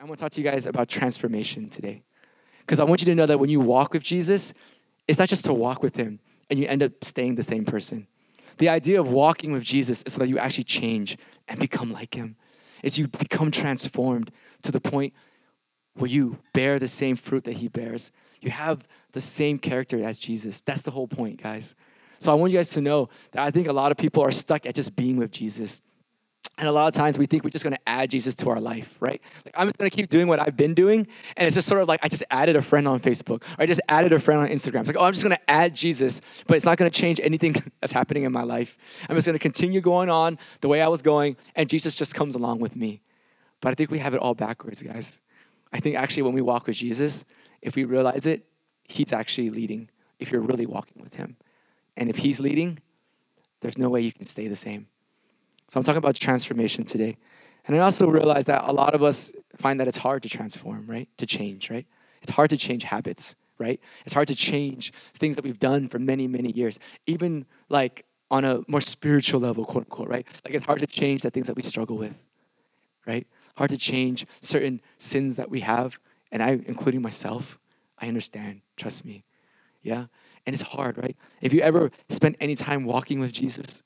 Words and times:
I 0.00 0.04
want 0.04 0.18
to 0.18 0.22
talk 0.22 0.32
to 0.32 0.40
you 0.40 0.48
guys 0.48 0.66
about 0.66 0.88
transformation 0.88 1.68
today. 1.68 2.02
Because 2.60 2.78
I 2.78 2.84
want 2.84 3.00
you 3.00 3.06
to 3.06 3.14
know 3.14 3.26
that 3.26 3.40
when 3.40 3.50
you 3.50 3.60
walk 3.60 3.92
with 3.92 4.02
Jesus, 4.02 4.54
it's 5.08 5.18
not 5.18 5.28
just 5.28 5.44
to 5.46 5.52
walk 5.52 5.82
with 5.82 5.96
him 5.96 6.20
and 6.50 6.58
you 6.58 6.66
end 6.66 6.82
up 6.82 6.92
staying 7.02 7.34
the 7.34 7.42
same 7.42 7.64
person. 7.64 8.06
The 8.58 8.68
idea 8.68 9.00
of 9.00 9.08
walking 9.08 9.52
with 9.52 9.64
Jesus 9.64 10.02
is 10.02 10.12
so 10.12 10.20
that 10.20 10.28
you 10.28 10.38
actually 10.38 10.64
change 10.64 11.18
and 11.48 11.58
become 11.58 11.92
like 11.92 12.14
him. 12.14 12.36
Is 12.82 12.96
you 12.96 13.08
become 13.08 13.50
transformed 13.50 14.30
to 14.62 14.70
the 14.70 14.80
point 14.80 15.14
where 15.94 16.10
you 16.10 16.38
bear 16.52 16.78
the 16.78 16.86
same 16.86 17.16
fruit 17.16 17.42
that 17.44 17.54
he 17.54 17.66
bears. 17.66 18.12
You 18.40 18.50
have 18.50 18.86
the 19.12 19.20
same 19.20 19.58
character 19.58 20.04
as 20.04 20.18
Jesus. 20.18 20.60
That's 20.60 20.82
the 20.82 20.92
whole 20.92 21.08
point, 21.08 21.42
guys. 21.42 21.74
So 22.20 22.30
I 22.30 22.34
want 22.36 22.52
you 22.52 22.58
guys 22.58 22.70
to 22.70 22.80
know 22.80 23.08
that 23.32 23.42
I 23.42 23.50
think 23.50 23.66
a 23.66 23.72
lot 23.72 23.90
of 23.90 23.98
people 23.98 24.22
are 24.22 24.30
stuck 24.30 24.64
at 24.64 24.76
just 24.76 24.94
being 24.94 25.16
with 25.16 25.32
Jesus. 25.32 25.82
And 26.58 26.66
a 26.66 26.72
lot 26.72 26.88
of 26.88 26.94
times 26.94 27.18
we 27.18 27.26
think 27.26 27.44
we're 27.44 27.50
just 27.50 27.62
going 27.62 27.76
to 27.76 27.88
add 27.88 28.10
Jesus 28.10 28.34
to 28.36 28.50
our 28.50 28.60
life, 28.60 28.96
right? 28.98 29.22
Like 29.44 29.54
I'm 29.56 29.68
just 29.68 29.78
going 29.78 29.88
to 29.88 29.94
keep 29.94 30.10
doing 30.10 30.26
what 30.26 30.40
I've 30.40 30.56
been 30.56 30.74
doing, 30.74 31.06
and 31.36 31.46
it's 31.46 31.54
just 31.54 31.68
sort 31.68 31.80
of 31.80 31.86
like 31.86 32.00
I 32.02 32.08
just 32.08 32.24
added 32.32 32.56
a 32.56 32.62
friend 32.62 32.88
on 32.88 32.98
Facebook, 32.98 33.42
or 33.42 33.60
I 33.60 33.66
just 33.66 33.80
added 33.88 34.12
a 34.12 34.18
friend 34.18 34.40
on 34.40 34.48
Instagram. 34.48 34.80
It's 34.80 34.88
like, 34.88 34.96
oh, 34.96 35.04
I'm 35.04 35.12
just 35.12 35.22
going 35.22 35.36
to 35.36 35.50
add 35.50 35.76
Jesus, 35.76 36.20
but 36.48 36.56
it's 36.56 36.66
not 36.66 36.76
going 36.76 36.90
to 36.90 37.00
change 37.00 37.20
anything 37.22 37.54
that's 37.80 37.92
happening 37.92 38.24
in 38.24 38.32
my 38.32 38.42
life. 38.42 38.76
I'm 39.08 39.14
just 39.14 39.26
going 39.26 39.38
to 39.38 39.42
continue 39.42 39.80
going 39.80 40.10
on 40.10 40.36
the 40.60 40.66
way 40.66 40.82
I 40.82 40.88
was 40.88 41.00
going, 41.00 41.36
and 41.54 41.70
Jesus 41.70 41.94
just 41.94 42.16
comes 42.16 42.34
along 42.34 42.58
with 42.58 42.74
me. 42.74 43.02
But 43.60 43.70
I 43.70 43.74
think 43.74 43.92
we 43.92 44.00
have 44.00 44.14
it 44.14 44.20
all 44.20 44.34
backwards, 44.34 44.82
guys. 44.82 45.20
I 45.72 45.78
think 45.78 45.94
actually 45.94 46.24
when 46.24 46.34
we 46.34 46.42
walk 46.42 46.66
with 46.66 46.76
Jesus, 46.76 47.24
if 47.62 47.76
we 47.76 47.84
realize 47.84 48.26
it, 48.26 48.46
He's 48.82 49.12
actually 49.12 49.50
leading. 49.50 49.90
If 50.18 50.32
you're 50.32 50.40
really 50.40 50.66
walking 50.66 51.02
with 51.04 51.14
Him, 51.14 51.36
and 51.96 52.10
if 52.10 52.16
He's 52.16 52.40
leading, 52.40 52.80
there's 53.60 53.78
no 53.78 53.88
way 53.88 54.00
you 54.00 54.12
can 54.12 54.26
stay 54.26 54.48
the 54.48 54.56
same. 54.56 54.88
So 55.68 55.78
I'm 55.78 55.84
talking 55.84 55.98
about 55.98 56.14
transformation 56.14 56.84
today. 56.84 57.16
And 57.66 57.76
I 57.76 57.80
also 57.80 58.06
realize 58.06 58.46
that 58.46 58.64
a 58.64 58.72
lot 58.72 58.94
of 58.94 59.02
us 59.02 59.30
find 59.58 59.78
that 59.80 59.88
it's 59.88 59.98
hard 59.98 60.22
to 60.22 60.28
transform, 60.28 60.86
right? 60.86 61.08
To 61.18 61.26
change, 61.26 61.70
right? 61.70 61.86
It's 62.22 62.32
hard 62.32 62.50
to 62.50 62.56
change 62.56 62.84
habits, 62.84 63.34
right? 63.58 63.78
It's 64.06 64.14
hard 64.14 64.28
to 64.28 64.34
change 64.34 64.92
things 65.14 65.36
that 65.36 65.44
we've 65.44 65.58
done 65.58 65.88
for 65.88 65.98
many, 65.98 66.26
many 66.26 66.50
years. 66.50 66.78
Even 67.06 67.44
like 67.68 68.06
on 68.30 68.44
a 68.44 68.62
more 68.68 68.80
spiritual 68.80 69.40
level, 69.40 69.64
quote 69.64 69.84
unquote, 69.84 70.08
right? 70.08 70.26
Like 70.44 70.54
it's 70.54 70.64
hard 70.64 70.80
to 70.80 70.86
change 70.86 71.22
the 71.22 71.30
things 71.30 71.46
that 71.46 71.56
we 71.56 71.62
struggle 71.62 71.98
with, 71.98 72.18
right? 73.06 73.26
Hard 73.56 73.70
to 73.70 73.78
change 73.78 74.26
certain 74.40 74.80
sins 74.96 75.36
that 75.36 75.50
we 75.50 75.60
have. 75.60 75.98
And 76.32 76.42
I, 76.42 76.60
including 76.66 77.02
myself, 77.02 77.58
I 77.98 78.08
understand. 78.08 78.62
Trust 78.76 79.04
me. 79.04 79.24
Yeah? 79.82 80.06
And 80.46 80.54
it's 80.54 80.62
hard, 80.62 80.96
right? 80.96 81.16
If 81.40 81.52
you 81.52 81.60
ever 81.60 81.90
spent 82.10 82.36
any 82.40 82.54
time 82.54 82.84
walking 82.84 83.20
with 83.20 83.32
Jesus, 83.32 83.82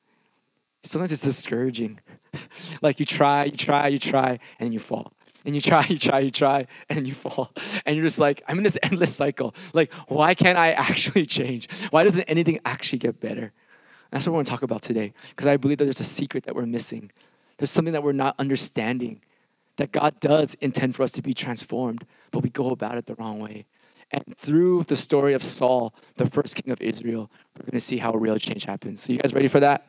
sometimes 0.84 1.12
it's 1.12 1.22
discouraging. 1.22 2.00
like 2.82 2.98
you 3.00 3.06
try, 3.06 3.44
you 3.44 3.56
try, 3.56 3.88
you 3.88 3.98
try, 3.98 4.38
and 4.58 4.72
you 4.72 4.80
fall. 4.80 5.12
And 5.44 5.54
you 5.54 5.60
try, 5.60 5.86
you 5.88 5.98
try, 5.98 6.20
you 6.20 6.30
try, 6.30 6.66
and 6.88 7.06
you 7.06 7.14
fall. 7.14 7.52
And 7.86 7.96
you're 7.96 8.04
just 8.04 8.18
like, 8.18 8.42
I'm 8.48 8.58
in 8.58 8.64
this 8.64 8.78
endless 8.82 9.14
cycle. 9.14 9.54
Like, 9.72 9.92
why 10.08 10.34
can't 10.34 10.58
I 10.58 10.72
actually 10.72 11.26
change? 11.26 11.68
Why 11.90 12.04
doesn't 12.04 12.22
anything 12.22 12.60
actually 12.64 13.00
get 13.00 13.20
better? 13.20 13.52
That's 14.10 14.26
what 14.26 14.32
we're 14.32 14.38
gonna 14.38 14.44
talk 14.44 14.62
about 14.62 14.82
today. 14.82 15.14
Because 15.30 15.46
I 15.46 15.56
believe 15.56 15.78
that 15.78 15.84
there's 15.84 16.00
a 16.00 16.04
secret 16.04 16.44
that 16.44 16.54
we're 16.54 16.66
missing. 16.66 17.10
There's 17.56 17.70
something 17.70 17.92
that 17.92 18.02
we're 18.02 18.12
not 18.12 18.34
understanding. 18.38 19.20
That 19.76 19.90
God 19.90 20.20
does 20.20 20.54
intend 20.60 20.94
for 20.94 21.02
us 21.02 21.12
to 21.12 21.22
be 21.22 21.32
transformed, 21.32 22.04
but 22.30 22.42
we 22.42 22.50
go 22.50 22.70
about 22.70 22.98
it 22.98 23.06
the 23.06 23.14
wrong 23.14 23.40
way. 23.40 23.64
And 24.10 24.36
through 24.36 24.84
the 24.84 24.96
story 24.96 25.32
of 25.32 25.42
Saul, 25.42 25.94
the 26.16 26.28
first 26.28 26.56
king 26.56 26.70
of 26.70 26.80
Israel, 26.82 27.30
we're 27.58 27.70
gonna 27.70 27.80
see 27.80 27.96
how 27.96 28.12
real 28.12 28.38
change 28.38 28.64
happens. 28.64 29.00
So, 29.00 29.14
you 29.14 29.18
guys 29.18 29.32
ready 29.32 29.48
for 29.48 29.60
that? 29.60 29.86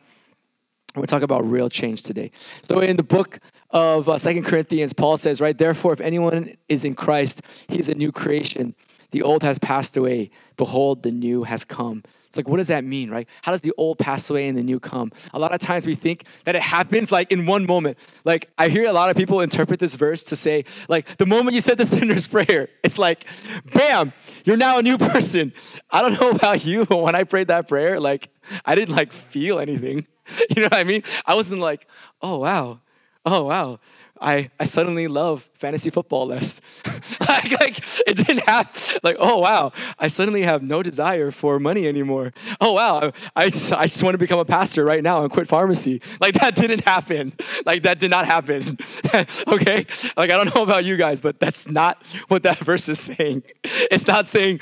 We're 0.95 1.05
talking 1.05 1.23
about 1.23 1.49
real 1.49 1.69
change 1.69 2.03
today. 2.03 2.31
So, 2.67 2.79
in 2.79 2.97
the 2.97 3.03
book 3.03 3.39
of 3.71 4.07
uh, 4.07 4.19
Second 4.19 4.45
Corinthians, 4.45 4.93
Paul 4.93 5.17
says, 5.17 5.41
right, 5.41 5.57
therefore, 5.57 5.93
if 5.93 6.01
anyone 6.01 6.55
is 6.69 6.85
in 6.85 6.93
Christ, 6.93 7.41
he's 7.67 7.89
a 7.89 7.95
new 7.95 8.11
creation. 8.11 8.75
The 9.11 9.21
old 9.21 9.43
has 9.43 9.59
passed 9.59 9.97
away. 9.97 10.29
Behold, 10.57 11.03
the 11.03 11.11
new 11.11 11.43
has 11.43 11.65
come. 11.65 12.03
It's 12.27 12.37
like, 12.37 12.47
what 12.47 12.57
does 12.57 12.69
that 12.69 12.83
mean, 12.83 13.11
right? 13.11 13.27
How 13.43 13.51
does 13.51 13.61
the 13.61 13.73
old 13.77 13.99
pass 13.99 14.27
away 14.27 14.47
and 14.47 14.57
the 14.57 14.63
new 14.63 14.79
come? 14.79 15.11
A 15.35 15.39
lot 15.39 15.53
of 15.53 15.59
times 15.59 15.85
we 15.85 15.93
think 15.93 16.25
that 16.45 16.55
it 16.55 16.63
happens 16.63 17.11
like 17.11 17.31
in 17.31 17.45
one 17.45 17.67
moment. 17.67 17.99
Like, 18.25 18.49
I 18.57 18.69
hear 18.69 18.87
a 18.87 18.91
lot 18.91 19.11
of 19.11 19.15
people 19.15 19.39
interpret 19.41 19.79
this 19.79 19.93
verse 19.93 20.23
to 20.23 20.35
say, 20.35 20.65
like, 20.89 21.17
the 21.17 21.27
moment 21.27 21.53
you 21.53 21.61
said 21.61 21.77
the 21.77 21.85
sinner's 21.85 22.25
prayer, 22.25 22.69
it's 22.83 22.97
like, 22.97 23.25
bam, 23.71 24.13
you're 24.45 24.57
now 24.57 24.79
a 24.79 24.81
new 24.81 24.97
person. 24.97 25.53
I 25.91 26.01
don't 26.01 26.19
know 26.19 26.31
about 26.31 26.65
you, 26.65 26.85
but 26.85 26.97
when 26.97 27.13
I 27.13 27.23
prayed 27.23 27.49
that 27.49 27.67
prayer, 27.67 27.99
like, 27.99 28.29
I 28.65 28.73
didn't 28.73 28.95
like 28.95 29.13
feel 29.13 29.59
anything. 29.59 30.07
You 30.55 30.61
know 30.61 30.67
what 30.67 30.73
I 30.73 30.83
mean? 30.83 31.03
I 31.25 31.35
wasn't 31.35 31.61
like, 31.61 31.87
oh 32.21 32.37
wow, 32.37 32.79
oh 33.25 33.43
wow. 33.43 33.79
I, 34.23 34.51
I 34.57 34.63
suddenly 34.63 35.07
love 35.07 35.49
fantasy 35.53 35.89
football 35.89 36.27
less. 36.27 36.61
like, 37.27 37.51
like, 37.59 37.79
it 38.07 38.15
didn't 38.15 38.45
have 38.45 38.99
like 39.03 39.17
oh 39.19 39.39
wow 39.39 39.73
I 39.99 40.07
suddenly 40.07 40.43
have 40.43 40.63
no 40.63 40.81
desire 40.81 41.29
for 41.29 41.59
money 41.59 41.87
anymore. 41.87 42.31
Oh 42.61 42.73
wow 42.73 42.99
I, 42.99 43.11
I, 43.35 43.49
just, 43.49 43.73
I 43.73 43.83
just 43.85 44.01
want 44.01 44.13
to 44.13 44.17
become 44.17 44.39
a 44.39 44.45
pastor 44.45 44.85
right 44.85 45.03
now 45.03 45.23
and 45.23 45.31
quit 45.31 45.47
pharmacy. 45.47 46.01
Like 46.21 46.35
that 46.35 46.55
didn't 46.55 46.85
happen. 46.85 47.33
Like 47.65 47.83
that 47.83 47.99
did 47.99 48.11
not 48.11 48.25
happen. 48.25 48.77
okay? 49.47 49.85
Like 50.15 50.31
I 50.31 50.37
don't 50.37 50.55
know 50.55 50.63
about 50.63 50.85
you 50.85 50.95
guys, 50.95 51.19
but 51.19 51.39
that's 51.39 51.67
not 51.67 52.01
what 52.29 52.43
that 52.43 52.59
verse 52.59 52.87
is 52.87 52.99
saying. 52.99 53.43
It's 53.63 54.07
not 54.07 54.25
saying 54.27 54.61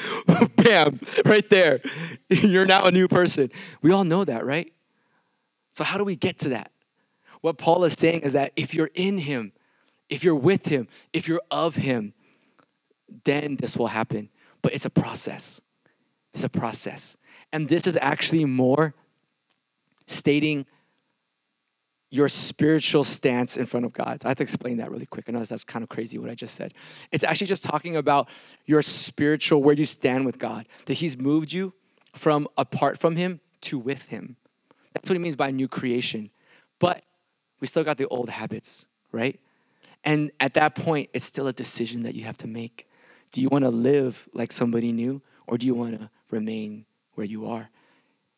bam 0.56 1.00
right 1.26 1.48
there. 1.50 1.82
You're 2.30 2.66
now 2.66 2.86
a 2.86 2.92
new 2.92 3.08
person. 3.08 3.52
We 3.84 3.92
all 3.92 4.06
know 4.06 4.26
that, 4.26 4.44
right? 4.44 4.72
So, 5.72 5.84
how 5.84 5.98
do 5.98 6.04
we 6.04 6.16
get 6.16 6.38
to 6.40 6.50
that? 6.50 6.72
What 7.42 7.58
Paul 7.58 7.84
is 7.84 7.94
saying 7.94 8.22
is 8.22 8.34
that 8.34 8.52
if 8.56 8.74
you're 8.74 8.92
in 8.94 9.18
him, 9.18 9.54
if 10.10 10.24
you're 10.24 10.36
with 10.36 10.66
him, 10.68 10.88
if 11.14 11.28
you're 11.28 11.42
of 11.50 11.76
him, 11.76 12.14
then 13.24 13.58
this 13.58 13.76
will 13.76 13.88
happen. 13.88 14.30
But 14.62 14.74
it's 14.74 14.86
a 14.86 14.90
process. 14.90 15.62
It's 16.34 16.44
a 16.44 16.50
process. 16.50 17.18
And 17.52 17.68
this 17.68 17.88
is 17.88 17.98
actually 18.00 18.46
more 18.46 18.94
stating 20.08 20.66
your 22.12 22.28
spiritual 22.28 23.06
stance 23.06 23.56
in 23.56 23.66
front 23.66 23.86
of 23.86 23.94
God. 23.94 24.22
I 24.26 24.30
have 24.30 24.38
to 24.38 24.44
explain 24.44 24.78
that 24.78 24.92
really 24.92 25.06
quick. 25.06 25.26
I 25.28 25.32
know 25.32 25.44
that's 25.44 25.64
kind 25.64 25.82
of 25.82 25.90
crazy 25.90 26.18
what 26.18 26.30
I 26.30 26.36
just 26.36 26.56
said. 26.56 26.74
It's 27.12 27.24
actually 27.24 27.48
just 27.48 27.64
talking 27.64 27.96
about 27.96 28.28
your 28.66 28.82
spiritual, 28.82 29.64
where 29.64 29.74
you 29.74 29.86
stand 29.86 30.26
with 30.26 30.38
God, 30.38 30.68
that 30.86 30.96
He's 30.96 31.18
moved 31.18 31.54
you 31.54 31.74
from 32.14 32.50
apart 32.58 33.00
from 33.00 33.16
Him 33.16 33.40
to 33.62 33.80
with 33.80 34.04
Him. 34.04 34.36
That's 35.02 35.10
what 35.10 35.16
he 35.16 35.20
means 35.20 35.36
by 35.36 35.50
new 35.50 35.68
creation. 35.68 36.30
But 36.80 37.04
we 37.60 37.68
still 37.68 37.84
got 37.84 37.98
the 37.98 38.08
old 38.08 38.30
habits, 38.30 38.86
right? 39.12 39.40
And 40.04 40.32
at 40.40 40.54
that 40.54 40.76
point, 40.76 41.10
it's 41.14 41.26
still 41.26 41.48
a 41.48 41.54
decision 41.54 42.04
that 42.04 42.14
you 42.14 42.24
have 42.26 42.38
to 42.38 42.48
make. 42.48 42.88
Do 43.32 43.42
you 43.42 43.50
want 43.50 43.64
to 43.64 43.70
live 43.70 44.30
like 44.34 44.52
somebody 44.52 44.92
new, 44.92 45.22
or 45.48 45.58
do 45.58 45.66
you 45.66 45.74
want 45.74 46.00
to 46.00 46.10
remain 46.30 46.86
where 47.16 47.26
you 47.26 47.48
are? 47.48 47.70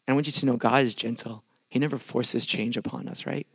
And 0.08 0.10
I 0.10 0.14
want 0.14 0.28
you 0.28 0.34
to 0.34 0.46
know 0.46 0.56
God 0.56 0.84
is 0.84 0.96
gentle. 0.96 1.44
He 1.70 1.80
never 1.80 1.98
forces 1.98 2.46
change 2.46 2.78
upon 2.78 3.10
us, 3.10 3.26
right? 3.26 3.48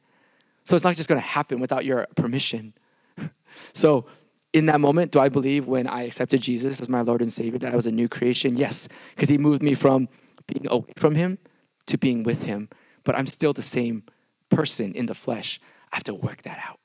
So 0.64 0.74
it's 0.74 0.84
not 0.84 0.96
just 0.96 1.08
going 1.08 1.20
to 1.20 1.26
happen 1.26 1.60
without 1.60 1.84
your 1.84 2.06
permission. 2.14 2.74
so, 3.72 4.06
in 4.52 4.66
that 4.66 4.80
moment, 4.80 5.12
do 5.12 5.20
I 5.20 5.28
believe 5.28 5.66
when 5.66 5.86
I 5.86 6.02
accepted 6.02 6.40
Jesus 6.40 6.80
as 6.80 6.88
my 6.88 7.02
Lord 7.02 7.22
and 7.22 7.32
Savior 7.32 7.58
that 7.60 7.72
I 7.72 7.76
was 7.76 7.86
a 7.86 7.92
new 7.92 8.08
creation? 8.08 8.56
Yes, 8.56 8.88
because 9.14 9.28
He 9.28 9.38
moved 9.38 9.62
me 9.62 9.74
from 9.74 10.08
being 10.46 10.66
away 10.68 10.92
from 10.96 11.14
Him 11.14 11.38
to 11.86 11.96
being 11.96 12.22
with 12.22 12.44
Him 12.44 12.68
but 13.08 13.18
I'm 13.18 13.26
still 13.26 13.54
the 13.54 13.62
same 13.62 14.02
person 14.50 14.92
in 14.92 15.06
the 15.06 15.14
flesh. 15.14 15.62
I 15.90 15.96
have 15.96 16.04
to 16.04 16.14
work 16.14 16.42
that 16.42 16.58
out. 16.58 16.78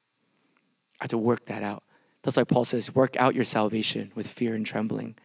I 1.01 1.03
have 1.03 1.09
to 1.09 1.17
work 1.17 1.47
that 1.47 1.63
out. 1.63 1.83
That's 2.21 2.37
why 2.37 2.45
Paul 2.45 2.63
says, 2.63 2.95
work 2.95 3.17
out 3.17 3.35
your 3.35 3.43
salvation 3.43 4.09
with 4.15 4.25
fear 4.25 4.55
and 4.55 4.65
trembling. 4.65 5.15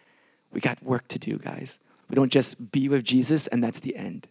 We 0.50 0.60
got 0.60 0.82
work 0.82 1.06
to 1.06 1.20
do, 1.20 1.38
guys. 1.38 1.78
We 2.10 2.16
don't 2.16 2.32
just 2.32 2.72
be 2.72 2.88
with 2.88 3.04
Jesus 3.04 3.46
and 3.46 3.62
that's 3.62 3.78
the 3.78 3.94
end. 3.94 4.26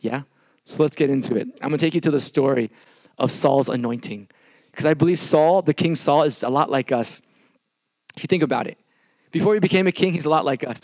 Yeah? 0.00 0.24
So 0.64 0.82
let's 0.82 0.96
get 0.96 1.08
into 1.08 1.34
it. 1.34 1.48
I'm 1.62 1.70
gonna 1.70 1.78
take 1.78 1.94
you 1.94 2.00
to 2.02 2.10
the 2.10 2.20
story 2.20 2.70
of 3.16 3.30
Saul's 3.30 3.70
anointing. 3.70 4.28
Because 4.70 4.84
I 4.84 4.92
believe 4.92 5.18
Saul, 5.18 5.62
the 5.62 5.72
king 5.72 5.94
Saul, 5.94 6.24
is 6.24 6.42
a 6.42 6.50
lot 6.50 6.68
like 6.68 6.92
us. 6.92 7.22
If 8.16 8.22
you 8.22 8.26
think 8.26 8.42
about 8.42 8.66
it, 8.66 8.76
before 9.30 9.54
he 9.54 9.60
became 9.60 9.86
a 9.86 9.92
king, 9.92 10.12
he's 10.12 10.26
a 10.26 10.30
lot 10.30 10.44
like 10.44 10.62
us. 10.62 10.78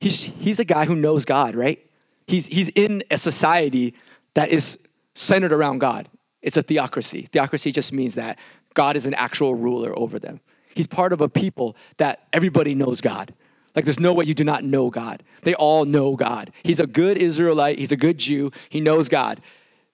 He's, 0.00 0.20
he's 0.20 0.58
a 0.58 0.64
guy 0.64 0.84
who 0.84 0.96
knows 0.96 1.24
God, 1.24 1.54
right? 1.54 1.78
He's, 2.26 2.48
he's 2.48 2.70
in 2.70 3.04
a 3.08 3.16
society 3.16 3.94
that 4.38 4.50
is 4.50 4.78
centered 5.16 5.52
around 5.52 5.78
God. 5.80 6.08
It's 6.42 6.56
a 6.56 6.62
theocracy. 6.62 7.22
Theocracy 7.32 7.72
just 7.72 7.92
means 7.92 8.14
that 8.14 8.38
God 8.72 8.94
is 8.94 9.04
an 9.04 9.14
actual 9.14 9.56
ruler 9.56 9.98
over 9.98 10.20
them. 10.20 10.38
He's 10.76 10.86
part 10.86 11.12
of 11.12 11.20
a 11.20 11.28
people 11.28 11.76
that 11.96 12.28
everybody 12.32 12.76
knows 12.76 13.00
God. 13.00 13.34
Like 13.74 13.84
there's 13.84 13.98
no 13.98 14.12
way 14.12 14.26
you 14.26 14.34
do 14.34 14.44
not 14.44 14.62
know 14.62 14.90
God. 14.90 15.24
They 15.42 15.56
all 15.56 15.84
know 15.84 16.14
God. 16.14 16.52
He's 16.62 16.78
a 16.78 16.86
good 16.86 17.18
Israelite, 17.18 17.80
he's 17.80 17.90
a 17.90 17.96
good 17.96 18.18
Jew, 18.18 18.52
he 18.68 18.80
knows 18.80 19.08
God. 19.08 19.40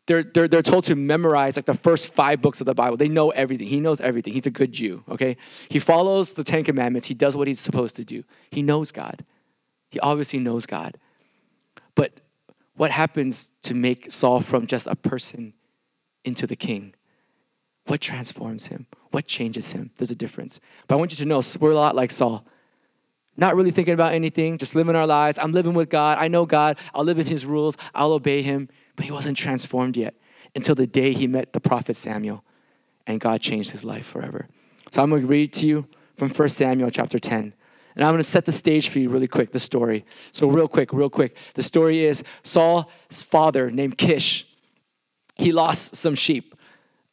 They're, 0.08 0.22
they're, 0.22 0.46
they're 0.46 0.60
told 0.60 0.84
to 0.84 0.94
memorize 0.94 1.56
like 1.56 1.64
the 1.64 1.72
first 1.72 2.12
five 2.12 2.42
books 2.42 2.60
of 2.60 2.66
the 2.66 2.74
Bible. 2.74 2.98
They 2.98 3.08
know 3.08 3.30
everything. 3.30 3.68
He 3.68 3.80
knows 3.80 4.02
everything. 4.02 4.34
He's 4.34 4.46
a 4.46 4.50
good 4.50 4.72
Jew, 4.72 5.04
okay? 5.08 5.38
He 5.70 5.78
follows 5.78 6.34
the 6.34 6.44
Ten 6.44 6.64
Commandments. 6.64 7.08
He 7.08 7.14
does 7.14 7.34
what 7.34 7.48
he's 7.48 7.60
supposed 7.60 7.96
to 7.96 8.04
do. 8.04 8.24
He 8.50 8.60
knows 8.60 8.92
God. 8.92 9.24
He 9.88 9.98
obviously 10.00 10.38
knows 10.38 10.66
God. 10.66 10.98
But 11.94 12.20
what 12.76 12.90
happens 12.90 13.52
to 13.62 13.74
make 13.74 14.10
Saul 14.10 14.40
from 14.40 14.66
just 14.66 14.86
a 14.86 14.96
person 14.96 15.54
into 16.24 16.46
the 16.46 16.56
king? 16.56 16.94
What 17.86 18.00
transforms 18.00 18.66
him? 18.66 18.86
What 19.10 19.26
changes 19.26 19.72
him? 19.72 19.90
There's 19.96 20.10
a 20.10 20.16
difference. 20.16 20.58
But 20.88 20.96
I 20.96 20.98
want 20.98 21.12
you 21.12 21.18
to 21.18 21.24
know 21.24 21.40
we're 21.60 21.72
a 21.72 21.74
lot 21.74 21.94
like 21.94 22.10
Saul. 22.10 22.46
Not 23.36 23.56
really 23.56 23.70
thinking 23.70 23.94
about 23.94 24.12
anything, 24.12 24.58
just 24.58 24.74
living 24.74 24.96
our 24.96 25.06
lives. 25.06 25.38
I'm 25.38 25.52
living 25.52 25.74
with 25.74 25.90
God. 25.90 26.18
I 26.18 26.28
know 26.28 26.46
God. 26.46 26.78
I'll 26.94 27.04
live 27.04 27.18
in 27.18 27.26
his 27.26 27.44
rules. 27.44 27.76
I'll 27.94 28.12
obey 28.12 28.42
him. 28.42 28.68
But 28.96 29.04
he 29.04 29.10
wasn't 29.10 29.36
transformed 29.36 29.96
yet 29.96 30.14
until 30.54 30.74
the 30.74 30.86
day 30.86 31.12
he 31.12 31.26
met 31.26 31.52
the 31.52 31.60
prophet 31.60 31.96
Samuel. 31.96 32.44
And 33.06 33.20
God 33.20 33.40
changed 33.40 33.72
his 33.72 33.84
life 33.84 34.06
forever. 34.06 34.48
So 34.90 35.02
I'm 35.02 35.10
going 35.10 35.22
to 35.22 35.28
read 35.28 35.52
to 35.54 35.66
you 35.66 35.86
from 36.16 36.30
1 36.30 36.48
Samuel 36.48 36.90
chapter 36.90 37.18
10. 37.18 37.54
And 37.94 38.04
I'm 38.04 38.12
going 38.12 38.18
to 38.18 38.24
set 38.24 38.44
the 38.44 38.52
stage 38.52 38.88
for 38.88 38.98
you 38.98 39.08
really 39.08 39.28
quick, 39.28 39.52
the 39.52 39.58
story. 39.58 40.04
So, 40.32 40.48
real 40.48 40.68
quick, 40.68 40.92
real 40.92 41.10
quick. 41.10 41.36
The 41.54 41.62
story 41.62 42.04
is 42.04 42.24
Saul's 42.42 42.86
father, 43.10 43.70
named 43.70 43.98
Kish, 43.98 44.46
he 45.36 45.52
lost 45.52 45.96
some 45.96 46.14
sheep 46.14 46.54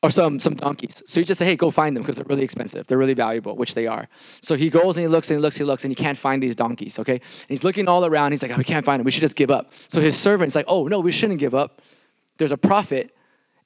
or 0.04 0.10
some, 0.10 0.40
some 0.40 0.56
donkeys. 0.56 1.04
So 1.08 1.20
he 1.20 1.26
just 1.26 1.38
said, 1.38 1.46
hey, 1.46 1.56
go 1.56 1.70
find 1.70 1.96
them 1.96 2.02
because 2.02 2.16
they're 2.16 2.26
really 2.26 2.44
expensive. 2.44 2.88
They're 2.88 2.98
really 2.98 3.14
valuable, 3.14 3.56
which 3.56 3.76
they 3.76 3.86
are. 3.86 4.08
So 4.42 4.56
he 4.56 4.70
goes 4.70 4.98
and 4.98 5.04
he 5.04 5.08
looks 5.08 5.30
and 5.30 5.38
he 5.38 5.42
looks, 5.42 5.58
and 5.58 5.66
he 5.66 5.68
looks, 5.68 5.84
and 5.84 5.92
he 5.92 5.96
can't 5.96 6.18
find 6.18 6.42
these 6.42 6.56
donkeys, 6.56 6.98
okay? 6.98 7.14
And 7.14 7.48
he's 7.48 7.64
looking 7.64 7.88
all 7.88 8.06
around. 8.06 8.32
He's 8.32 8.42
like, 8.42 8.52
oh, 8.52 8.58
we 8.58 8.64
can't 8.64 8.86
find 8.86 9.00
them. 9.00 9.06
We 9.06 9.12
should 9.12 9.22
just 9.22 9.36
give 9.36 9.52
up. 9.52 9.74
So 9.90 10.02
his 10.02 10.18
servant's 10.18 10.56
like, 10.56 10.66
oh, 10.68 10.88
no, 10.88 11.00
we 11.00 11.12
shouldn't 11.12 11.40
give 11.40 11.54
up. 11.54 11.82
There's 12.38 12.52
a 12.52 12.58
prophet, 12.58 13.16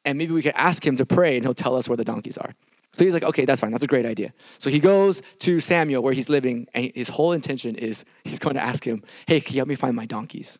and 0.03 0.17
maybe 0.17 0.33
we 0.33 0.41
could 0.41 0.56
ask 0.56 0.85
him 0.85 0.97
to 0.97 1.06
pray, 1.06 1.35
and 1.38 1.45
he'll 1.45 1.53
tell 1.53 1.75
us 1.75 1.88
where 1.88 1.97
the 1.97 2.03
donkeys 2.03 2.38
are. 2.38 2.53
So 2.95 3.03
he's 3.03 3.13
like, 3.13 3.24
okay, 3.24 3.44
that's 3.44 3.59
fine. 3.59 3.71
That's 3.71 3.83
a 3.83 3.88
great 3.88 4.06
idea. 4.06 4.33
So 4.57 4.69
he 4.69 4.80
goes 4.80 5.21
to 5.39 5.59
Samuel 5.59 6.01
where 6.01 6.13
he's 6.13 6.30
living, 6.30 6.65
and 6.74 6.94
his 6.95 7.09
whole 7.09 7.33
intention 7.33 7.75
is 7.75 8.06
he's 8.24 8.39
going 8.39 8.56
to 8.56 8.63
ask 8.63 8.88
him, 8.88 9.03
hey, 9.27 9.42
can 9.42 9.53
you 9.53 9.59
help 9.59 9.68
me 9.68 9.75
find 9.75 9.97
my 9.97 10.06
donkeys? 10.06 10.59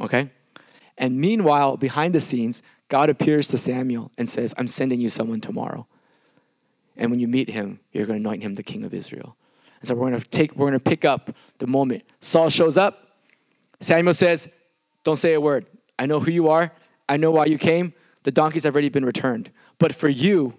Okay? 0.00 0.30
And 0.96 1.20
meanwhile, 1.20 1.76
behind 1.76 2.14
the 2.14 2.20
scenes, 2.22 2.62
God 2.88 3.10
appears 3.10 3.48
to 3.48 3.58
Samuel 3.58 4.10
and 4.16 4.26
says, 4.26 4.54
I'm 4.56 4.68
sending 4.68 5.02
you 5.02 5.10
someone 5.10 5.42
tomorrow. 5.42 5.86
And 6.96 7.10
when 7.10 7.20
you 7.20 7.28
meet 7.28 7.50
him, 7.50 7.80
you're 7.92 8.06
going 8.06 8.22
to 8.22 8.26
anoint 8.26 8.42
him 8.42 8.54
the 8.54 8.62
king 8.62 8.82
of 8.82 8.94
Israel. 8.94 9.36
And 9.82 9.88
so 9.88 9.94
we're 9.94 10.08
going 10.08 10.18
to 10.18 10.28
take, 10.30 10.56
we're 10.56 10.70
going 10.70 10.72
to 10.72 10.80
pick 10.80 11.04
up 11.04 11.30
the 11.58 11.66
moment. 11.66 12.04
Saul 12.22 12.48
shows 12.48 12.78
up. 12.78 13.18
Samuel 13.82 14.14
says, 14.14 14.48
Don't 15.04 15.16
say 15.16 15.34
a 15.34 15.40
word. 15.42 15.66
I 15.98 16.06
know 16.06 16.20
who 16.20 16.30
you 16.30 16.48
are. 16.48 16.72
I 17.06 17.18
know 17.18 17.30
why 17.30 17.44
you 17.44 17.58
came. 17.58 17.92
The 18.22 18.30
donkeys 18.30 18.64
have 18.64 18.74
already 18.74 18.88
been 18.88 19.04
returned. 19.04 19.50
But 19.78 19.94
for 19.94 20.08
you, 20.08 20.54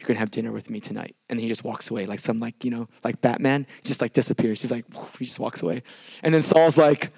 you're 0.00 0.08
gonna 0.08 0.20
have 0.20 0.30
dinner 0.30 0.52
with 0.52 0.70
me 0.70 0.80
tonight. 0.80 1.14
And 1.28 1.38
then 1.38 1.42
he 1.42 1.48
just 1.48 1.64
walks 1.64 1.90
away, 1.90 2.06
like 2.06 2.20
some 2.20 2.40
like, 2.40 2.64
you 2.64 2.70
know, 2.70 2.88
like 3.04 3.20
Batman, 3.20 3.66
just 3.84 4.00
like 4.00 4.12
disappears. 4.12 4.62
He's 4.62 4.70
like, 4.70 4.84
he 5.18 5.24
just 5.24 5.38
walks 5.38 5.62
away. 5.62 5.82
And 6.22 6.34
then 6.34 6.42
Saul's 6.42 6.78
like, 6.78 7.12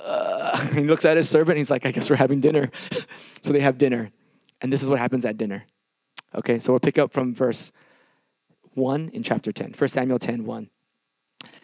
uh, 0.00 0.58
he 0.74 0.82
looks 0.82 1.04
at 1.04 1.16
his 1.16 1.28
servant 1.28 1.58
he's 1.58 1.70
like, 1.70 1.86
I 1.86 1.90
guess 1.90 2.10
we're 2.10 2.16
having 2.16 2.40
dinner. 2.40 2.70
so 3.40 3.52
they 3.52 3.60
have 3.60 3.78
dinner. 3.78 4.10
And 4.60 4.72
this 4.72 4.82
is 4.82 4.90
what 4.90 4.98
happens 4.98 5.24
at 5.24 5.36
dinner. 5.36 5.64
Okay, 6.34 6.58
so 6.58 6.72
we'll 6.72 6.80
pick 6.80 6.98
up 6.98 7.12
from 7.12 7.34
verse 7.34 7.72
1 8.74 9.10
in 9.12 9.22
chapter 9.22 9.52
10. 9.52 9.74
1 9.76 9.88
Samuel 9.88 10.18
10 10.18 10.44
1. 10.44 10.70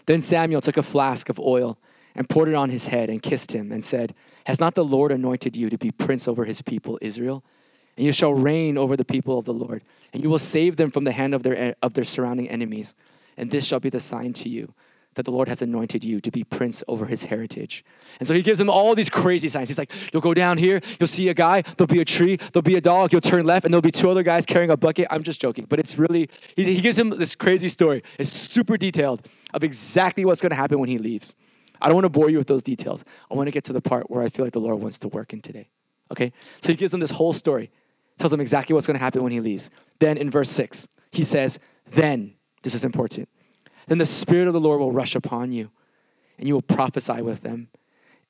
Then 0.06 0.20
Samuel 0.20 0.60
took 0.60 0.76
a 0.76 0.82
flask 0.82 1.28
of 1.28 1.38
oil 1.38 1.78
and 2.14 2.28
poured 2.28 2.48
it 2.48 2.54
on 2.54 2.70
his 2.70 2.88
head 2.88 3.10
and 3.10 3.22
kissed 3.22 3.52
him 3.52 3.70
and 3.70 3.84
said, 3.84 4.14
Has 4.46 4.58
not 4.58 4.74
the 4.74 4.84
Lord 4.84 5.12
anointed 5.12 5.54
you 5.54 5.68
to 5.68 5.78
be 5.78 5.90
prince 5.90 6.26
over 6.26 6.44
his 6.44 6.62
people 6.62 6.98
Israel? 7.02 7.44
And 7.96 8.04
you 8.04 8.12
shall 8.12 8.34
reign 8.34 8.76
over 8.76 8.96
the 8.96 9.04
people 9.04 9.38
of 9.38 9.44
the 9.44 9.54
Lord, 9.54 9.82
and 10.12 10.22
you 10.22 10.30
will 10.30 10.38
save 10.38 10.76
them 10.76 10.90
from 10.90 11.04
the 11.04 11.12
hand 11.12 11.34
of 11.34 11.42
their, 11.42 11.74
of 11.82 11.94
their 11.94 12.04
surrounding 12.04 12.48
enemies. 12.48 12.94
And 13.36 13.50
this 13.50 13.66
shall 13.66 13.80
be 13.80 13.90
the 13.90 14.00
sign 14.00 14.32
to 14.34 14.48
you 14.48 14.72
that 15.16 15.24
the 15.24 15.30
Lord 15.30 15.48
has 15.48 15.60
anointed 15.60 16.04
you 16.04 16.20
to 16.20 16.30
be 16.30 16.44
prince 16.44 16.84
over 16.86 17.06
his 17.06 17.24
heritage. 17.24 17.84
And 18.18 18.28
so 18.28 18.34
he 18.34 18.42
gives 18.42 18.58
them 18.58 18.70
all 18.70 18.94
these 18.94 19.10
crazy 19.10 19.48
signs. 19.48 19.68
He's 19.68 19.78
like, 19.78 19.90
You'll 20.12 20.22
go 20.22 20.34
down 20.34 20.58
here, 20.58 20.80
you'll 21.00 21.06
see 21.06 21.28
a 21.28 21.34
guy, 21.34 21.62
there'll 21.62 21.86
be 21.88 22.00
a 22.00 22.04
tree, 22.04 22.36
there'll 22.36 22.62
be 22.62 22.76
a 22.76 22.80
dog, 22.80 23.12
you'll 23.12 23.20
turn 23.20 23.44
left, 23.44 23.64
and 23.64 23.74
there'll 23.74 23.82
be 23.82 23.90
two 23.90 24.10
other 24.10 24.22
guys 24.22 24.46
carrying 24.46 24.70
a 24.70 24.76
bucket. 24.76 25.08
I'm 25.10 25.22
just 25.22 25.40
joking, 25.40 25.66
but 25.68 25.78
it's 25.78 25.98
really, 25.98 26.28
he, 26.54 26.64
he 26.64 26.80
gives 26.80 26.98
him 26.98 27.10
this 27.10 27.34
crazy 27.34 27.68
story. 27.68 28.02
It's 28.18 28.30
super 28.30 28.76
detailed 28.76 29.26
of 29.52 29.64
exactly 29.64 30.24
what's 30.24 30.40
gonna 30.40 30.54
happen 30.54 30.78
when 30.78 30.88
he 30.88 30.98
leaves. 30.98 31.34
I 31.80 31.88
don't 31.88 31.96
wanna 31.96 32.08
bore 32.08 32.30
you 32.30 32.38
with 32.38 32.46
those 32.46 32.62
details. 32.62 33.04
I 33.30 33.34
wanna 33.34 33.50
get 33.50 33.64
to 33.64 33.72
the 33.72 33.80
part 33.80 34.10
where 34.10 34.22
I 34.22 34.28
feel 34.28 34.44
like 34.44 34.52
the 34.52 34.60
Lord 34.60 34.80
wants 34.80 34.98
to 35.00 35.08
work 35.08 35.32
in 35.32 35.40
today. 35.40 35.68
Okay? 36.12 36.32
So 36.60 36.68
he 36.68 36.76
gives 36.76 36.92
them 36.92 37.00
this 37.00 37.10
whole 37.10 37.32
story 37.32 37.70
tells 38.18 38.32
him 38.32 38.40
exactly 38.40 38.74
what's 38.74 38.86
going 38.86 38.98
to 38.98 39.02
happen 39.02 39.22
when 39.22 39.32
he 39.32 39.40
leaves. 39.40 39.70
Then 39.98 40.16
in 40.16 40.30
verse 40.30 40.50
6, 40.50 40.88
he 41.12 41.24
says, 41.24 41.58
Then, 41.90 42.34
this 42.62 42.74
is 42.74 42.84
important, 42.84 43.28
then 43.86 43.98
the 43.98 44.04
Spirit 44.04 44.48
of 44.48 44.54
the 44.54 44.60
Lord 44.60 44.80
will 44.80 44.92
rush 44.92 45.14
upon 45.14 45.52
you, 45.52 45.70
and 46.38 46.48
you 46.48 46.54
will 46.54 46.62
prophesy 46.62 47.22
with 47.22 47.40
them, 47.40 47.68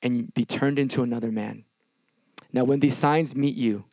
and 0.01 0.33
be 0.33 0.45
turned 0.45 0.77
into 0.77 1.03
another 1.03 1.31
man. 1.31 1.63
Now, 2.53 2.63
when 2.63 2.79
these 2.79 2.95
signs 2.95 3.35
meet 3.35 3.55
you, 3.55 3.85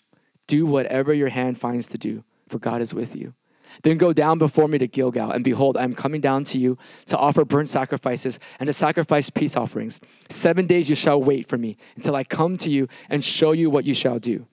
do 0.46 0.66
whatever 0.66 1.14
your 1.14 1.28
hand 1.28 1.58
finds 1.58 1.86
to 1.88 1.98
do, 1.98 2.24
for 2.48 2.58
God 2.58 2.80
is 2.80 2.92
with 2.92 3.16
you. 3.16 3.34
Then 3.82 3.96
go 3.96 4.12
down 4.12 4.38
before 4.38 4.68
me 4.68 4.78
to 4.78 4.86
Gilgal, 4.86 5.30
and 5.30 5.42
behold, 5.42 5.76
I 5.76 5.84
am 5.84 5.94
coming 5.94 6.20
down 6.20 6.44
to 6.44 6.58
you 6.58 6.78
to 7.06 7.16
offer 7.16 7.44
burnt 7.44 7.68
sacrifices 7.68 8.38
and 8.60 8.66
to 8.66 8.72
sacrifice 8.72 9.30
peace 9.30 9.56
offerings. 9.56 10.00
Seven 10.28 10.66
days 10.66 10.88
you 10.88 10.94
shall 10.94 11.20
wait 11.20 11.48
for 11.48 11.56
me 11.56 11.76
until 11.96 12.14
I 12.14 12.24
come 12.24 12.56
to 12.58 12.70
you 12.70 12.88
and 13.08 13.24
show 13.24 13.52
you 13.52 13.70
what 13.70 13.84
you 13.84 13.94
shall 13.94 14.18
do 14.18 14.46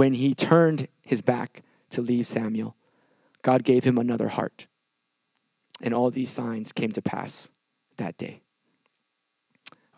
when 0.00 0.14
he 0.14 0.32
turned 0.32 0.88
his 1.02 1.20
back 1.20 1.62
to 1.90 2.00
leave 2.00 2.26
Samuel, 2.26 2.74
God 3.42 3.64
gave 3.64 3.84
him 3.84 3.98
another 3.98 4.28
heart. 4.28 4.66
And 5.82 5.92
all 5.92 6.10
these 6.10 6.30
signs 6.30 6.72
came 6.72 6.90
to 6.92 7.02
pass 7.02 7.50
that 7.98 8.16
day. 8.16 8.40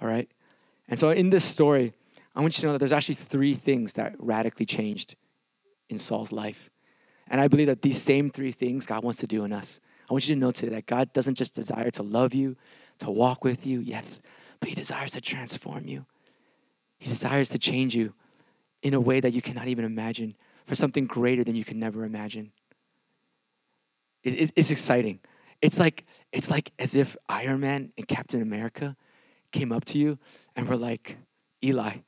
All 0.00 0.08
right? 0.08 0.28
And 0.88 0.98
so 0.98 1.10
in 1.10 1.30
this 1.30 1.44
story, 1.44 1.92
I 2.34 2.40
want 2.40 2.58
you 2.58 2.62
to 2.62 2.66
know 2.66 2.72
that 2.72 2.80
there's 2.80 2.90
actually 2.90 3.14
three 3.14 3.54
things 3.54 3.92
that 3.92 4.16
radically 4.18 4.66
changed 4.66 5.14
in 5.88 5.98
Saul's 5.98 6.32
life. 6.32 6.68
And 7.28 7.40
I 7.40 7.46
believe 7.46 7.68
that 7.68 7.82
these 7.82 8.02
same 8.02 8.28
three 8.28 8.50
things 8.50 8.86
God 8.86 9.04
wants 9.04 9.20
to 9.20 9.28
do 9.28 9.44
in 9.44 9.52
us. 9.52 9.78
I 10.10 10.12
want 10.12 10.28
you 10.28 10.34
to 10.34 10.40
know 10.40 10.50
today 10.50 10.74
that 10.74 10.86
God 10.86 11.12
doesn't 11.12 11.36
just 11.36 11.54
desire 11.54 11.92
to 11.92 12.02
love 12.02 12.34
you, 12.34 12.56
to 12.98 13.08
walk 13.08 13.44
with 13.44 13.64
you, 13.64 13.78
yes, 13.78 14.20
but 14.58 14.68
He 14.68 14.74
desires 14.74 15.12
to 15.12 15.20
transform 15.20 15.86
you. 15.86 16.06
He 16.98 17.08
desires 17.08 17.50
to 17.50 17.58
change 17.60 17.94
you 17.94 18.14
in 18.82 18.94
a 18.94 19.00
way 19.00 19.20
that 19.20 19.32
you 19.32 19.40
cannot 19.40 19.68
even 19.68 19.84
imagine, 19.84 20.36
for 20.66 20.74
something 20.74 21.06
greater 21.06 21.44
than 21.44 21.54
you 21.54 21.64
can 21.64 21.78
never 21.78 22.04
imagine. 22.04 22.52
It, 24.22 24.40
it, 24.40 24.52
it's 24.56 24.70
exciting. 24.70 25.20
It's 25.60 25.78
like 25.78 26.04
it's 26.32 26.50
like 26.50 26.72
as 26.78 26.94
if 26.94 27.16
Iron 27.28 27.60
Man 27.60 27.92
and 27.96 28.08
Captain 28.08 28.42
America 28.42 28.96
came 29.52 29.70
up 29.72 29.84
to 29.86 29.98
you 29.98 30.18
and 30.56 30.68
were 30.68 30.76
like, 30.76 31.18
Eli, 31.62 31.98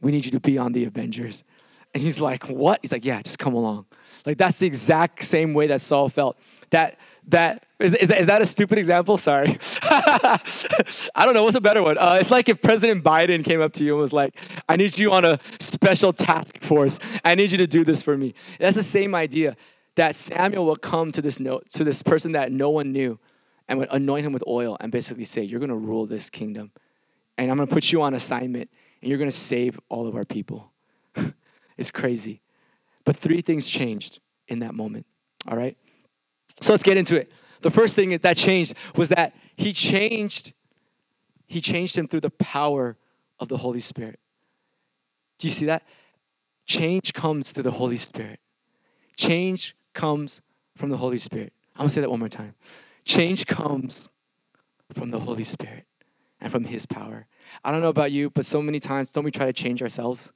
we 0.00 0.12
need 0.12 0.24
you 0.24 0.30
to 0.32 0.40
be 0.40 0.56
on 0.56 0.72
the 0.72 0.84
Avengers. 0.84 1.44
And 1.92 2.02
he's 2.02 2.20
like, 2.20 2.44
What? 2.44 2.80
He's 2.82 2.92
like, 2.92 3.04
Yeah, 3.04 3.20
just 3.22 3.38
come 3.38 3.54
along. 3.54 3.86
Like 4.24 4.38
that's 4.38 4.58
the 4.58 4.66
exact 4.66 5.24
same 5.24 5.54
way 5.54 5.66
that 5.68 5.80
Saul 5.80 6.08
felt. 6.08 6.38
That 6.70 6.98
that 7.30 7.64
is, 7.78 7.94
is, 7.94 8.08
that, 8.08 8.20
is 8.20 8.26
that 8.26 8.42
a 8.42 8.46
stupid 8.46 8.78
example? 8.78 9.16
Sorry. 9.16 9.58
I 9.82 10.38
don't 11.16 11.34
know. 11.34 11.44
What's 11.44 11.56
a 11.56 11.60
better 11.60 11.82
one? 11.82 11.96
Uh, 11.96 12.18
it's 12.20 12.30
like 12.30 12.48
if 12.48 12.60
President 12.60 13.02
Biden 13.02 13.42
came 13.42 13.60
up 13.62 13.72
to 13.74 13.84
you 13.84 13.94
and 13.94 14.00
was 14.00 14.12
like, 14.12 14.36
I 14.68 14.76
need 14.76 14.98
you 14.98 15.12
on 15.12 15.24
a 15.24 15.38
special 15.58 16.12
task 16.12 16.62
force. 16.62 16.98
I 17.24 17.34
need 17.34 17.52
you 17.52 17.58
to 17.58 17.66
do 17.66 17.82
this 17.84 18.02
for 18.02 18.16
me. 18.16 18.34
That's 18.58 18.76
the 18.76 18.82
same 18.82 19.14
idea 19.14 19.56
that 19.94 20.14
Samuel 20.14 20.66
will 20.66 20.76
come 20.76 21.10
to 21.12 21.22
this 21.22 21.40
note, 21.40 21.70
to 21.70 21.84
this 21.84 22.02
person 22.02 22.32
that 22.32 22.52
no 22.52 22.70
one 22.70 22.92
knew 22.92 23.18
and 23.66 23.78
would 23.78 23.88
anoint 23.90 24.26
him 24.26 24.32
with 24.32 24.44
oil 24.46 24.76
and 24.80 24.92
basically 24.92 25.24
say, 25.24 25.42
You're 25.42 25.60
going 25.60 25.70
to 25.70 25.76
rule 25.76 26.06
this 26.06 26.28
kingdom. 26.28 26.72
And 27.38 27.50
I'm 27.50 27.56
going 27.56 27.68
to 27.68 27.74
put 27.74 27.90
you 27.92 28.02
on 28.02 28.12
assignment 28.12 28.70
and 29.00 29.08
you're 29.08 29.18
going 29.18 29.30
to 29.30 29.36
save 29.36 29.80
all 29.88 30.06
of 30.06 30.16
our 30.16 30.26
people. 30.26 30.70
it's 31.78 31.90
crazy. 31.90 32.42
But 33.04 33.16
three 33.16 33.40
things 33.40 33.66
changed 33.66 34.20
in 34.48 34.58
that 34.58 34.74
moment. 34.74 35.06
All 35.48 35.56
right? 35.56 35.78
So 36.60 36.72
let's 36.72 36.82
get 36.82 36.96
into 36.96 37.16
it. 37.16 37.30
The 37.62 37.70
first 37.70 37.94
thing 37.94 38.16
that 38.16 38.36
changed 38.36 38.74
was 38.94 39.10
that 39.10 39.34
he 39.56 39.72
changed 39.72 40.52
he 41.46 41.60
changed 41.60 41.98
him 41.98 42.06
through 42.06 42.20
the 42.20 42.30
power 42.30 42.96
of 43.40 43.48
the 43.48 43.56
Holy 43.56 43.80
Spirit. 43.80 44.20
Do 45.38 45.48
you 45.48 45.52
see 45.52 45.66
that? 45.66 45.82
Change 46.64 47.12
comes 47.12 47.50
through 47.50 47.64
the 47.64 47.72
Holy 47.72 47.96
Spirit. 47.96 48.38
Change 49.16 49.74
comes 49.92 50.42
from 50.76 50.90
the 50.90 50.96
Holy 50.96 51.18
Spirit. 51.18 51.52
I'm 51.74 51.80
gonna 51.80 51.90
say 51.90 52.02
that 52.02 52.10
one 52.10 52.20
more 52.20 52.28
time. 52.28 52.54
Change 53.04 53.46
comes 53.46 54.08
from 54.94 55.10
the 55.10 55.18
Holy 55.18 55.42
Spirit 55.42 55.86
and 56.40 56.52
from 56.52 56.64
His 56.64 56.86
power. 56.86 57.26
I 57.64 57.72
don't 57.72 57.82
know 57.82 57.88
about 57.88 58.12
you, 58.12 58.30
but 58.30 58.46
so 58.46 58.62
many 58.62 58.78
times, 58.78 59.10
don't 59.10 59.24
we 59.24 59.32
try 59.32 59.46
to 59.46 59.52
change 59.52 59.82
ourselves? 59.82 60.32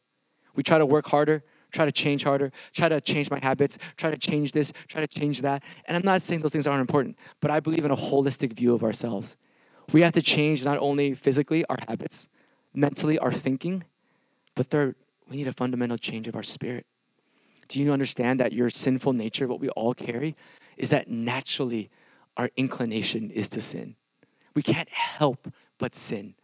We 0.57 0.63
try 0.63 0.79
to 0.79 0.87
work 0.87 1.07
harder, 1.07 1.45
try 1.75 1.85
to 1.85 1.93
change 1.93 2.23
harder, 2.25 2.53
try 2.73 2.89
to 2.89 3.01
change 3.01 3.31
my 3.31 3.39
habits, 3.43 3.77
try 3.97 4.11
to 4.11 4.17
change 4.17 4.53
this, 4.53 4.73
try 4.89 5.01
to 5.01 5.09
change 5.09 5.43
that. 5.43 5.63
And 5.87 5.97
I'm 5.97 6.05
not 6.05 6.23
saying 6.23 6.41
those 6.41 6.53
things 6.53 6.67
aren't 6.67 6.81
important, 6.81 7.19
but 7.41 7.51
I 7.51 7.61
believe 7.61 7.85
in 7.85 7.91
a 7.91 7.97
holistic 7.97 8.55
view 8.55 8.73
of 8.75 8.85
ourselves. 8.85 9.37
We 9.93 10.01
have 10.03 10.13
to 10.13 10.23
change 10.23 10.65
not 10.65 10.79
only 10.79 11.15
physically 11.15 11.65
our 11.67 11.77
habits, 11.89 12.29
mentally 12.73 13.19
our 13.19 13.33
thinking, 13.33 13.85
but 14.55 14.67
third, 14.67 14.95
we 15.29 15.37
need 15.37 15.49
a 15.49 15.53
fundamental 15.53 15.99
change 15.99 16.29
of 16.29 16.37
our 16.37 16.43
spirit. 16.43 16.87
Do 17.69 17.81
you 17.81 17.93
understand 17.93 18.41
that 18.41 18.53
your 18.53 18.71
sinful 18.71 19.13
nature, 19.13 19.49
what 19.49 19.61
we 19.61 19.69
all 19.71 19.95
carry, 19.95 20.37
is 20.77 20.91
that 20.91 21.09
naturally 21.09 21.91
our 22.37 22.51
inclination 22.57 23.31
is 23.31 23.49
to 23.51 23.61
sin? 23.61 23.97
We 24.55 24.63
can't 24.63 24.89
help 24.89 25.49
but 25.79 25.95
sin. 25.95 26.35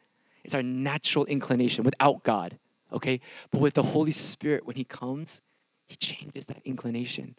It's 0.42 0.54
our 0.54 0.62
natural 0.62 1.24
inclination 1.26 1.84
without 1.84 2.24
God 2.24 2.58
okay? 2.92 3.20
But 3.50 3.60
with 3.60 3.74
the 3.74 3.82
Holy 3.82 4.12
Spirit, 4.12 4.66
when 4.66 4.76
He 4.76 4.84
comes, 4.84 5.40
He 5.86 5.96
changes 5.96 6.46
that 6.46 6.62
inclination. 6.64 7.36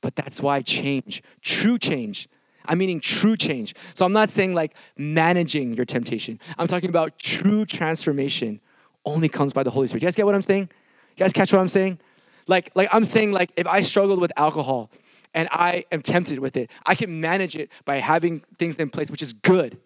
But 0.00 0.16
that's 0.16 0.40
why 0.40 0.62
change, 0.62 1.22
true 1.42 1.78
change, 1.78 2.28
I'm 2.66 2.78
meaning 2.78 3.00
true 3.00 3.36
change. 3.36 3.74
So 3.94 4.04
I'm 4.04 4.12
not 4.12 4.30
saying 4.30 4.54
like 4.54 4.74
managing 4.96 5.74
your 5.74 5.84
temptation. 5.84 6.38
I'm 6.58 6.66
talking 6.66 6.88
about 6.88 7.18
true 7.18 7.64
transformation 7.64 8.60
only 9.04 9.28
comes 9.28 9.52
by 9.52 9.62
the 9.62 9.70
Holy 9.70 9.86
Spirit. 9.86 10.02
You 10.02 10.06
guys 10.06 10.14
get 10.14 10.26
what 10.26 10.34
I'm 10.34 10.42
saying? 10.42 10.68
You 11.16 11.24
guys 11.24 11.32
catch 11.32 11.52
what 11.52 11.60
I'm 11.60 11.68
saying? 11.68 11.98
Like, 12.46 12.70
like 12.74 12.88
I'm 12.92 13.04
saying, 13.04 13.32
like 13.32 13.50
if 13.56 13.66
I 13.66 13.80
struggled 13.80 14.20
with 14.20 14.32
alcohol 14.36 14.90
and 15.34 15.48
I 15.50 15.84
am 15.90 16.02
tempted 16.02 16.38
with 16.38 16.56
it, 16.56 16.70
I 16.84 16.94
can 16.94 17.20
manage 17.20 17.56
it 17.56 17.70
by 17.84 17.96
having 17.96 18.42
things 18.58 18.76
in 18.76 18.90
place, 18.90 19.10
which 19.10 19.22
is 19.22 19.32
good, 19.32 19.78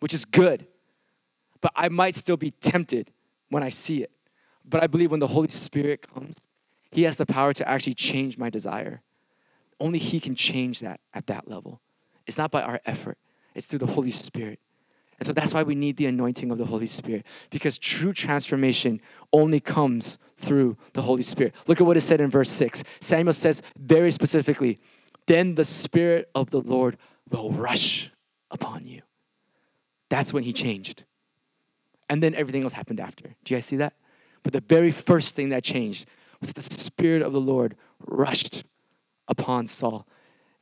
which 0.00 0.14
is 0.14 0.24
good. 0.24 0.66
But 1.60 1.72
I 1.74 1.88
might 1.88 2.16
still 2.16 2.36
be 2.36 2.50
tempted 2.50 3.12
when 3.50 3.62
I 3.62 3.70
see 3.70 4.02
it. 4.02 4.10
But 4.68 4.82
I 4.82 4.86
believe 4.86 5.10
when 5.10 5.20
the 5.20 5.28
Holy 5.28 5.48
Spirit 5.48 6.06
comes, 6.12 6.36
He 6.90 7.02
has 7.02 7.16
the 7.16 7.26
power 7.26 7.52
to 7.52 7.68
actually 7.68 7.94
change 7.94 8.36
my 8.36 8.50
desire. 8.50 9.02
Only 9.78 9.98
He 9.98 10.20
can 10.20 10.34
change 10.34 10.80
that 10.80 11.00
at 11.14 11.26
that 11.28 11.48
level. 11.48 11.80
It's 12.26 12.38
not 12.38 12.50
by 12.50 12.62
our 12.62 12.80
effort, 12.84 13.18
it's 13.54 13.66
through 13.66 13.80
the 13.80 13.86
Holy 13.86 14.10
Spirit. 14.10 14.58
And 15.18 15.26
so 15.26 15.32
that's 15.32 15.54
why 15.54 15.62
we 15.62 15.74
need 15.74 15.96
the 15.96 16.06
anointing 16.06 16.50
of 16.50 16.58
the 16.58 16.66
Holy 16.66 16.86
Spirit, 16.86 17.24
because 17.48 17.78
true 17.78 18.12
transformation 18.12 19.00
only 19.32 19.60
comes 19.60 20.18
through 20.36 20.76
the 20.92 21.00
Holy 21.00 21.22
Spirit. 21.22 21.54
Look 21.66 21.80
at 21.80 21.86
what 21.86 21.96
it 21.96 22.02
said 22.02 22.20
in 22.20 22.28
verse 22.28 22.50
6. 22.50 22.82
Samuel 23.00 23.32
says 23.32 23.62
very 23.78 24.10
specifically, 24.10 24.78
Then 25.26 25.54
the 25.54 25.64
Spirit 25.64 26.30
of 26.34 26.50
the 26.50 26.60
Lord 26.60 26.98
will 27.30 27.50
rush 27.50 28.12
upon 28.50 28.84
you. 28.84 29.02
That's 30.10 30.32
when 30.32 30.42
he 30.42 30.52
changed. 30.52 31.04
And 32.08 32.22
then 32.22 32.34
everything 32.34 32.62
else 32.62 32.74
happened 32.74 33.00
after. 33.00 33.24
Do 33.44 33.54
you 33.54 33.56
guys 33.56 33.64
see 33.64 33.76
that? 33.76 33.94
But 34.46 34.52
the 34.52 34.74
very 34.76 34.92
first 34.92 35.34
thing 35.34 35.48
that 35.48 35.64
changed 35.64 36.06
was 36.38 36.52
the 36.52 36.62
Spirit 36.62 37.22
of 37.22 37.32
the 37.32 37.40
Lord 37.40 37.74
rushed 38.06 38.62
upon 39.26 39.66
Saul. 39.66 40.06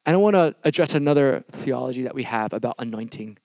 And 0.06 0.14
I 0.14 0.16
want 0.16 0.36
to 0.36 0.56
address 0.64 0.94
another 0.94 1.44
theology 1.52 2.00
that 2.04 2.14
we 2.14 2.22
have 2.22 2.54
about 2.54 2.76
anointing. 2.78 3.36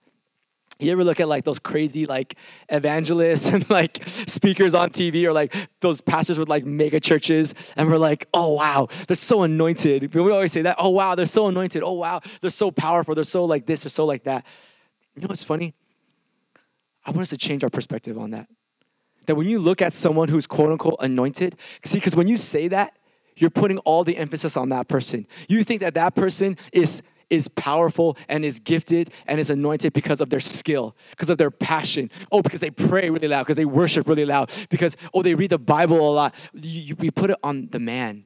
You 0.80 0.94
ever 0.94 1.04
look 1.04 1.20
at 1.20 1.28
like 1.28 1.44
those 1.44 1.60
crazy 1.60 2.06
like 2.06 2.36
evangelists 2.70 3.48
and 3.54 3.70
like 3.70 4.02
speakers 4.08 4.74
on 4.74 4.92
TV 4.92 5.26
or 5.26 5.34
like 5.34 5.54
those 5.82 6.00
pastors 6.00 6.40
with 6.40 6.48
like 6.48 6.64
mega 6.66 7.02
churches 7.02 7.54
and 7.76 7.90
we're 7.90 7.98
like, 7.98 8.26
oh 8.34 8.54
wow, 8.54 8.88
they're 9.08 9.18
so 9.18 9.44
anointed. 9.44 10.16
We 10.16 10.32
always 10.32 10.54
say 10.54 10.62
that, 10.62 10.78
oh 10.80 10.88
wow, 10.88 11.16
they're 11.16 11.26
so 11.26 11.48
anointed. 11.48 11.84
Oh 11.84 11.92
wow, 11.92 12.22
they're 12.40 12.50
so 12.50 12.72
powerful. 12.72 13.14
They're 13.14 13.26
so 13.26 13.44
like 13.44 13.66
this, 13.66 13.84
they're 13.84 13.90
so 13.90 14.06
like 14.06 14.24
that. 14.24 14.46
You 15.18 15.22
know 15.22 15.28
what's 15.28 15.44
funny? 15.44 15.74
I 17.06 17.12
want 17.12 17.24
us 17.24 17.30
to 17.32 17.38
change 17.38 17.66
our 17.66 17.70
perspective 17.70 18.18
on 18.18 18.30
that. 18.30 18.48
That 19.30 19.36
when 19.36 19.48
you 19.48 19.60
look 19.60 19.80
at 19.80 19.94
someone 19.94 20.28
who's 20.28 20.48
quote 20.48 20.72
unquote 20.72 20.96
anointed, 21.02 21.56
see, 21.86 21.98
because 21.98 22.16
when 22.16 22.28
you 22.28 22.36
say 22.36 22.68
that, 22.70 22.98
you're 23.36 23.52
putting 23.52 23.78
all 23.80 24.04
the 24.04 24.18
emphasis 24.18 24.58
on 24.58 24.70
that 24.70 24.88
person. 24.88 25.28
You 25.48 25.64
think 25.64 25.82
that 25.82 25.94
that 25.94 26.16
person 26.16 26.58
is 26.74 27.04
is 27.30 27.48
powerful 27.48 28.18
and 28.28 28.44
is 28.44 28.60
gifted 28.60 29.12
and 29.28 29.40
is 29.40 29.52
anointed 29.52 29.94
because 29.94 30.20
of 30.20 30.32
their 30.32 30.40
skill, 30.40 30.96
because 31.12 31.30
of 31.30 31.38
their 31.38 31.52
passion. 31.52 32.10
Oh, 32.32 32.42
because 32.42 32.60
they 32.60 32.72
pray 32.72 33.12
really 33.12 33.28
loud, 33.28 33.44
because 33.44 33.58
they 33.58 33.66
worship 33.66 34.08
really 34.08 34.26
loud, 34.26 34.52
because, 34.68 34.98
oh, 35.14 35.22
they 35.22 35.36
read 35.36 35.52
the 35.52 35.60
Bible 35.60 36.00
a 36.00 36.12
lot. 36.12 36.34
we 36.56 37.12
put 37.12 37.30
it 37.30 37.38
on 37.44 37.68
the 37.70 37.78
man, 37.78 38.26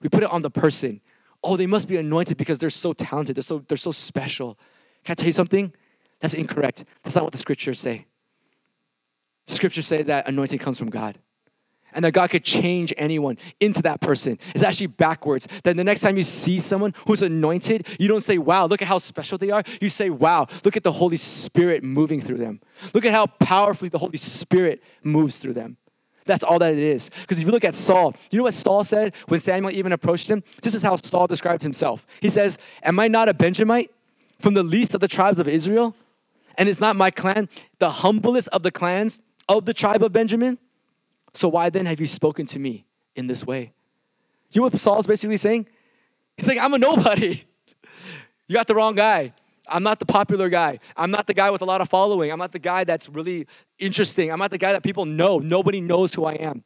we 0.00 0.08
put 0.08 0.24
it 0.24 0.32
on 0.32 0.42
the 0.42 0.50
person. 0.50 1.00
Oh, 1.44 1.56
they 1.56 1.68
must 1.68 1.86
be 1.86 1.96
anointed 1.96 2.36
because 2.36 2.58
they're 2.58 2.70
so 2.70 2.92
talented, 2.92 3.36
they're 3.36 3.42
so, 3.44 3.62
they're 3.68 3.76
so 3.76 3.92
special. 3.92 4.58
Can 5.04 5.12
I 5.12 5.14
tell 5.14 5.26
you 5.26 5.32
something? 5.32 5.72
That's 6.20 6.34
incorrect. 6.34 6.86
That's 7.04 7.14
not 7.14 7.22
what 7.22 7.30
the 7.30 7.38
scriptures 7.38 7.78
say. 7.78 8.06
Scriptures 9.46 9.86
say 9.86 10.02
that 10.02 10.28
anointing 10.28 10.58
comes 10.58 10.78
from 10.78 10.90
God 10.90 11.18
and 11.94 12.04
that 12.04 12.12
God 12.12 12.30
could 12.30 12.44
change 12.44 12.92
anyone 12.96 13.38
into 13.60 13.82
that 13.82 14.00
person. 14.00 14.38
It's 14.54 14.64
actually 14.64 14.88
backwards. 14.88 15.46
Then 15.62 15.76
the 15.76 15.84
next 15.84 16.00
time 16.00 16.16
you 16.16 16.22
see 16.22 16.58
someone 16.58 16.94
who's 17.06 17.22
anointed, 17.22 17.86
you 17.98 18.08
don't 18.08 18.22
say, 18.22 18.38
wow, 18.38 18.66
look 18.66 18.82
at 18.82 18.88
how 18.88 18.98
special 18.98 19.38
they 19.38 19.50
are. 19.50 19.62
You 19.80 19.88
say, 19.88 20.10
wow, 20.10 20.46
look 20.64 20.76
at 20.76 20.84
the 20.84 20.92
Holy 20.92 21.16
Spirit 21.16 21.82
moving 21.82 22.20
through 22.20 22.38
them. 22.38 22.60
Look 22.94 23.04
at 23.04 23.12
how 23.12 23.26
powerfully 23.26 23.88
the 23.88 23.98
Holy 23.98 24.18
Spirit 24.18 24.82
moves 25.02 25.38
through 25.38 25.54
them. 25.54 25.76
That's 26.24 26.44
all 26.44 26.58
that 26.60 26.72
it 26.72 26.78
is. 26.78 27.10
Because 27.20 27.38
if 27.38 27.44
you 27.44 27.50
look 27.50 27.64
at 27.64 27.74
Saul, 27.74 28.14
you 28.30 28.38
know 28.38 28.44
what 28.44 28.54
Saul 28.54 28.84
said 28.84 29.14
when 29.26 29.40
Samuel 29.40 29.72
even 29.72 29.92
approached 29.92 30.30
him? 30.30 30.44
This 30.62 30.74
is 30.74 30.82
how 30.82 30.94
Saul 30.96 31.26
described 31.26 31.62
himself. 31.62 32.06
He 32.20 32.30
says, 32.30 32.58
Am 32.84 33.00
I 33.00 33.08
not 33.08 33.28
a 33.28 33.34
Benjamite 33.34 33.90
from 34.38 34.54
the 34.54 34.62
least 34.62 34.94
of 34.94 35.00
the 35.00 35.08
tribes 35.08 35.40
of 35.40 35.48
Israel? 35.48 35.96
And 36.56 36.68
is 36.68 36.80
not 36.80 36.96
my 36.96 37.10
clan 37.10 37.48
the 37.78 37.90
humblest 37.90 38.48
of 38.48 38.62
the 38.62 38.70
clans 38.70 39.22
of 39.58 39.64
the 39.64 39.74
tribe 39.74 40.02
of 40.02 40.12
Benjamin? 40.12 40.58
So 41.34 41.48
why 41.48 41.70
then 41.70 41.86
have 41.86 42.00
you 42.00 42.06
spoken 42.06 42.46
to 42.46 42.58
me 42.58 42.86
in 43.16 43.26
this 43.26 43.44
way? 43.44 43.72
You 44.50 44.60
know 44.60 44.68
what 44.68 44.78
Saul's 44.78 45.06
basically 45.06 45.38
saying? 45.38 45.66
He's 46.36 46.46
like, 46.46 46.58
I'm 46.58 46.74
a 46.74 46.78
nobody. 46.78 47.44
You 48.48 48.56
got 48.58 48.66
the 48.66 48.74
wrong 48.74 48.94
guy. 48.94 49.32
I'm 49.66 49.82
not 49.82 49.98
the 49.98 50.04
popular 50.04 50.50
guy. 50.50 50.78
I'm 50.94 51.10
not 51.10 51.26
the 51.26 51.32
guy 51.32 51.48
with 51.50 51.62
a 51.62 51.64
lot 51.64 51.80
of 51.80 51.88
following. 51.88 52.30
I'm 52.30 52.38
not 52.38 52.52
the 52.52 52.58
guy 52.58 52.84
that's 52.84 53.08
really 53.08 53.46
interesting. 53.78 54.30
I'm 54.30 54.38
not 54.38 54.50
the 54.50 54.58
guy 54.58 54.72
that 54.72 54.82
people 54.82 55.06
know. 55.06 55.38
Nobody 55.38 55.80
knows 55.80 56.12
who 56.12 56.26
I 56.26 56.34
am. 56.34 56.62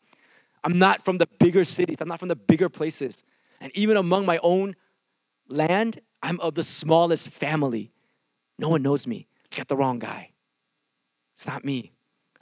I'm 0.64 0.78
not 0.80 1.04
from 1.04 1.18
the 1.18 1.28
bigger 1.38 1.62
cities. 1.62 1.98
I'm 2.00 2.08
not 2.08 2.18
from 2.18 2.28
the 2.28 2.34
bigger 2.34 2.68
places. 2.68 3.22
And 3.60 3.70
even 3.76 3.96
among 3.96 4.26
my 4.26 4.38
own 4.42 4.74
land, 5.48 6.00
I'm 6.22 6.40
of 6.40 6.56
the 6.56 6.64
smallest 6.64 7.30
family. 7.30 7.92
No 8.58 8.68
one 8.68 8.82
knows 8.82 9.06
me. 9.06 9.28
You 9.52 9.58
got 9.58 9.68
the 9.68 9.76
wrong 9.76 10.00
guy. 10.00 10.32
It's 11.36 11.46
not 11.46 11.64
me. 11.64 11.92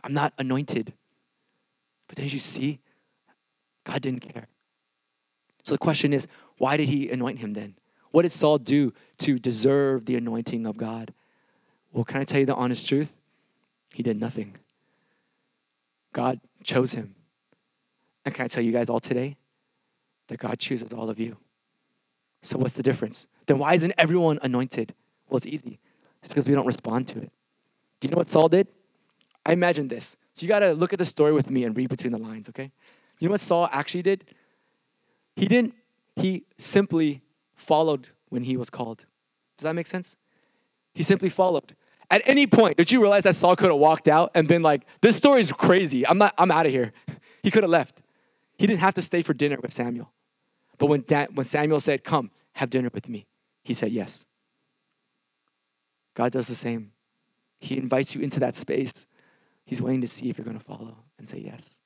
I'm 0.04 0.12
not 0.12 0.34
anointed. 0.38 0.92
But 2.06 2.16
then 2.16 2.28
you 2.28 2.38
see, 2.38 2.78
God 3.84 4.02
didn't 4.02 4.20
care. 4.20 4.46
So 5.64 5.72
the 5.72 5.78
question 5.78 6.12
is, 6.12 6.28
why 6.58 6.76
did 6.76 6.88
he 6.90 7.10
anoint 7.10 7.38
him 7.38 7.54
then? 7.54 7.74
What 8.10 8.22
did 8.22 8.32
Saul 8.32 8.58
do 8.58 8.92
to 9.18 9.38
deserve 9.38 10.04
the 10.04 10.16
anointing 10.16 10.66
of 10.66 10.76
God? 10.76 11.14
Well, 11.92 12.04
can 12.04 12.20
I 12.20 12.24
tell 12.24 12.38
you 12.38 12.46
the 12.46 12.54
honest 12.54 12.86
truth? 12.86 13.16
He 13.94 14.02
did 14.02 14.20
nothing. 14.20 14.56
God 16.12 16.38
chose 16.62 16.92
him. 16.92 17.14
And 18.24 18.34
can 18.34 18.44
I 18.44 18.48
tell 18.48 18.62
you 18.62 18.72
guys 18.72 18.88
all 18.88 19.00
today 19.00 19.36
that 20.28 20.38
God 20.38 20.58
chooses 20.58 20.92
all 20.92 21.08
of 21.08 21.18
you? 21.18 21.38
So 22.42 22.58
what's 22.58 22.74
the 22.74 22.82
difference? 22.82 23.26
Then 23.46 23.58
why 23.58 23.74
isn't 23.74 23.94
everyone 23.96 24.38
anointed? 24.42 24.94
Well, 25.28 25.38
it's 25.38 25.46
easy. 25.46 25.80
It's 26.20 26.28
because 26.28 26.46
we 26.46 26.54
don't 26.54 26.66
respond 26.66 27.08
to 27.08 27.18
it. 27.18 27.32
Do 28.00 28.08
you 28.08 28.10
know 28.10 28.18
what 28.18 28.28
Saul 28.28 28.48
did? 28.48 28.68
I 29.46 29.52
imagine 29.52 29.88
this. 29.88 30.16
So 30.34 30.42
you 30.42 30.48
got 30.48 30.60
to 30.60 30.72
look 30.72 30.92
at 30.92 30.98
the 30.98 31.04
story 31.04 31.32
with 31.32 31.50
me 31.50 31.64
and 31.64 31.76
read 31.76 31.88
between 31.88 32.12
the 32.12 32.18
lines, 32.18 32.48
okay? 32.48 32.72
You 33.18 33.28
know 33.28 33.32
what 33.32 33.40
Saul 33.40 33.68
actually 33.70 34.02
did? 34.02 34.24
He 35.36 35.46
didn't, 35.46 35.74
he 36.16 36.44
simply 36.58 37.22
followed 37.54 38.08
when 38.28 38.44
he 38.44 38.56
was 38.56 38.70
called. 38.70 39.04
Does 39.58 39.64
that 39.64 39.74
make 39.74 39.86
sense? 39.86 40.16
He 40.94 41.02
simply 41.02 41.28
followed. 41.28 41.76
At 42.10 42.22
any 42.26 42.46
point, 42.46 42.76
did 42.76 42.90
you 42.92 43.00
realize 43.00 43.24
that 43.24 43.34
Saul 43.34 43.56
could 43.56 43.70
have 43.70 43.78
walked 43.78 44.08
out 44.08 44.30
and 44.34 44.46
been 44.46 44.62
like, 44.62 44.86
this 45.00 45.16
story 45.16 45.40
is 45.40 45.52
crazy. 45.52 46.06
I'm 46.06 46.18
not, 46.18 46.34
I'm 46.38 46.50
out 46.50 46.66
of 46.66 46.72
here. 46.72 46.92
He 47.42 47.50
could 47.50 47.62
have 47.62 47.70
left. 47.70 48.00
He 48.56 48.66
didn't 48.66 48.80
have 48.80 48.94
to 48.94 49.02
stay 49.02 49.20
for 49.20 49.34
dinner 49.34 49.58
with 49.60 49.74
Samuel. 49.74 50.10
But 50.78 50.86
when, 50.86 51.04
da- 51.06 51.26
when 51.34 51.44
Samuel 51.44 51.78
said, 51.78 52.02
Come, 52.02 52.30
have 52.54 52.70
dinner 52.70 52.88
with 52.90 53.06
me, 53.06 53.26
he 53.62 53.74
said 53.74 53.92
yes. 53.92 54.24
God 56.14 56.32
does 56.32 56.46
the 56.46 56.54
same. 56.54 56.92
He 57.60 57.76
invites 57.76 58.14
you 58.14 58.22
into 58.22 58.40
that 58.40 58.54
space 58.54 59.06
He's 59.64 59.80
waiting 59.80 60.00
to 60.02 60.06
see 60.06 60.28
if 60.28 60.38
you're 60.38 60.44
going 60.44 60.58
to 60.58 60.64
follow 60.64 60.96
and 61.18 61.28
say 61.28 61.38
yes. 61.38 61.78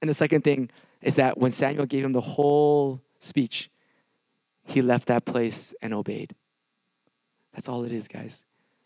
And 0.00 0.08
the 0.08 0.14
second 0.14 0.42
thing 0.42 0.70
is 1.02 1.16
that 1.16 1.38
when 1.38 1.50
Samuel 1.50 1.86
gave 1.86 2.04
him 2.04 2.12
the 2.12 2.20
whole 2.20 3.00
speech, 3.18 3.70
he 4.64 4.82
left 4.82 5.06
that 5.08 5.24
place 5.24 5.74
and 5.82 5.92
obeyed. 5.92 6.34
That's 7.52 7.68
all 7.68 7.84
it 7.84 7.92
is, 7.92 8.08
guys. 8.08 8.44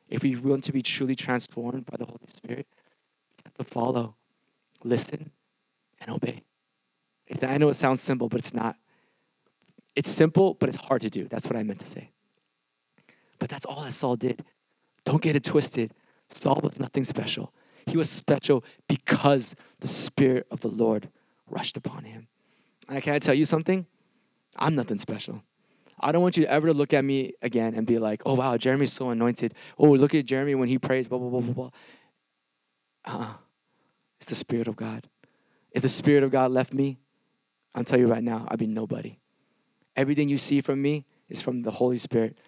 If 0.08 0.22
we 0.22 0.36
want 0.36 0.64
to 0.64 0.72
be 0.72 0.82
truly 0.82 1.14
transformed 1.14 1.86
by 1.86 1.96
the 1.96 2.06
Holy 2.06 2.18
Spirit, 2.26 2.66
we 3.36 3.42
have 3.44 3.54
to 3.54 3.64
follow, 3.64 4.16
listen, 4.82 5.30
and 6.00 6.10
obey. 6.10 6.42
I 7.42 7.58
know 7.58 7.68
it 7.68 7.76
sounds 7.76 8.00
simple, 8.00 8.28
but 8.28 8.38
it's 8.38 8.54
not. 8.54 8.76
It's 9.94 10.10
simple, 10.10 10.54
but 10.54 10.68
it's 10.68 10.78
hard 10.78 11.02
to 11.02 11.10
do. 11.10 11.28
That's 11.28 11.46
what 11.46 11.56
I 11.56 11.62
meant 11.62 11.80
to 11.80 11.86
say. 11.86 12.10
But 13.38 13.50
that's 13.50 13.64
all 13.66 13.82
that 13.84 13.92
Saul 13.92 14.16
did. 14.16 14.44
Don't 15.04 15.22
get 15.22 15.36
it 15.36 15.44
twisted. 15.44 15.92
Saul 16.30 16.60
was 16.62 16.78
nothing 16.78 17.04
special. 17.04 17.52
He 17.88 17.96
was 17.96 18.10
special 18.10 18.64
because 18.86 19.54
the 19.80 19.88
Spirit 19.88 20.46
of 20.50 20.60
the 20.60 20.68
Lord 20.68 21.08
rushed 21.48 21.76
upon 21.76 22.04
him. 22.04 22.28
And 22.88 23.02
can 23.02 23.14
I 23.14 23.18
tell 23.18 23.34
you 23.34 23.44
something? 23.44 23.86
I'm 24.56 24.74
nothing 24.74 24.98
special. 24.98 25.42
I 26.00 26.12
don't 26.12 26.22
want 26.22 26.36
you 26.36 26.44
to 26.44 26.50
ever 26.50 26.72
look 26.72 26.92
at 26.92 27.04
me 27.04 27.32
again 27.42 27.74
and 27.74 27.86
be 27.86 27.98
like, 27.98 28.22
oh, 28.24 28.34
wow, 28.34 28.56
Jeremy's 28.56 28.92
so 28.92 29.10
anointed. 29.10 29.54
Oh, 29.78 29.90
look 29.90 30.14
at 30.14 30.26
Jeremy 30.26 30.54
when 30.54 30.68
he 30.68 30.78
prays, 30.78 31.08
blah, 31.08 31.18
blah, 31.18 31.28
blah, 31.28 31.40
blah, 31.40 31.54
blah. 31.54 31.70
Uh-uh. 33.04 33.32
It's 34.18 34.26
the 34.26 34.34
Spirit 34.34 34.68
of 34.68 34.76
God. 34.76 35.08
If 35.72 35.82
the 35.82 35.88
Spirit 35.88 36.22
of 36.22 36.30
God 36.30 36.50
left 36.50 36.72
me, 36.72 36.98
I'm 37.74 37.84
telling 37.84 38.06
you 38.06 38.12
right 38.12 38.22
now, 38.22 38.46
I'd 38.48 38.58
be 38.58 38.66
nobody. 38.66 39.18
Everything 39.96 40.28
you 40.28 40.38
see 40.38 40.60
from 40.60 40.80
me 40.80 41.04
is 41.28 41.40
from 41.42 41.62
the 41.62 41.70
Holy 41.70 41.96
Spirit. 41.96 42.38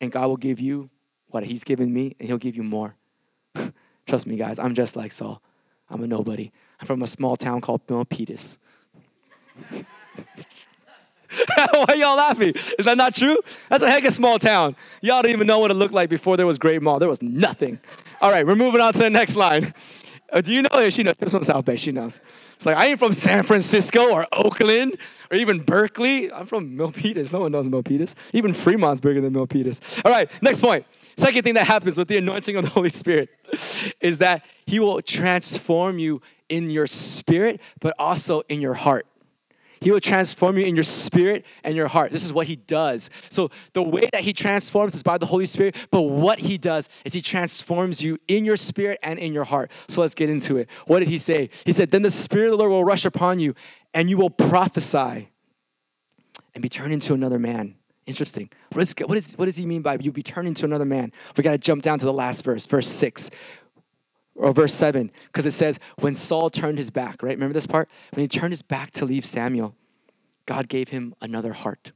And 0.00 0.10
God 0.10 0.26
will 0.28 0.36
give 0.36 0.60
you 0.60 0.90
what 1.28 1.44
He's 1.44 1.64
given 1.64 1.92
me, 1.92 2.16
and 2.18 2.28
He'll 2.28 2.38
give 2.38 2.56
you 2.56 2.62
more. 2.62 2.96
Trust 4.06 4.26
me, 4.26 4.36
guys, 4.36 4.58
I'm 4.58 4.74
just 4.74 4.96
like 4.96 5.12
Saul. 5.12 5.40
I'm 5.88 6.02
a 6.02 6.06
nobody. 6.06 6.50
I'm 6.80 6.86
from 6.86 7.02
a 7.02 7.06
small 7.06 7.36
town 7.36 7.60
called 7.60 7.86
Milpitas. 7.86 8.58
Why 11.56 11.94
y'all 11.96 12.16
laughing? 12.16 12.52
Is 12.78 12.84
that 12.84 12.96
not 12.96 13.14
true? 13.14 13.38
That's 13.68 13.82
a 13.82 13.90
heck 13.90 14.04
of 14.04 14.08
a 14.08 14.12
small 14.12 14.38
town. 14.38 14.76
Y'all 15.00 15.22
don't 15.22 15.32
even 15.32 15.46
know 15.46 15.58
what 15.58 15.70
it 15.70 15.74
looked 15.74 15.94
like 15.94 16.08
before 16.08 16.36
there 16.36 16.46
was 16.46 16.58
Great 16.58 16.82
Mall. 16.82 16.98
There 16.98 17.08
was 17.08 17.22
nothing. 17.22 17.80
All 18.20 18.30
right, 18.30 18.46
we're 18.46 18.54
moving 18.54 18.80
on 18.80 18.92
to 18.92 18.98
the 19.00 19.10
next 19.10 19.34
line. 19.34 19.74
Uh, 20.32 20.40
do 20.40 20.52
you 20.52 20.62
know? 20.62 20.68
Yeah, 20.74 20.88
she 20.88 21.02
knows. 21.02 21.14
She's 21.20 21.30
from 21.30 21.44
South 21.44 21.64
Bay. 21.64 21.76
She 21.76 21.92
knows. 21.92 22.20
It's 22.56 22.66
like 22.66 22.76
I 22.76 22.86
ain't 22.86 22.98
from 22.98 23.12
San 23.12 23.44
Francisco 23.44 24.10
or 24.10 24.26
Oakland 24.32 24.96
or 25.30 25.36
even 25.36 25.60
Berkeley. 25.60 26.32
I'm 26.32 26.46
from 26.46 26.76
Milpitas. 26.76 27.32
No 27.32 27.40
one 27.40 27.52
knows 27.52 27.68
Milpitas. 27.68 28.14
Even 28.32 28.52
Fremont's 28.52 29.00
bigger 29.00 29.20
than 29.20 29.32
Milpitas. 29.32 30.04
All 30.04 30.10
right, 30.10 30.28
next 30.42 30.60
point. 30.60 30.86
Second 31.16 31.44
thing 31.44 31.54
that 31.54 31.66
happens 31.66 31.96
with 31.96 32.08
the 32.08 32.16
anointing 32.16 32.56
of 32.56 32.64
the 32.64 32.70
Holy 32.70 32.88
Spirit 32.88 33.28
is 34.00 34.18
that 34.18 34.44
He 34.66 34.80
will 34.80 35.00
transform 35.02 35.98
you 35.98 36.20
in 36.48 36.70
your 36.70 36.86
spirit, 36.86 37.60
but 37.80 37.94
also 37.98 38.42
in 38.48 38.60
your 38.60 38.74
heart. 38.74 39.06
He 39.84 39.90
will 39.90 40.00
transform 40.00 40.56
you 40.56 40.64
in 40.64 40.74
your 40.74 40.82
spirit 40.82 41.44
and 41.62 41.76
your 41.76 41.88
heart. 41.88 42.10
This 42.10 42.24
is 42.24 42.32
what 42.32 42.46
he 42.46 42.56
does. 42.56 43.10
So, 43.28 43.50
the 43.74 43.82
way 43.82 44.08
that 44.12 44.22
he 44.22 44.32
transforms 44.32 44.94
is 44.94 45.02
by 45.02 45.18
the 45.18 45.26
Holy 45.26 45.44
Spirit, 45.44 45.76
but 45.90 46.02
what 46.02 46.38
he 46.38 46.56
does 46.56 46.88
is 47.04 47.12
he 47.12 47.20
transforms 47.20 48.02
you 48.02 48.18
in 48.26 48.46
your 48.46 48.56
spirit 48.56 48.98
and 49.02 49.18
in 49.18 49.34
your 49.34 49.44
heart. 49.44 49.70
So, 49.88 50.00
let's 50.00 50.14
get 50.14 50.30
into 50.30 50.56
it. 50.56 50.70
What 50.86 51.00
did 51.00 51.08
he 51.08 51.18
say? 51.18 51.50
He 51.66 51.72
said, 51.72 51.90
Then 51.90 52.00
the 52.00 52.10
Spirit 52.10 52.46
of 52.46 52.52
the 52.52 52.56
Lord 52.56 52.70
will 52.70 52.84
rush 52.84 53.04
upon 53.04 53.40
you, 53.40 53.54
and 53.92 54.08
you 54.08 54.16
will 54.16 54.30
prophesy 54.30 55.28
and 56.54 56.62
be 56.62 56.70
turned 56.70 56.94
into 56.94 57.12
another 57.12 57.38
man. 57.38 57.74
Interesting. 58.06 58.50
What, 58.72 58.82
is, 58.82 58.94
what, 59.06 59.16
is, 59.16 59.34
what 59.34 59.46
does 59.46 59.56
he 59.56 59.66
mean 59.66 59.82
by 59.82 59.96
you 60.00 60.12
be 60.12 60.22
turned 60.22 60.46
into 60.46 60.64
another 60.64 60.84
man? 60.84 61.12
We 61.36 61.42
got 61.42 61.52
to 61.52 61.58
jump 61.58 61.82
down 61.82 61.98
to 61.98 62.04
the 62.04 62.12
last 62.12 62.44
verse, 62.44 62.66
verse 62.66 62.86
6 62.88 63.30
or 64.34 64.52
verse 64.52 64.74
7, 64.74 65.10
because 65.26 65.46
it 65.46 65.52
says, 65.52 65.78
when 66.00 66.14
Saul 66.14 66.50
turned 66.50 66.76
his 66.76 66.90
back, 66.90 67.22
right? 67.22 67.34
Remember 67.34 67.54
this 67.54 67.66
part? 67.66 67.88
When 68.12 68.20
he 68.20 68.28
turned 68.28 68.52
his 68.52 68.62
back 68.62 68.90
to 68.92 69.04
leave 69.04 69.24
Samuel, 69.24 69.74
God 70.46 70.68
gave 70.68 70.88
him 70.88 71.14
another 71.22 71.52
heart. 71.52 71.92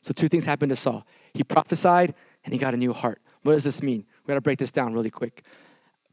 So, 0.00 0.12
two 0.12 0.26
things 0.26 0.44
happened 0.44 0.70
to 0.70 0.76
Saul. 0.76 1.06
He 1.32 1.44
prophesied 1.44 2.14
and 2.44 2.52
he 2.52 2.58
got 2.58 2.74
a 2.74 2.76
new 2.76 2.92
heart. 2.92 3.20
What 3.42 3.52
does 3.52 3.64
this 3.64 3.82
mean? 3.82 4.04
We 4.24 4.28
got 4.28 4.34
to 4.34 4.40
break 4.40 4.58
this 4.58 4.72
down 4.72 4.94
really 4.94 5.10
quick. 5.10 5.44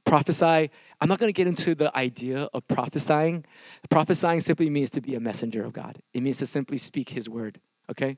Prophesy, 0.05 0.69
I'm 1.01 1.07
not 1.07 1.19
going 1.19 1.29
to 1.29 1.33
get 1.33 1.47
into 1.47 1.75
the 1.75 1.95
idea 1.97 2.49
of 2.53 2.67
prophesying. 2.67 3.45
Prophesying 3.89 4.41
simply 4.41 4.69
means 4.69 4.89
to 4.91 5.01
be 5.01 5.15
a 5.15 5.19
messenger 5.19 5.63
of 5.63 5.73
God, 5.73 6.01
it 6.13 6.21
means 6.21 6.37
to 6.37 6.45
simply 6.45 6.77
speak 6.77 7.09
his 7.09 7.29
word, 7.29 7.59
okay? 7.89 8.17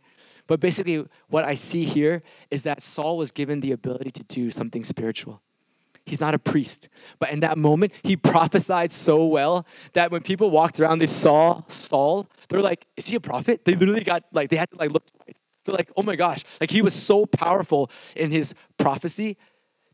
But 0.52 0.60
basically, 0.60 1.06
what 1.30 1.46
I 1.46 1.54
see 1.54 1.86
here 1.86 2.24
is 2.50 2.64
that 2.64 2.84
Saul 2.84 3.16
was 3.16 3.32
given 3.32 3.62
the 3.62 3.72
ability 3.72 4.12
to 4.12 4.24
do 4.26 4.52
something 4.52 4.84
spiritual. 4.84 5.42
He's 6.06 6.20
not 6.20 6.34
a 6.34 6.40
priest. 6.40 6.90
But 7.20 7.32
in 7.32 7.40
that 7.40 7.58
moment, 7.58 7.94
he 8.04 8.18
prophesied 8.18 8.92
so 8.92 9.28
well 9.28 9.66
that 9.94 10.12
when 10.12 10.24
people 10.24 10.50
walked 10.50 10.82
around, 10.82 11.00
they 11.00 11.08
saw 11.08 11.64
Saul. 11.70 12.28
They're 12.50 12.60
like, 12.60 12.86
is 12.98 13.06
he 13.06 13.16
a 13.16 13.22
prophet? 13.22 13.64
They 13.64 13.76
literally 13.76 14.04
got, 14.04 14.26
like, 14.34 14.50
they 14.50 14.58
had 14.58 14.70
to, 14.72 14.78
like, 14.78 14.92
look. 14.92 15.06
They're 15.64 15.74
like, 15.74 15.90
oh 15.96 16.04
my 16.04 16.18
gosh. 16.18 16.44
Like, 16.60 16.70
he 16.70 16.82
was 16.82 16.94
so 16.94 17.26
powerful 17.26 17.90
in 18.18 18.30
his 18.30 18.54
prophecy 18.78 19.38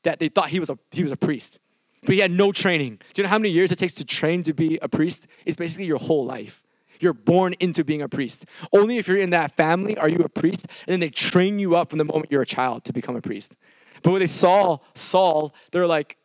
that 0.01 0.17
they 0.17 0.27
thought 0.27 0.49
he 0.49 0.59
was 0.59 0.71
a, 0.71 0.79
he 0.89 1.03
was 1.03 1.11
a 1.11 1.17
priest. 1.17 1.59
But 2.01 2.15
he 2.15 2.19
had 2.19 2.31
no 2.31 2.51
training. 2.51 2.99
Do 3.13 3.21
you 3.21 3.23
know 3.25 3.29
how 3.29 3.37
many 3.37 3.51
years 3.51 3.71
it 3.71 3.77
takes 3.77 3.93
to 3.93 4.05
train 4.05 4.41
to 4.41 4.53
be 4.53 4.79
a 4.81 4.89
priest? 4.89 5.27
It's 5.45 5.55
basically 5.55 5.85
your 5.85 5.99
whole 5.99 6.25
life. 6.25 6.63
You're 6.99 7.13
born 7.13 7.53
into 7.59 7.83
being 7.83 8.01
a 8.01 8.09
priest. 8.09 8.45
Only 8.73 8.97
if 8.97 9.07
you're 9.07 9.17
in 9.17 9.31
that 9.31 9.55
family 9.55 9.97
are 9.97 10.09
you 10.09 10.19
a 10.19 10.29
priest, 10.29 10.65
and 10.87 10.93
then 10.93 10.99
they 10.99 11.09
train 11.09 11.59
you 11.59 11.75
up 11.75 11.89
from 11.89 11.99
the 11.99 12.05
moment 12.05 12.31
you're 12.31 12.41
a 12.41 12.45
child 12.45 12.83
to 12.85 12.93
become 12.93 13.15
a 13.15 13.21
priest. 13.21 13.55
But 14.03 14.11
when 14.11 14.19
they 14.19 14.27
saw 14.27 14.79
Saul, 14.93 15.53
they're 15.71 15.87
like, 15.87 16.17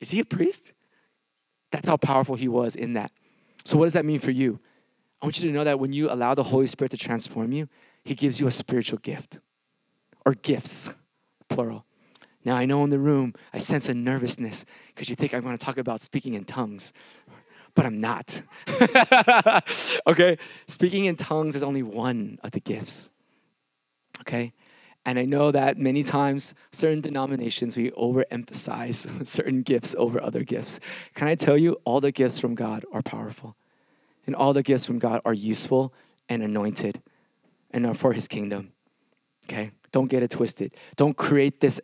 is 0.00 0.10
he 0.10 0.20
a 0.20 0.24
priest? 0.24 0.72
That's 1.72 1.86
how 1.86 1.96
powerful 1.96 2.36
he 2.36 2.48
was 2.48 2.76
in 2.76 2.94
that. 2.94 3.12
So, 3.64 3.76
what 3.76 3.86
does 3.86 3.94
that 3.94 4.04
mean 4.04 4.20
for 4.20 4.30
you? 4.30 4.60
I 5.20 5.26
want 5.26 5.38
you 5.40 5.48
to 5.48 5.52
know 5.52 5.64
that 5.64 5.80
when 5.80 5.92
you 5.92 6.10
allow 6.10 6.34
the 6.34 6.42
Holy 6.42 6.66
Spirit 6.66 6.90
to 6.90 6.96
transform 6.96 7.52
you, 7.52 7.68
he 8.04 8.14
gives 8.14 8.38
you 8.38 8.46
a 8.46 8.50
spiritual 8.50 8.98
gift 8.98 9.38
or 10.24 10.34
gifts, 10.34 10.92
plural. 11.48 11.84
Now, 12.44 12.54
I 12.56 12.64
know 12.64 12.84
in 12.84 12.90
the 12.90 12.98
room, 12.98 13.34
I 13.52 13.58
sense 13.58 13.88
a 13.88 13.94
nervousness 13.94 14.64
because 14.94 15.08
you 15.08 15.16
think 15.16 15.34
I'm 15.34 15.42
going 15.42 15.58
to 15.58 15.64
talk 15.64 15.78
about 15.78 16.00
speaking 16.00 16.34
in 16.34 16.44
tongues, 16.44 16.92
but 17.76 17.86
I'm 17.86 18.00
not. 18.00 18.42
okay? 20.08 20.38
Speaking 20.66 21.04
in 21.04 21.14
tongues 21.14 21.54
is 21.54 21.62
only 21.62 21.84
one 21.84 22.40
of 22.42 22.50
the 22.50 22.60
gifts. 22.60 23.10
Okay? 24.22 24.52
And 25.04 25.20
I 25.20 25.24
know 25.24 25.52
that 25.52 25.78
many 25.78 26.02
times, 26.02 26.54
certain 26.72 27.00
denominations, 27.00 27.76
we 27.76 27.92
overemphasize 27.92 29.24
certain 29.28 29.62
gifts 29.62 29.94
over 29.96 30.20
other 30.20 30.42
gifts. 30.42 30.80
Can 31.14 31.28
I 31.28 31.36
tell 31.36 31.56
you, 31.56 31.76
all 31.84 32.00
the 32.00 32.10
gifts 32.10 32.40
from 32.40 32.56
God 32.56 32.84
are 32.92 33.02
powerful, 33.02 33.54
and 34.26 34.34
all 34.34 34.52
the 34.52 34.64
gifts 34.64 34.84
from 34.84 34.98
God 34.98 35.20
are 35.24 35.34
useful 35.34 35.94
and 36.28 36.42
anointed 36.42 37.00
and 37.70 37.86
are 37.86 37.94
for 37.94 38.14
His 38.14 38.26
kingdom. 38.26 38.72
Okay? 39.44 39.70
Don't 39.92 40.08
get 40.08 40.24
it 40.24 40.30
twisted. 40.30 40.74
Don't 40.96 41.16
create 41.16 41.60
this 41.60 41.80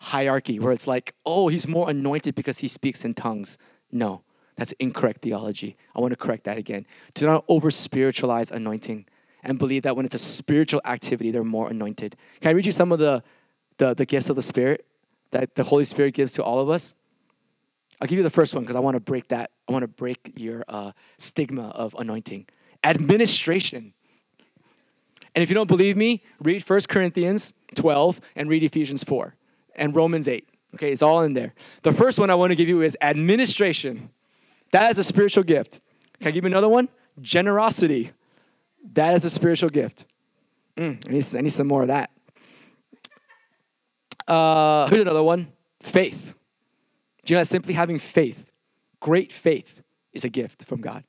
hierarchy 0.00 0.58
where 0.58 0.72
it's 0.72 0.88
like, 0.88 1.14
oh, 1.24 1.46
he's 1.46 1.68
more 1.68 1.88
anointed 1.88 2.34
because 2.34 2.58
he 2.58 2.68
speaks 2.68 3.04
in 3.04 3.14
tongues. 3.14 3.56
No, 3.92 4.23
that's 4.56 4.72
incorrect 4.72 5.22
theology. 5.22 5.76
I 5.94 6.00
want 6.00 6.12
to 6.12 6.16
correct 6.16 6.44
that 6.44 6.58
again. 6.58 6.86
Do 7.14 7.26
not 7.26 7.44
over 7.48 7.70
spiritualize 7.70 8.50
anointing 8.50 9.06
and 9.42 9.58
believe 9.58 9.82
that 9.82 9.96
when 9.96 10.06
it's 10.06 10.14
a 10.14 10.18
spiritual 10.18 10.80
activity, 10.84 11.30
they're 11.30 11.44
more 11.44 11.68
anointed. 11.68 12.16
Can 12.40 12.50
I 12.50 12.52
read 12.52 12.66
you 12.66 12.72
some 12.72 12.92
of 12.92 12.98
the, 12.98 13.22
the, 13.78 13.94
the 13.94 14.06
gifts 14.06 14.30
of 14.30 14.36
the 14.36 14.42
Spirit 14.42 14.86
that 15.32 15.54
the 15.54 15.64
Holy 15.64 15.84
Spirit 15.84 16.14
gives 16.14 16.32
to 16.32 16.42
all 16.42 16.60
of 16.60 16.70
us? 16.70 16.94
I'll 18.00 18.08
give 18.08 18.16
you 18.16 18.22
the 18.22 18.30
first 18.30 18.54
one 18.54 18.64
because 18.64 18.76
I 18.76 18.80
want 18.80 18.94
to 18.94 19.00
break 19.00 19.28
that. 19.28 19.50
I 19.68 19.72
want 19.72 19.82
to 19.82 19.88
break 19.88 20.32
your 20.36 20.64
uh, 20.68 20.92
stigma 21.18 21.68
of 21.70 21.94
anointing. 21.98 22.46
Administration. 22.82 23.92
And 25.34 25.42
if 25.42 25.48
you 25.48 25.54
don't 25.54 25.66
believe 25.68 25.96
me, 25.96 26.22
read 26.40 26.68
1 26.68 26.80
Corinthians 26.88 27.54
12 27.74 28.20
and 28.36 28.48
read 28.48 28.62
Ephesians 28.62 29.02
4 29.04 29.34
and 29.74 29.94
Romans 29.94 30.28
8. 30.28 30.48
Okay, 30.74 30.92
it's 30.92 31.02
all 31.02 31.22
in 31.22 31.34
there. 31.34 31.54
The 31.82 31.92
first 31.92 32.18
one 32.18 32.30
I 32.30 32.34
want 32.34 32.50
to 32.50 32.56
give 32.56 32.68
you 32.68 32.82
is 32.82 32.96
administration. 33.00 34.10
That 34.74 34.90
is 34.90 34.98
a 34.98 35.04
spiritual 35.04 35.44
gift. 35.44 35.80
Can 36.18 36.26
I 36.26 36.30
give 36.32 36.42
you 36.42 36.50
another 36.50 36.68
one? 36.68 36.88
Generosity. 37.20 38.10
That 38.94 39.14
is 39.14 39.24
a 39.24 39.30
spiritual 39.30 39.70
gift. 39.70 40.04
Mm, 40.76 41.00
I, 41.08 41.12
need, 41.12 41.24
I, 41.36 41.40
need, 41.42 41.52
some 41.52 41.68
more 41.68 41.82
of 41.82 41.88
that. 41.88 42.10
Uh, 44.26 44.88
here's 44.88 45.02
another 45.02 45.22
one 45.22 45.52
faith. 45.80 46.34
Do 47.24 47.32
you 47.32 47.36
know 47.36 47.42
that 47.42 47.46
simply 47.46 47.74
having 47.74 48.00
faith, 48.00 48.50
great 48.98 49.30
faith, 49.30 49.80
is 50.12 50.24
a 50.24 50.28
gift 50.28 50.64
from 50.64 50.80
God? 50.80 51.04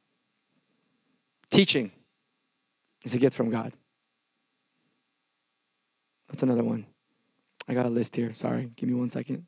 Teaching 1.49 1.91
is 3.03 3.15
a 3.15 3.17
gift 3.17 3.35
from 3.35 3.49
God. 3.49 3.73
That's 6.27 6.43
another 6.43 6.63
one? 6.63 6.85
I 7.67 7.73
got 7.73 7.87
a 7.87 7.89
list 7.89 8.15
here. 8.15 8.31
Sorry. 8.35 8.69
Give 8.75 8.87
me 8.87 8.93
one 8.93 9.09
second. 9.09 9.47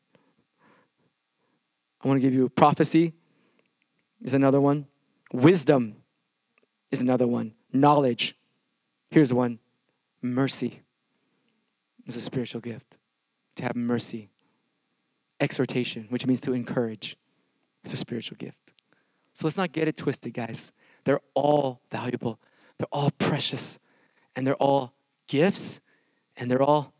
I 2.01 2.08
want 2.08 2.19
to 2.19 2.21
give 2.27 2.34
you 2.34 2.49
prophecy 2.49 3.13
is 4.21 4.34
another 4.34 4.62
one. 4.62 4.88
Wisdom 5.32 5.95
is 6.91 7.01
another 7.01 7.27
one 7.27 7.53
knowledge. 7.73 8.36
Here's 9.10 9.34
one 9.34 9.60
mercy 10.21 10.82
is 12.06 12.15
a 12.15 12.21
spiritual 12.21 12.62
gift. 12.62 12.95
To 13.56 13.63
have 13.63 13.75
mercy. 13.75 14.30
Exhortation, 15.39 16.08
which 16.10 16.25
means 16.25 16.41
to 16.41 16.53
encourage, 16.53 17.17
is 17.84 17.93
a 17.93 17.97
spiritual 17.97 18.38
gift. 18.38 18.58
So 19.34 19.45
let's 19.45 19.58
not 19.58 19.71
get 19.71 19.88
it 19.88 19.97
twisted, 19.97 20.34
guys. 20.34 20.71
They're 21.03 21.21
all 21.36 21.82
valuable, 21.91 22.39
they're 22.77 22.88
all 22.91 23.12
precious, 23.12 23.77
and 24.36 24.47
they're 24.47 24.56
all 24.56 24.93
gifts, 25.27 25.80
and 26.36 26.49
they're 26.49 26.62
all 26.62 26.93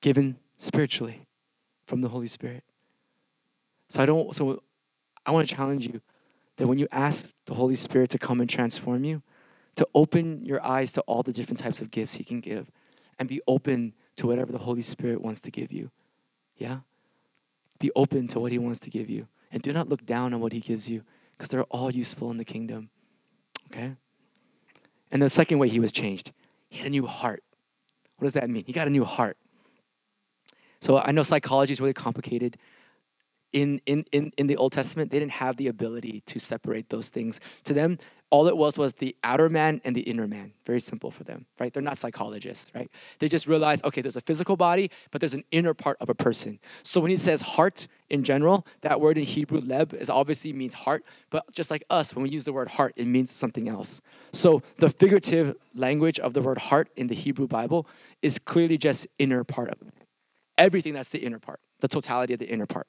given 0.00 0.38
spiritually 0.58 1.26
from 1.86 2.00
the 2.00 2.08
Holy 2.08 2.28
Spirit. 2.28 2.64
So 3.88 4.02
I 4.02 4.06
don't 4.06 4.34
so 4.34 4.62
I 5.24 5.30
want 5.32 5.48
to 5.48 5.54
challenge 5.54 5.86
you 5.86 6.00
that 6.56 6.66
when 6.66 6.78
you 6.78 6.88
ask 6.90 7.32
the 7.46 7.54
Holy 7.54 7.74
Spirit 7.74 8.10
to 8.10 8.18
come 8.18 8.40
and 8.40 8.48
transform 8.48 9.04
you, 9.04 9.22
to 9.76 9.86
open 9.94 10.44
your 10.44 10.64
eyes 10.64 10.92
to 10.92 11.02
all 11.02 11.22
the 11.22 11.32
different 11.32 11.58
types 11.58 11.80
of 11.80 11.90
gifts 11.90 12.14
He 12.14 12.24
can 12.24 12.40
give 12.40 12.70
and 13.18 13.28
be 13.28 13.40
open 13.46 13.94
to 14.16 14.26
whatever 14.26 14.52
the 14.52 14.58
Holy 14.58 14.82
Spirit 14.82 15.20
wants 15.20 15.40
to 15.42 15.50
give 15.50 15.70
you. 15.70 15.90
Yeah? 16.56 16.78
Be 17.78 17.90
open 17.94 18.28
to 18.28 18.40
what 18.40 18.52
He 18.52 18.58
wants 18.58 18.80
to 18.80 18.90
give 18.90 19.10
you. 19.10 19.28
And 19.52 19.62
do 19.62 19.72
not 19.72 19.88
look 19.88 20.04
down 20.04 20.32
on 20.34 20.40
what 20.40 20.52
He 20.52 20.60
gives 20.60 20.88
you 20.88 21.02
because 21.32 21.50
they're 21.50 21.64
all 21.64 21.90
useful 21.90 22.30
in 22.30 22.38
the 22.38 22.44
kingdom. 22.44 22.88
Okay? 23.70 23.96
And 25.12 25.22
the 25.22 25.28
second 25.28 25.58
way 25.58 25.68
He 25.68 25.78
was 25.78 25.92
changed, 25.92 26.32
He 26.68 26.78
had 26.78 26.86
a 26.86 26.90
new 26.90 27.06
heart. 27.06 27.42
What 28.16 28.26
does 28.26 28.32
that 28.32 28.48
mean? 28.48 28.64
He 28.66 28.72
got 28.72 28.86
a 28.86 28.90
new 28.90 29.04
heart. 29.04 29.36
So 30.80 30.98
I 30.98 31.12
know 31.12 31.22
psychology 31.22 31.72
is 31.72 31.80
really 31.80 31.92
complicated. 31.92 32.56
In, 33.56 33.80
in, 33.86 34.04
in, 34.12 34.32
in 34.36 34.48
the 34.48 34.56
Old 34.58 34.72
Testament, 34.72 35.10
they 35.10 35.18
didn't 35.18 35.32
have 35.32 35.56
the 35.56 35.68
ability 35.68 36.22
to 36.26 36.38
separate 36.38 36.90
those 36.90 37.08
things. 37.08 37.40
To 37.64 37.72
them, 37.72 37.96
all 38.28 38.48
it 38.48 38.56
was 38.56 38.76
was 38.76 38.92
the 38.92 39.16
outer 39.24 39.48
man 39.48 39.80
and 39.82 39.96
the 39.96 40.02
inner 40.02 40.28
man. 40.28 40.52
Very 40.66 40.78
simple 40.78 41.10
for 41.10 41.24
them, 41.24 41.46
right? 41.58 41.72
They're 41.72 41.82
not 41.82 41.96
psychologists, 41.96 42.70
right? 42.74 42.90
They 43.18 43.28
just 43.28 43.46
realize, 43.46 43.82
okay, 43.82 44.02
there's 44.02 44.18
a 44.18 44.20
physical 44.20 44.58
body, 44.58 44.90
but 45.10 45.22
there's 45.22 45.32
an 45.32 45.44
inner 45.52 45.72
part 45.72 45.96
of 46.02 46.10
a 46.10 46.14
person. 46.14 46.58
So 46.82 47.00
when 47.00 47.10
he 47.10 47.16
says 47.16 47.40
heart 47.40 47.86
in 48.10 48.24
general, 48.24 48.66
that 48.82 49.00
word 49.00 49.16
in 49.16 49.24
Hebrew, 49.24 49.62
leb, 49.62 49.94
is 49.94 50.10
obviously 50.10 50.52
means 50.52 50.74
heart, 50.74 51.02
but 51.30 51.50
just 51.54 51.70
like 51.70 51.82
us, 51.88 52.14
when 52.14 52.24
we 52.24 52.28
use 52.28 52.44
the 52.44 52.52
word 52.52 52.68
heart, 52.68 52.92
it 52.96 53.06
means 53.06 53.30
something 53.30 53.70
else. 53.70 54.02
So 54.34 54.60
the 54.76 54.90
figurative 54.90 55.56
language 55.74 56.20
of 56.20 56.34
the 56.34 56.42
word 56.42 56.58
heart 56.58 56.90
in 56.94 57.06
the 57.06 57.14
Hebrew 57.14 57.46
Bible 57.46 57.86
is 58.20 58.38
clearly 58.38 58.76
just 58.76 59.06
inner 59.18 59.44
part 59.44 59.70
of 59.70 59.80
it. 59.80 59.94
Everything 60.58 60.92
that's 60.92 61.08
the 61.08 61.20
inner 61.20 61.38
part, 61.38 61.60
the 61.80 61.88
totality 61.88 62.34
of 62.34 62.38
the 62.38 62.50
inner 62.50 62.66
part. 62.66 62.86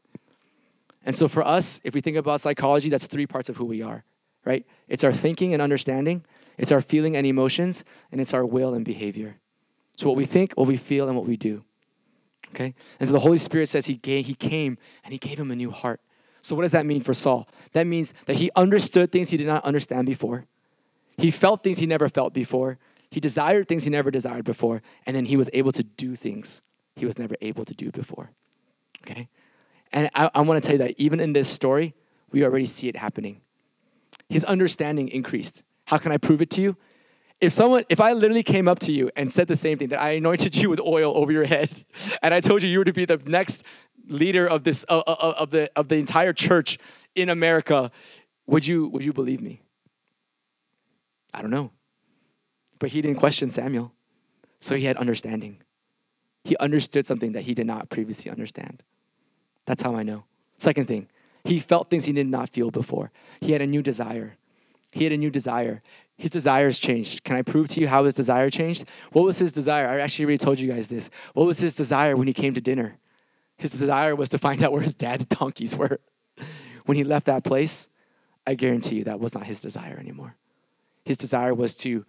And 1.08 1.16
so 1.16 1.28
for 1.28 1.42
us, 1.42 1.82
if 1.84 1.96
we 1.96 2.02
think 2.02 2.18
about 2.18 2.42
psychology, 2.42 2.90
that's 2.90 3.08
three 3.08 3.26
parts 3.26 3.50
of 3.50 3.58
who 3.58 3.66
we 3.66 3.82
are 3.82 4.04
right? 4.48 4.66
It's 4.88 5.04
our 5.04 5.12
thinking 5.12 5.54
and 5.54 5.62
understanding, 5.62 6.24
it's 6.58 6.72
our 6.72 6.80
feeling 6.80 7.18
and 7.18 7.28
emotions, 7.28 7.84
and 8.12 8.22
it's 8.22 8.34
our 8.34 8.46
will 8.46 8.74
and 8.74 8.86
behavior. 8.86 9.36
So 9.98 10.08
what 10.08 10.16
we 10.16 10.26
think, 10.26 10.54
what 10.54 10.68
we 10.68 10.78
feel, 10.78 11.08
and 11.08 11.18
what 11.18 11.28
we 11.28 11.36
do. 11.36 11.66
Okay? 12.50 12.74
And 13.00 13.10
so 13.10 13.14
the 13.14 13.20
Holy 13.20 13.38
Spirit 13.38 13.68
says 13.68 13.88
he, 13.88 13.98
gave, 13.98 14.26
he 14.26 14.36
came 14.36 14.78
and 15.04 15.12
he 15.12 15.20
gave 15.20 15.38
him 15.38 15.52
a 15.52 15.56
new 15.56 15.70
heart. 15.70 16.00
So 16.42 16.56
what 16.56 16.62
does 16.62 16.72
that 16.72 16.86
mean 16.86 17.02
for 17.02 17.14
Saul? 17.14 17.50
That 17.74 17.86
means 17.86 18.14
that 18.26 18.38
he 18.38 18.50
understood 18.56 19.12
things 19.12 19.30
he 19.30 19.38
did 19.38 19.48
not 19.48 19.66
understand 19.66 20.08
before. 20.08 20.46
He 21.18 21.30
felt 21.30 21.62
things 21.62 21.80
he 21.80 21.86
never 21.86 22.08
felt 22.08 22.34
before. 22.34 22.78
He 23.12 23.20
desired 23.20 23.68
things 23.68 23.84
he 23.84 23.90
never 23.90 24.12
desired 24.12 24.46
before. 24.46 24.82
And 25.06 25.14
then 25.14 25.26
he 25.26 25.36
was 25.36 25.50
able 25.52 25.74
to 25.74 25.84
do 25.84 26.16
things 26.16 26.62
he 26.96 27.06
was 27.06 27.20
never 27.20 27.36
able 27.42 27.66
to 27.66 27.74
do 27.74 27.92
before. 27.92 28.32
Okay? 29.02 29.28
And 29.92 30.10
I, 30.14 30.30
I 30.34 30.42
want 30.42 30.62
to 30.62 30.68
tell 30.68 30.76
you 30.76 30.86
that 30.86 30.96
even 30.98 31.20
in 31.20 31.34
this 31.34 31.48
story, 31.48 31.96
we 32.32 32.44
already 32.44 32.66
see 32.66 32.88
it 32.88 32.96
happening 32.96 33.42
his 34.30 34.44
understanding 34.44 35.10
increased. 35.10 35.64
How 35.86 35.98
can 35.98 36.12
I 36.12 36.18
prove 36.18 36.42
it 36.42 36.50
to 36.52 36.62
you? 36.62 36.78
If 37.40 37.54
someone, 37.54 37.84
if 37.88 38.02
I 38.02 38.14
literally 38.14 38.44
came 38.44 38.68
up 38.68 38.80
to 38.80 38.92
you 38.92 39.12
and 39.16 39.32
said 39.32 39.48
the 39.48 39.56
same 39.56 39.78
thing, 39.78 39.90
that 39.90 40.02
I 40.02 40.12
anointed 40.12 40.56
you 40.56 40.70
with 40.70 40.80
oil 40.80 41.16
over 41.16 41.32
your 41.32 41.46
head, 41.46 41.70
and 42.22 42.34
I 42.34 42.42
told 42.42 42.64
you 42.64 42.70
you 42.70 42.80
were 42.80 42.86
to 42.86 42.94
be 42.94 43.06
the 43.06 43.22
next 43.26 43.64
leader 44.08 44.48
of 44.48 44.64
this 44.64 44.86
uh, 44.90 45.00
uh, 45.06 45.34
of 45.38 45.52
the 45.52 45.70
of 45.76 45.88
the 45.88 45.96
entire 45.96 46.34
church 46.34 46.78
in 47.16 47.30
America, 47.30 47.92
would 48.48 48.66
you 48.66 48.88
would 48.90 49.06
you 49.06 49.14
believe 49.14 49.42
me? 49.42 49.62
I 51.34 51.42
don't 51.42 51.52
know. 51.52 51.72
But 52.80 52.90
he 52.90 53.02
didn't 53.02 53.18
question 53.18 53.50
Samuel. 53.50 53.94
So 54.60 54.76
he 54.76 54.86
had 54.86 54.98
understanding. 54.98 55.62
He 56.44 56.58
understood 56.58 57.06
something 57.06 57.34
that 57.34 57.44
he 57.44 57.54
did 57.54 57.68
not 57.68 57.90
previously 57.90 58.32
understand. 58.32 58.82
That's 59.68 59.84
how 59.84 59.96
I 59.96 60.02
know. 60.02 60.24
Second 60.58 60.88
thing, 60.88 61.08
he 61.44 61.60
felt 61.60 61.90
things 61.90 62.06
he 62.06 62.14
did 62.14 62.26
not 62.26 62.50
feel 62.50 62.72
before. 62.72 63.12
He 63.40 63.52
had 63.52 63.62
a 63.62 63.68
new 63.68 63.84
desire. 63.84 64.38
He 64.92 65.04
had 65.04 65.14
a 65.14 65.18
new 65.18 65.30
desire. 65.30 65.84
His 66.18 66.32
desires 66.32 66.80
changed. 66.80 67.24
Can 67.24 67.36
I 67.36 67.44
prove 67.44 67.68
to 67.70 67.82
you 67.82 67.88
how 67.88 68.06
his 68.06 68.16
desire 68.16 68.50
changed? 68.50 68.86
What 69.12 69.26
was 69.26 69.38
his 69.38 69.52
desire? 69.52 69.88
I 69.88 70.00
actually 70.00 70.26
already 70.26 70.40
told 70.40 70.60
you 70.60 70.72
guys 70.72 70.88
this. 70.88 71.12
What 71.34 71.46
was 71.46 71.60
his 71.60 71.76
desire 71.76 72.16
when 72.16 72.28
he 72.28 72.34
came 72.34 72.56
to 72.56 72.62
dinner? 72.62 72.98
His 73.58 73.72
desire 73.72 74.16
was 74.16 74.30
to 74.30 74.38
find 74.38 74.64
out 74.64 74.72
where 74.72 74.82
his 74.82 74.96
dad's 74.96 75.26
donkeys 75.38 75.76
were. 75.76 76.00
When 76.86 76.96
he 76.96 77.04
left 77.04 77.26
that 77.26 77.44
place, 77.44 77.90
I 78.48 78.56
guarantee 78.56 78.96
you 78.96 79.04
that 79.04 79.20
was 79.20 79.36
not 79.36 79.44
his 79.46 79.60
desire 79.60 79.98
anymore. 80.00 80.38
His 81.04 81.18
desire 81.18 81.54
was 81.54 81.76
to 81.76 82.06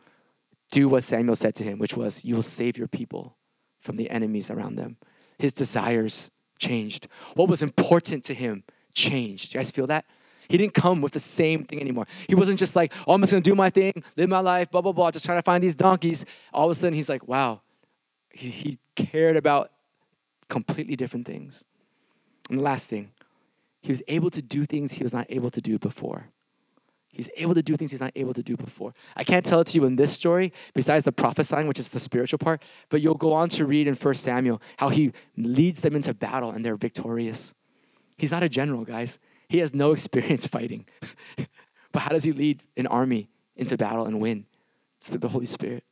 do 0.71 0.89
what 0.89 1.03
Samuel 1.03 1.37
said 1.37 1.55
to 1.57 1.65
him, 1.65 1.79
which 1.79 1.97
was, 1.97 2.25
You 2.25 2.37
will 2.37 2.43
save 2.43 2.79
your 2.79 2.89
people 2.89 3.37
from 3.81 3.97
the 3.97 4.09
enemies 4.11 4.51
around 4.51 4.77
them. 4.77 4.97
His 5.39 5.53
desires 5.53 6.31
changed. 6.59 7.09
What 7.35 7.49
was 7.49 7.63
important 7.63 8.25
to 8.25 8.35
him 8.35 8.65
changed. 8.95 9.55
You 9.55 9.59
guys 9.59 9.71
feel 9.71 9.87
that? 9.89 10.05
He 10.49 10.57
didn't 10.57 10.75
come 10.75 11.03
with 11.03 11.13
the 11.13 11.21
same 11.21 11.65
thing 11.65 11.81
anymore. 11.81 12.07
He 12.27 12.35
wasn't 12.35 12.59
just 12.59 12.75
like, 12.75 12.93
oh, 13.07 13.13
I'm 13.13 13.21
just 13.21 13.33
gonna 13.33 13.43
do 13.43 13.55
my 13.55 13.71
thing, 13.71 14.03
live 14.17 14.29
my 14.29 14.41
life, 14.41 14.71
blah, 14.71 14.81
blah, 14.81 14.93
blah, 14.93 15.11
just 15.11 15.25
trying 15.25 15.39
to 15.39 15.43
find 15.43 15.63
these 15.63 15.77
donkeys. 15.77 16.25
All 16.53 16.67
of 16.67 16.71
a 16.71 16.75
sudden, 16.75 16.95
he's 16.95 17.09
like, 17.09 17.29
wow, 17.29 17.61
he, 18.33 18.49
he 18.49 18.79
cared 18.97 19.37
about 19.37 19.71
completely 20.49 20.97
different 20.97 21.27
things. 21.27 21.65
And 22.49 22.59
the 22.59 22.63
last 22.63 22.89
thing, 22.89 23.11
he 23.83 23.93
was 23.93 24.03
able 24.09 24.31
to 24.31 24.41
do 24.41 24.65
things 24.65 24.95
he 24.95 25.03
was 25.03 25.13
not 25.13 25.27
able 25.29 25.51
to 25.51 25.61
do 25.61 25.79
before. 25.79 26.31
He's 27.19 27.29
able 27.37 27.55
to 27.57 27.65
do 27.65 27.77
things 27.77 27.91
he's 27.91 28.01
not 28.01 28.13
able 28.15 28.33
to 28.33 28.45
do 28.45 28.57
before. 28.57 28.95
I 29.17 29.25
can't 29.25 29.45
tell 29.45 29.59
it 29.59 29.67
to 29.69 29.77
you 29.77 29.85
in 29.87 29.97
this 29.97 30.13
story, 30.13 30.53
besides 30.73 31.05
the 31.05 31.11
prophesying, 31.11 31.67
which 31.67 31.81
is 31.81 31.89
the 31.89 31.99
spiritual 31.99 32.39
part, 32.39 32.63
but 32.91 33.01
you'll 33.01 33.17
go 33.17 33.33
on 33.33 33.49
to 33.49 33.67
read 33.67 33.89
in 33.89 33.97
1 33.97 34.15
Samuel 34.15 34.63
how 34.77 34.89
he 34.89 35.11
leads 35.37 35.81
them 35.81 35.97
into 35.97 36.15
battle 36.15 36.53
and 36.53 36.65
they're 36.65 36.77
victorious. 36.77 37.57
He's 38.19 38.31
not 38.31 38.45
a 38.45 38.49
general, 38.49 38.85
guys. 38.85 39.19
He 39.49 39.59
has 39.59 39.75
no 39.75 39.91
experience 39.95 40.47
fighting. 40.47 40.87
but 41.93 42.03
how 42.03 42.11
does 42.11 42.23
he 42.23 42.31
lead 42.31 42.63
an 42.77 42.87
army 42.87 43.29
into 43.57 43.77
battle 43.77 44.07
and 44.07 44.21
win? 44.21 44.47
It's 44.99 45.11
through 45.11 45.19
the 45.19 45.29
Holy 45.29 45.47
Spirit. 45.47 45.83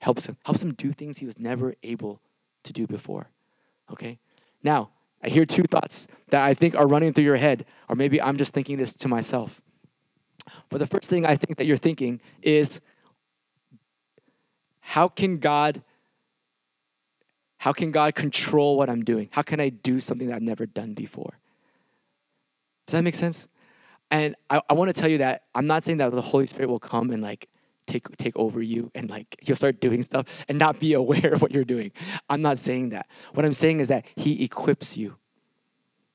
Helps 0.00 0.26
him, 0.26 0.36
helps 0.44 0.62
him 0.62 0.74
do 0.74 0.92
things 0.92 1.16
he 1.16 1.24
was 1.24 1.38
never 1.38 1.76
able 1.82 2.20
to 2.64 2.74
do 2.74 2.86
before. 2.86 3.30
Okay? 3.90 4.18
Now, 4.62 4.90
I 5.24 5.30
hear 5.30 5.46
two 5.46 5.62
thoughts 5.62 6.08
that 6.28 6.44
I 6.44 6.52
think 6.52 6.74
are 6.74 6.86
running 6.86 7.14
through 7.14 7.24
your 7.24 7.36
head, 7.36 7.64
or 7.88 7.96
maybe 7.96 8.20
I'm 8.20 8.36
just 8.36 8.52
thinking 8.52 8.76
this 8.76 8.92
to 8.96 9.08
myself. 9.08 9.62
But 10.68 10.78
the 10.78 10.86
first 10.86 11.08
thing 11.08 11.24
I 11.26 11.36
think 11.36 11.58
that 11.58 11.66
you're 11.66 11.76
thinking 11.76 12.20
is 12.42 12.80
how 14.80 15.08
can 15.08 15.38
God 15.38 15.82
how 17.58 17.72
can 17.72 17.90
God 17.90 18.14
control 18.14 18.76
what 18.76 18.88
I'm 18.88 19.02
doing? 19.02 19.28
How 19.32 19.42
can 19.42 19.60
I 19.60 19.68
do 19.68 19.98
something 19.98 20.28
that 20.28 20.36
I've 20.36 20.42
never 20.42 20.64
done 20.64 20.94
before? 20.94 21.38
Does 22.86 22.92
that 22.92 23.02
make 23.02 23.16
sense? 23.16 23.48
And 24.10 24.36
I, 24.48 24.62
I 24.70 24.74
want 24.74 24.94
to 24.94 24.98
tell 24.98 25.10
you 25.10 25.18
that 25.18 25.42
I'm 25.54 25.66
not 25.66 25.84
saying 25.84 25.98
that 25.98 26.12
the 26.12 26.22
Holy 26.22 26.46
Spirit 26.46 26.68
will 26.68 26.78
come 26.78 27.10
and 27.10 27.22
like 27.22 27.48
take 27.86 28.16
take 28.16 28.36
over 28.36 28.62
you 28.62 28.90
and 28.94 29.10
like 29.10 29.36
you'll 29.42 29.56
start 29.56 29.80
doing 29.80 30.02
stuff 30.02 30.44
and 30.48 30.58
not 30.58 30.78
be 30.78 30.92
aware 31.02 31.32
of 31.32 31.42
what 31.42 31.52
you're 31.52 31.64
doing. 31.64 31.92
I'm 32.30 32.42
not 32.42 32.58
saying 32.58 32.90
that. 32.90 33.08
What 33.34 33.44
I'm 33.44 33.52
saying 33.52 33.80
is 33.80 33.88
that 33.88 34.06
He 34.16 34.44
equips 34.44 34.96
you. 34.96 35.16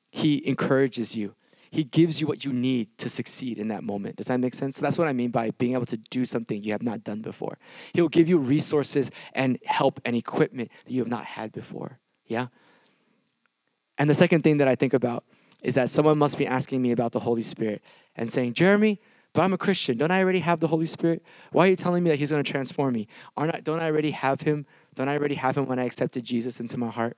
He 0.10 0.48
encourages 0.48 1.16
you. 1.16 1.36
He 1.74 1.84
gives 1.84 2.22
you 2.22 2.28
what 2.28 2.46
you 2.46 2.54
need 2.54 2.96
to 3.00 3.10
succeed 3.10 3.58
in 3.58 3.70
that 3.70 3.84
moment. 3.84 4.18
Does 4.18 4.28
that 4.28 4.40
make 4.40 4.54
sense? 4.54 4.76
So 4.76 4.84
that's 4.84 4.96
what 4.96 5.08
I 5.08 5.14
mean 5.14 5.32
by 5.32 5.50
being 5.58 5.74
able 5.74 5.88
to 5.88 5.98
do 5.98 6.24
something 6.24 6.64
you 6.64 6.72
have 6.72 6.84
not 6.84 7.04
done 7.04 7.22
before. 7.22 7.58
He'll 7.94 8.10
give 8.10 8.30
you 8.30 8.38
resources 8.38 9.10
and 9.34 9.58
help 9.66 10.00
and 10.06 10.16
equipment 10.16 10.70
that 10.86 10.92
you 10.94 11.00
have 11.00 11.08
not 11.08 11.26
had 11.26 11.52
before. 11.52 11.98
Yeah? 12.28 12.50
And 13.98 14.08
the 14.08 14.14
second 14.14 14.44
thing 14.44 14.58
that 14.58 14.68
I 14.68 14.76
think 14.76 14.94
about 14.94 15.24
is 15.64 15.74
that 15.74 15.90
someone 15.90 16.20
must 16.20 16.38
be 16.38 16.46
asking 16.46 16.80
me 16.80 16.92
about 16.92 17.12
the 17.12 17.22
Holy 17.22 17.42
Spirit 17.42 17.82
and 18.16 18.32
saying, 18.32 18.54
Jeremy, 18.54 19.00
but 19.34 19.42
I'm 19.42 19.54
a 19.54 19.58
Christian. 19.58 19.98
Don't 19.98 20.12
I 20.12 20.22
already 20.22 20.42
have 20.42 20.60
the 20.60 20.68
Holy 20.68 20.86
Spirit? 20.86 21.24
Why 21.54 21.66
are 21.66 21.70
you 21.72 21.76
telling 21.76 22.04
me 22.04 22.12
that 22.12 22.20
He's 22.20 22.30
going 22.30 22.44
to 22.44 22.52
transform 22.52 22.94
me? 22.94 23.08
Aren't 23.36 23.56
I, 23.56 23.62
don't 23.62 23.80
I 23.80 23.88
already 23.88 24.12
have 24.12 24.42
Him? 24.42 24.68
Don't 24.94 25.10
I 25.10 25.18
already 25.18 25.36
have 25.36 25.58
Him 25.58 25.66
when 25.66 25.80
I 25.80 25.86
accepted 25.86 26.24
Jesus 26.24 26.60
into 26.60 26.78
my 26.78 26.92
heart? 26.92 27.18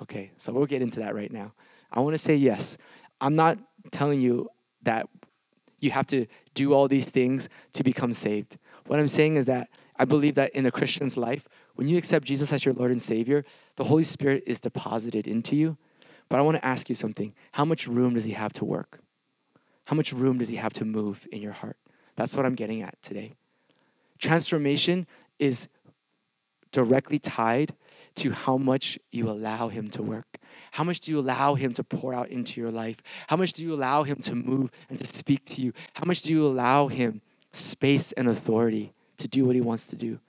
Okay, 0.00 0.30
so 0.38 0.52
we'll 0.52 0.66
get 0.66 0.80
into 0.80 1.00
that 1.00 1.12
right 1.12 1.32
now. 1.32 1.54
I 1.90 1.98
want 1.98 2.14
to 2.14 2.18
say 2.18 2.36
yes. 2.36 2.78
I'm 3.20 3.34
not 3.34 3.58
telling 3.90 4.20
you 4.20 4.48
that 4.82 5.08
you 5.78 5.90
have 5.90 6.06
to 6.08 6.26
do 6.54 6.72
all 6.72 6.88
these 6.88 7.04
things 7.04 7.48
to 7.72 7.82
become 7.82 8.12
saved. 8.12 8.58
What 8.86 8.98
I'm 8.98 9.08
saying 9.08 9.36
is 9.36 9.46
that 9.46 9.68
I 9.96 10.04
believe 10.04 10.34
that 10.34 10.50
in 10.54 10.66
a 10.66 10.70
Christian's 10.70 11.16
life, 11.16 11.48
when 11.74 11.88
you 11.88 11.96
accept 11.96 12.24
Jesus 12.26 12.52
as 12.52 12.64
your 12.64 12.74
Lord 12.74 12.90
and 12.90 13.00
Savior, 13.00 13.44
the 13.76 13.84
Holy 13.84 14.04
Spirit 14.04 14.42
is 14.46 14.60
deposited 14.60 15.26
into 15.26 15.56
you 15.56 15.76
but 16.30 16.38
I 16.38 16.42
want 16.42 16.56
to 16.56 16.64
ask 16.64 16.88
you 16.88 16.94
something. 16.94 17.34
How 17.52 17.66
much 17.66 17.86
room 17.86 18.14
does 18.14 18.24
he 18.24 18.32
have 18.32 18.52
to 18.54 18.64
work? 18.64 19.00
How 19.84 19.96
much 19.96 20.12
room 20.12 20.38
does 20.38 20.48
he 20.48 20.56
have 20.56 20.72
to 20.74 20.84
move 20.84 21.26
in 21.32 21.42
your 21.42 21.52
heart? 21.52 21.76
That's 22.16 22.36
what 22.36 22.46
I'm 22.46 22.54
getting 22.54 22.82
at 22.82 23.02
today. 23.02 23.34
Transformation 24.18 25.06
is 25.38 25.66
directly 26.70 27.18
tied 27.18 27.74
to 28.16 28.30
how 28.32 28.56
much 28.56 28.98
you 29.10 29.28
allow 29.28 29.68
him 29.68 29.88
to 29.90 30.02
work. 30.02 30.38
How 30.72 30.84
much 30.84 31.00
do 31.00 31.10
you 31.10 31.18
allow 31.18 31.54
him 31.54 31.72
to 31.74 31.84
pour 31.84 32.14
out 32.14 32.28
into 32.28 32.60
your 32.60 32.70
life? 32.70 32.98
How 33.28 33.36
much 33.36 33.52
do 33.52 33.62
you 33.62 33.74
allow 33.74 34.02
him 34.04 34.16
to 34.22 34.34
move 34.34 34.70
and 34.88 34.98
to 34.98 35.06
speak 35.06 35.44
to 35.46 35.62
you? 35.62 35.72
How 35.94 36.04
much 36.04 36.22
do 36.22 36.32
you 36.32 36.46
allow 36.46 36.88
him 36.88 37.22
space 37.52 38.12
and 38.12 38.28
authority 38.28 38.92
to 39.18 39.28
do 39.28 39.44
what 39.44 39.54
he 39.54 39.60
wants 39.60 39.88
to 39.88 39.96
do? 39.96 40.20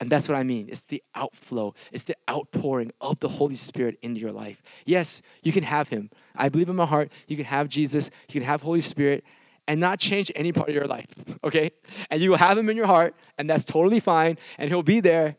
And 0.00 0.08
that's 0.08 0.28
what 0.28 0.38
I 0.38 0.42
mean. 0.42 0.68
It's 0.70 0.86
the 0.86 1.02
outflow, 1.14 1.74
it's 1.92 2.04
the 2.04 2.16
outpouring 2.28 2.90
of 3.02 3.20
the 3.20 3.28
Holy 3.28 3.54
Spirit 3.54 3.98
into 4.00 4.18
your 4.18 4.32
life. 4.32 4.62
Yes, 4.86 5.20
you 5.42 5.52
can 5.52 5.62
have 5.62 5.90
Him. 5.90 6.10
I 6.34 6.48
believe 6.48 6.70
in 6.70 6.76
my 6.76 6.86
heart, 6.86 7.12
you 7.28 7.36
can 7.36 7.44
have 7.44 7.68
Jesus, 7.68 8.10
you 8.28 8.40
can 8.40 8.42
have 8.42 8.62
Holy 8.62 8.80
Spirit, 8.80 9.24
and 9.68 9.78
not 9.78 10.00
change 10.00 10.32
any 10.34 10.52
part 10.52 10.70
of 10.70 10.74
your 10.74 10.86
life, 10.86 11.06
okay? 11.44 11.70
And 12.10 12.22
you 12.22 12.30
will 12.30 12.38
have 12.38 12.56
Him 12.56 12.70
in 12.70 12.78
your 12.78 12.86
heart, 12.86 13.14
and 13.36 13.48
that's 13.48 13.64
totally 13.64 14.00
fine, 14.00 14.38
and 14.56 14.70
He'll 14.70 14.82
be 14.82 15.00
there, 15.00 15.36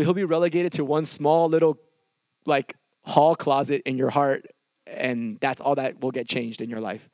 but 0.00 0.06
He'll 0.06 0.14
be 0.14 0.24
relegated 0.24 0.72
to 0.72 0.82
one 0.82 1.04
small 1.04 1.46
little, 1.50 1.78
like, 2.46 2.74
hall 3.02 3.34
closet 3.36 3.82
in 3.84 3.98
your 3.98 4.08
heart, 4.08 4.46
and 4.86 5.36
that's 5.42 5.60
all 5.60 5.74
that 5.74 6.00
will 6.00 6.10
get 6.10 6.26
changed 6.26 6.62
in 6.62 6.70
your 6.70 6.80
life. 6.80 7.06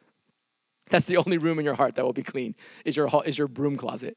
That's 0.88 1.07
the 1.07 1.16
only 1.16 1.37
room 1.37 1.59
in 1.59 1.64
your 1.64 1.75
heart 1.75 1.96
that 1.96 2.05
will 2.05 2.12
be 2.12 2.22
clean, 2.22 2.55
is 2.85 2.96
your, 2.96 3.09
hall, 3.09 3.22
is 3.22 3.38
your 3.38 3.49
broom 3.49 3.77
closet. 3.77 4.16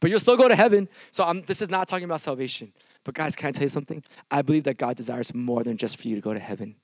But 0.00 0.08
you'll 0.08 0.18
still 0.18 0.38
go 0.38 0.48
to 0.48 0.56
heaven. 0.56 0.88
So 1.10 1.24
I'm, 1.24 1.42
this 1.42 1.60
is 1.60 1.68
not 1.68 1.88
talking 1.88 2.06
about 2.06 2.22
salvation. 2.22 2.72
But 3.04 3.12
guys, 3.12 3.36
can 3.36 3.48
I 3.48 3.52
tell 3.52 3.64
you 3.64 3.68
something? 3.68 4.02
I 4.30 4.40
believe 4.40 4.64
that 4.64 4.78
God 4.78 4.96
desires 4.96 5.34
more 5.34 5.62
than 5.62 5.76
just 5.76 5.98
for 5.98 6.08
you 6.08 6.14
to 6.14 6.22
go 6.22 6.32
to 6.32 6.40
heaven. 6.40 6.76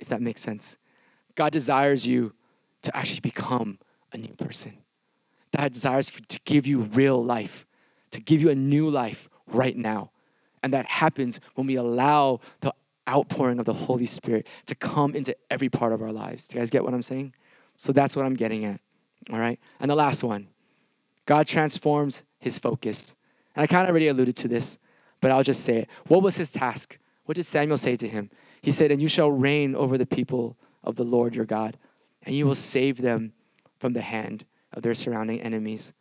if 0.00 0.08
that 0.08 0.20
makes 0.20 0.42
sense. 0.42 0.76
God 1.34 1.52
desires 1.52 2.04
you 2.04 2.34
to 2.82 2.96
actually 2.96 3.20
become 3.20 3.78
a 4.12 4.18
new 4.18 4.34
person. 4.34 4.78
God 5.56 5.72
desires 5.72 6.10
for, 6.10 6.20
to 6.22 6.40
give 6.44 6.66
you 6.66 6.80
real 6.80 7.24
life, 7.24 7.64
to 8.10 8.20
give 8.20 8.40
you 8.40 8.50
a 8.50 8.54
new 8.54 8.88
life 8.90 9.28
right 9.46 9.76
now. 9.76 10.10
And 10.62 10.72
that 10.72 10.86
happens 10.86 11.40
when 11.54 11.66
we 11.66 11.76
allow 11.76 12.40
the 12.60 12.72
outpouring 13.08 13.58
of 13.58 13.66
the 13.66 13.74
Holy 13.74 14.06
Spirit 14.06 14.46
to 14.66 14.74
come 14.74 15.14
into 15.14 15.36
every 15.50 15.68
part 15.68 15.92
of 15.92 16.00
our 16.00 16.12
lives. 16.12 16.48
Do 16.48 16.56
you 16.56 16.60
guys 16.60 16.70
get 16.70 16.84
what 16.84 16.94
I'm 16.94 17.02
saying? 17.02 17.34
So 17.76 17.92
that's 17.92 18.16
what 18.16 18.24
I'm 18.24 18.34
getting 18.34 18.64
at. 18.64 18.80
All 19.30 19.38
right. 19.38 19.58
And 19.80 19.90
the 19.90 19.94
last 19.94 20.22
one 20.22 20.48
God 21.26 21.46
transforms 21.46 22.24
his 22.38 22.58
focus. 22.58 23.14
And 23.54 23.62
I 23.62 23.66
kind 23.66 23.84
of 23.84 23.90
already 23.90 24.08
alluded 24.08 24.36
to 24.36 24.48
this, 24.48 24.78
but 25.20 25.30
I'll 25.30 25.42
just 25.42 25.64
say 25.64 25.78
it. 25.78 25.88
What 26.08 26.22
was 26.22 26.36
his 26.36 26.50
task? 26.50 26.98
What 27.24 27.36
did 27.36 27.44
Samuel 27.44 27.78
say 27.78 27.96
to 27.96 28.08
him? 28.08 28.30
He 28.60 28.72
said, 28.72 28.90
And 28.90 29.00
you 29.00 29.08
shall 29.08 29.30
reign 29.30 29.74
over 29.74 29.96
the 29.96 30.06
people 30.06 30.56
of 30.82 30.96
the 30.96 31.04
Lord 31.04 31.34
your 31.34 31.44
God, 31.44 31.78
and 32.22 32.34
you 32.34 32.46
will 32.46 32.54
save 32.54 32.98
them 32.98 33.32
from 33.78 33.92
the 33.92 34.02
hand 34.02 34.44
of 34.72 34.82
their 34.82 34.94
surrounding 34.94 35.40
enemies. 35.40 35.92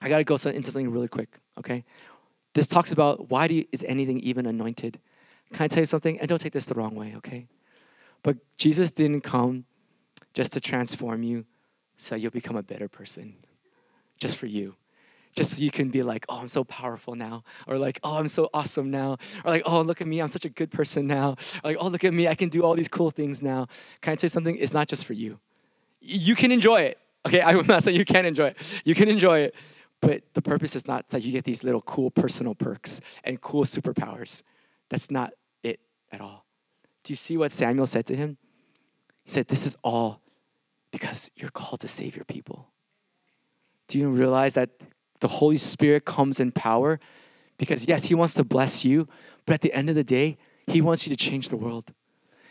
I 0.00 0.08
got 0.08 0.18
to 0.18 0.24
go 0.24 0.34
into 0.34 0.70
something 0.70 0.90
really 0.90 1.08
quick, 1.08 1.38
okay? 1.58 1.84
This 2.56 2.66
talks 2.66 2.90
about 2.90 3.28
why 3.28 3.44
you, 3.48 3.66
is 3.70 3.84
anything 3.86 4.18
even 4.20 4.46
anointed? 4.46 4.98
Can 5.52 5.64
I 5.64 5.68
tell 5.68 5.82
you 5.82 5.86
something? 5.86 6.18
And 6.18 6.26
don't 6.26 6.40
take 6.40 6.54
this 6.54 6.64
the 6.64 6.72
wrong 6.72 6.94
way, 6.94 7.12
okay? 7.18 7.48
But 8.22 8.38
Jesus 8.56 8.90
didn't 8.90 9.20
come 9.20 9.66
just 10.32 10.54
to 10.54 10.60
transform 10.60 11.22
you 11.22 11.44
so 11.98 12.14
you'll 12.14 12.30
become 12.30 12.56
a 12.56 12.62
better 12.62 12.88
person, 12.88 13.34
just 14.18 14.38
for 14.38 14.46
you. 14.46 14.74
Just 15.34 15.56
so 15.56 15.62
you 15.62 15.70
can 15.70 15.90
be 15.90 16.02
like, 16.02 16.24
oh, 16.30 16.38
I'm 16.38 16.48
so 16.48 16.64
powerful 16.64 17.14
now. 17.14 17.44
Or 17.66 17.76
like, 17.76 18.00
oh, 18.02 18.16
I'm 18.16 18.26
so 18.26 18.48
awesome 18.54 18.90
now. 18.90 19.18
Or 19.44 19.50
like, 19.50 19.62
oh, 19.66 19.82
look 19.82 20.00
at 20.00 20.06
me, 20.06 20.20
I'm 20.20 20.28
such 20.28 20.46
a 20.46 20.48
good 20.48 20.70
person 20.70 21.06
now. 21.06 21.36
Or 21.62 21.72
like, 21.72 21.76
oh, 21.78 21.88
look 21.88 22.04
at 22.04 22.14
me, 22.14 22.26
I 22.26 22.34
can 22.34 22.48
do 22.48 22.62
all 22.62 22.74
these 22.74 22.88
cool 22.88 23.10
things 23.10 23.42
now. 23.42 23.66
Can 24.00 24.12
I 24.12 24.16
tell 24.16 24.28
you 24.28 24.30
something? 24.30 24.56
It's 24.56 24.72
not 24.72 24.88
just 24.88 25.04
for 25.04 25.12
you. 25.12 25.38
You 26.00 26.34
can 26.34 26.50
enjoy 26.52 26.80
it. 26.80 26.98
Okay, 27.26 27.42
I'm 27.42 27.66
not 27.66 27.82
saying 27.82 27.98
you 27.98 28.06
can't 28.06 28.26
enjoy 28.26 28.46
it. 28.46 28.80
You 28.86 28.94
can 28.94 29.10
enjoy 29.10 29.40
it. 29.40 29.54
But 30.06 30.22
the 30.34 30.42
purpose 30.42 30.76
is 30.76 30.86
not 30.86 31.08
that 31.08 31.24
you 31.24 31.32
get 31.32 31.42
these 31.42 31.64
little 31.64 31.80
cool 31.82 32.12
personal 32.12 32.54
perks 32.54 33.00
and 33.24 33.40
cool 33.40 33.64
superpowers. 33.64 34.44
That's 34.88 35.10
not 35.10 35.32
it 35.64 35.80
at 36.12 36.20
all. 36.20 36.46
Do 37.02 37.12
you 37.12 37.16
see 37.16 37.36
what 37.36 37.50
Samuel 37.50 37.86
said 37.86 38.06
to 38.06 38.14
him? 38.14 38.38
He 39.24 39.32
said, 39.32 39.48
This 39.48 39.66
is 39.66 39.76
all 39.82 40.20
because 40.92 41.32
you're 41.34 41.50
called 41.50 41.80
to 41.80 41.88
save 41.88 42.14
your 42.14 42.24
people. 42.24 42.68
Do 43.88 43.98
you 43.98 44.08
realize 44.08 44.54
that 44.54 44.70
the 45.18 45.26
Holy 45.26 45.56
Spirit 45.56 46.04
comes 46.04 46.38
in 46.38 46.52
power? 46.52 47.00
Because, 47.58 47.88
yes, 47.88 48.04
He 48.04 48.14
wants 48.14 48.34
to 48.34 48.44
bless 48.44 48.84
you, 48.84 49.08
but 49.44 49.54
at 49.54 49.60
the 49.62 49.72
end 49.72 49.90
of 49.90 49.96
the 49.96 50.04
day, 50.04 50.38
He 50.68 50.80
wants 50.80 51.04
you 51.04 51.16
to 51.16 51.16
change 51.16 51.48
the 51.48 51.56
world. 51.56 51.92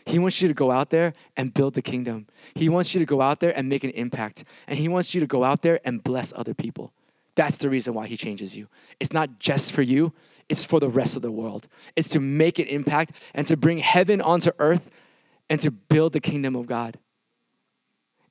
He 0.04 0.18
wants 0.18 0.42
you 0.42 0.48
to 0.48 0.54
go 0.54 0.70
out 0.70 0.90
there 0.90 1.14
and 1.38 1.54
build 1.54 1.72
the 1.72 1.80
kingdom. 1.80 2.26
He 2.54 2.68
wants 2.68 2.92
you 2.92 3.00
to 3.00 3.06
go 3.06 3.22
out 3.22 3.40
there 3.40 3.56
and 3.56 3.66
make 3.66 3.82
an 3.82 3.90
impact. 3.92 4.44
And 4.66 4.78
He 4.78 4.88
wants 4.88 5.14
you 5.14 5.22
to 5.22 5.26
go 5.26 5.42
out 5.42 5.62
there 5.62 5.80
and 5.86 6.04
bless 6.04 6.34
other 6.36 6.52
people. 6.52 6.92
That's 7.36 7.58
the 7.58 7.70
reason 7.70 7.94
why 7.94 8.08
He 8.08 8.16
changes 8.16 8.56
you. 8.56 8.66
It's 8.98 9.12
not 9.12 9.38
just 9.38 9.72
for 9.72 9.82
you, 9.82 10.12
it's 10.48 10.64
for 10.64 10.80
the 10.80 10.88
rest 10.88 11.14
of 11.16 11.22
the 11.22 11.30
world. 11.30 11.68
It's 11.94 12.08
to 12.10 12.20
make 12.20 12.58
an 12.58 12.66
impact 12.66 13.12
and 13.34 13.46
to 13.46 13.56
bring 13.56 13.78
heaven 13.78 14.20
onto 14.20 14.50
earth 14.58 14.90
and 15.48 15.60
to 15.60 15.70
build 15.70 16.12
the 16.12 16.20
kingdom 16.20 16.56
of 16.56 16.66
God. 16.66 16.98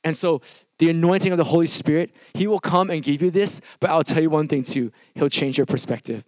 And 0.03 0.15
so, 0.15 0.41
the 0.77 0.89
anointing 0.89 1.31
of 1.31 1.37
the 1.37 1.45
Holy 1.45 1.67
Spirit, 1.67 2.15
He 2.33 2.47
will 2.47 2.59
come 2.59 2.89
and 2.89 3.01
give 3.01 3.21
you 3.21 3.31
this, 3.31 3.61
but 3.79 3.89
I'll 3.89 4.03
tell 4.03 4.21
you 4.21 4.29
one 4.29 4.47
thing 4.47 4.63
too 4.63 4.91
He'll 5.13 5.29
change 5.29 5.57
your 5.57 5.65
perspective. 5.65 6.23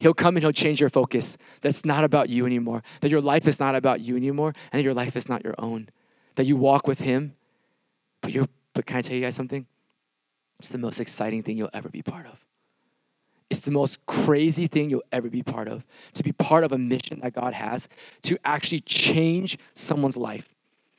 He'll 0.00 0.14
come 0.14 0.36
and 0.36 0.44
He'll 0.44 0.52
change 0.52 0.80
your 0.80 0.90
focus. 0.90 1.38
That's 1.60 1.84
not 1.84 2.04
about 2.04 2.28
you 2.28 2.46
anymore. 2.46 2.82
That 3.00 3.10
your 3.10 3.20
life 3.20 3.46
is 3.46 3.58
not 3.60 3.74
about 3.74 4.00
you 4.00 4.16
anymore, 4.16 4.54
and 4.72 4.82
your 4.82 4.94
life 4.94 5.16
is 5.16 5.28
not 5.28 5.44
your 5.44 5.54
own. 5.58 5.88
That 6.34 6.46
you 6.46 6.56
walk 6.56 6.86
with 6.86 7.00
Him, 7.00 7.34
but 8.20 8.32
you're, 8.32 8.48
but 8.74 8.86
can 8.86 8.98
I 8.98 9.02
tell 9.02 9.16
you 9.16 9.22
guys 9.22 9.34
something? 9.34 9.66
It's 10.58 10.70
the 10.70 10.78
most 10.78 11.00
exciting 11.00 11.42
thing 11.42 11.58
you'll 11.58 11.70
ever 11.72 11.88
be 11.88 12.02
part 12.02 12.26
of. 12.26 12.44
It's 13.48 13.60
the 13.60 13.70
most 13.70 14.04
crazy 14.06 14.66
thing 14.66 14.90
you'll 14.90 15.04
ever 15.12 15.30
be 15.30 15.42
part 15.42 15.68
of. 15.68 15.84
To 16.14 16.22
be 16.22 16.32
part 16.32 16.64
of 16.64 16.72
a 16.72 16.78
mission 16.78 17.20
that 17.20 17.32
God 17.32 17.52
has 17.54 17.88
to 18.22 18.38
actually 18.44 18.80
change 18.80 19.58
someone's 19.74 20.16
life 20.16 20.52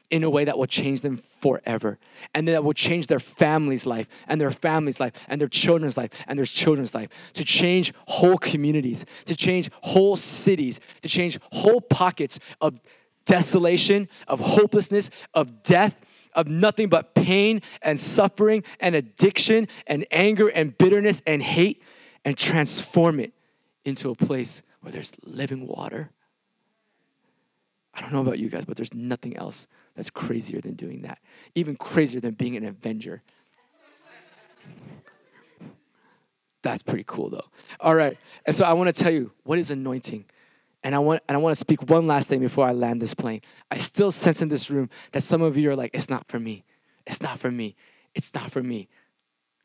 in 0.09 0.23
a 0.23 0.29
way 0.29 0.45
that 0.45 0.57
will 0.57 0.67
change 0.67 1.01
them 1.01 1.17
forever. 1.17 1.99
And 2.33 2.47
that 2.47 2.63
will 2.63 2.73
change 2.73 3.07
their 3.07 3.19
family's 3.19 3.85
life 3.85 4.07
and 4.27 4.39
their 4.39 4.51
family's 4.51 4.99
life 4.99 5.25
and 5.27 5.41
their 5.41 5.49
children's 5.49 5.97
life 5.97 6.23
and 6.27 6.39
their 6.39 6.45
children's 6.45 6.95
life. 6.95 7.09
To 7.33 7.43
change 7.43 7.93
whole 8.07 8.37
communities, 8.37 9.05
to 9.25 9.35
change 9.35 9.69
whole 9.81 10.15
cities, 10.15 10.79
to 11.01 11.09
change 11.09 11.39
whole 11.51 11.81
pockets 11.81 12.39
of 12.61 12.79
desolation, 13.25 14.07
of 14.29 14.39
hopelessness, 14.39 15.09
of 15.33 15.63
death, 15.63 15.97
of 16.33 16.47
nothing 16.47 16.89
but 16.89 17.15
pain 17.15 17.61
and 17.81 17.99
suffering 17.99 18.63
and 18.79 18.95
addiction 18.95 19.67
and 19.85 20.05
anger 20.11 20.47
and 20.47 20.77
bitterness 20.77 21.21
and 21.25 21.41
hate 21.41 21.81
and 22.25 22.37
transform 22.37 23.19
it 23.19 23.33
into 23.85 24.09
a 24.09 24.15
place 24.15 24.63
where 24.81 24.91
there's 24.91 25.13
living 25.23 25.67
water. 25.67 26.11
I 27.93 28.01
don't 28.01 28.13
know 28.13 28.21
about 28.21 28.37
you 28.37 28.49
guys, 28.49 28.65
but 28.65 28.77
there's 28.77 28.93
nothing 28.93 29.35
else 29.37 29.67
that's 29.95 30.09
crazier 30.09 30.61
than 30.61 30.75
doing 30.75 31.01
that. 31.01 31.19
Even 31.55 31.75
crazier 31.75 32.21
than 32.21 32.35
being 32.35 32.55
an 32.55 32.63
Avenger. 32.63 33.23
That's 36.61 36.83
pretty 36.83 37.05
cool 37.07 37.29
though. 37.29 37.45
All 37.79 37.95
right. 37.95 38.17
And 38.45 38.55
so 38.55 38.65
I 38.65 38.73
want 38.73 38.93
to 38.93 39.03
tell 39.03 39.11
you 39.11 39.31
what 39.43 39.57
is 39.57 39.71
anointing. 39.71 40.25
And 40.87 40.95
I 40.95 40.99
want 40.99 41.21
and 41.27 41.35
I 41.35 41.41
want 41.41 41.51
to 41.51 41.59
speak 41.59 41.89
one 41.89 42.07
last 42.07 42.29
thing 42.29 42.39
before 42.39 42.65
I 42.65 42.71
land 42.71 43.01
this 43.01 43.13
plane. 43.13 43.41
I 43.69 43.77
still 43.79 44.09
sense 44.09 44.41
in 44.41 44.47
this 44.47 44.69
room 44.69 44.89
that 45.11 45.21
some 45.21 45.41
of 45.41 45.57
you 45.57 45.69
are 45.69 45.75
like, 45.75 45.91
it's 45.93 46.09
not 46.09 46.25
for 46.29 46.39
me. 46.39 46.63
It's 47.05 47.21
not 47.21 47.39
for 47.39 47.51
me. 47.51 47.75
It's 48.15 48.33
not 48.33 48.53
for 48.53 48.63
me. 48.63 48.87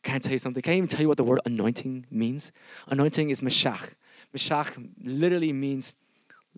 Can 0.03 0.17
I 0.17 0.19
tell 0.19 0.33
you 0.33 0.41
something? 0.41 0.61
Can 0.61 0.73
I 0.73 0.77
even 0.79 0.89
tell 0.89 1.01
you 1.01 1.07
what 1.07 1.19
the 1.19 1.23
word 1.23 1.39
anointing 1.47 2.07
means? 2.11 2.51
Anointing 2.89 3.31
is 3.31 3.41
mashach. 3.41 3.95
Mashach 4.37 4.91
literally 5.01 5.53
means 5.53 5.95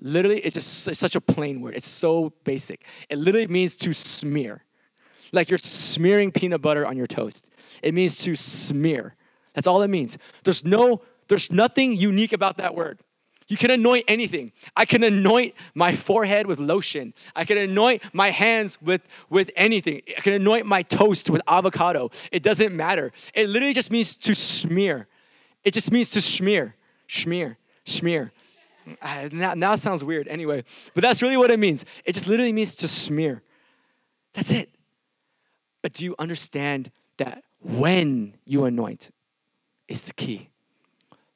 Literally, 0.01 0.39
it's 0.39 0.55
just 0.55 0.89
it's 0.89 0.99
such 0.99 1.15
a 1.15 1.21
plain 1.21 1.61
word. 1.61 1.77
It's 1.77 1.87
so 1.87 2.33
basic. 2.45 2.87
It 3.11 3.19
literally 3.19 3.49
means 3.49 3.77
to 3.77 3.93
smear. 3.93 4.65
Like 5.31 5.51
you're 5.51 5.59
smearing 5.59 6.33
peanut 6.33 6.63
butter 6.63 6.87
on 6.87 6.97
your 6.97 7.07
toast. 7.07 7.47
It 7.83 7.93
means 7.93 8.17
to 8.25 8.35
smear. 8.35 9.15
That's 9.53 9.67
all 9.67 9.83
it 9.83 9.89
means. 9.89 10.17
There's 10.43 10.65
no, 10.65 11.03
there's 11.29 11.53
nothing 11.53 11.93
unique 11.93 12.33
about 12.33 12.57
that 12.57 12.75
word. 12.75 13.01
You 13.47 13.59
can 13.59 13.71
anoint 13.71 14.05
anything. 14.09 14.53
I 14.75 14.87
can 14.87 15.03
anoint 15.03 15.55
my 15.75 15.93
forehead 15.93 16.47
with 16.47 16.59
lotion. 16.59 17.13
I 17.37 17.45
can 17.45 17.59
anoint 17.59 18.03
my 18.15 18.31
hands 18.31 18.81
with, 18.81 19.03
with 19.29 19.51
anything. 19.55 20.01
I 20.17 20.21
can 20.23 20.33
anoint 20.33 20.65
my 20.67 20.83
toast 20.83 21.29
with 21.29 21.43
avocado. 21.47 22.11
It 22.33 22.43
doesn't 22.43 22.75
matter. 22.75 23.13
It 23.35 23.51
literally 23.51 23.75
just 23.75 23.91
means 23.91 24.15
to 24.15 24.35
smear. 24.35 25.09
It 25.63 25.75
just 25.75 25.93
means 25.93 26.11
to 26.11 26.23
smear, 26.23 26.75
smear, 27.07 27.59
smear. 27.85 28.33
Uh, 29.01 29.29
now, 29.33 29.55
now 29.55 29.75
sounds 29.75 30.03
weird 30.05 30.29
anyway, 30.29 30.65
but 30.95 31.03
that's 31.03 31.23
really 31.23 31.37
what 31.37 31.51
it 31.51 31.59
means. 31.59 31.85
It 32.05 32.13
just 32.13 32.27
literally 32.27 32.53
means 32.53 32.75
to 32.77 32.89
smear. 32.89 33.43
That's 34.35 34.53
it. 34.53 34.71
But 35.83 35.93
do 35.93 36.05
you 36.05 36.15
understand 36.19 36.91
that 37.19 37.45
when 37.63 38.35
you 38.45 38.65
anoint 38.65 39.11
is 39.87 40.05
the 40.05 40.15
key? 40.15 40.49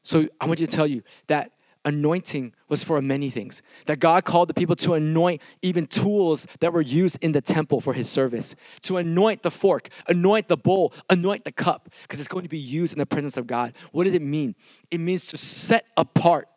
So 0.02 0.26
I 0.40 0.46
want 0.46 0.60
you 0.60 0.66
to 0.66 0.74
tell 0.74 0.86
you 0.86 1.02
that 1.26 1.52
anointing 1.88 2.52
was 2.68 2.84
for 2.84 3.00
many 3.00 3.30
things. 3.30 3.62
That 3.86 3.98
God 3.98 4.24
called 4.24 4.48
the 4.48 4.54
people 4.54 4.76
to 4.76 4.94
anoint 4.94 5.40
even 5.62 5.86
tools 5.86 6.46
that 6.60 6.72
were 6.72 6.82
used 6.82 7.18
in 7.22 7.32
the 7.32 7.40
temple 7.40 7.80
for 7.80 7.94
his 7.94 8.08
service, 8.08 8.54
to 8.82 8.98
anoint 8.98 9.42
the 9.42 9.50
fork, 9.50 9.88
anoint 10.06 10.48
the 10.48 10.56
bowl, 10.56 10.92
anoint 11.08 11.44
the 11.44 11.52
cup, 11.52 11.88
because 12.02 12.20
it's 12.20 12.28
going 12.28 12.42
to 12.42 12.48
be 12.48 12.58
used 12.58 12.92
in 12.92 12.98
the 12.98 13.06
presence 13.06 13.36
of 13.36 13.46
God. 13.46 13.72
What 13.90 14.04
does 14.04 14.14
it 14.14 14.22
mean? 14.22 14.54
It 14.90 15.00
means 15.00 15.28
to 15.28 15.38
set 15.38 15.86
apart 15.96 16.48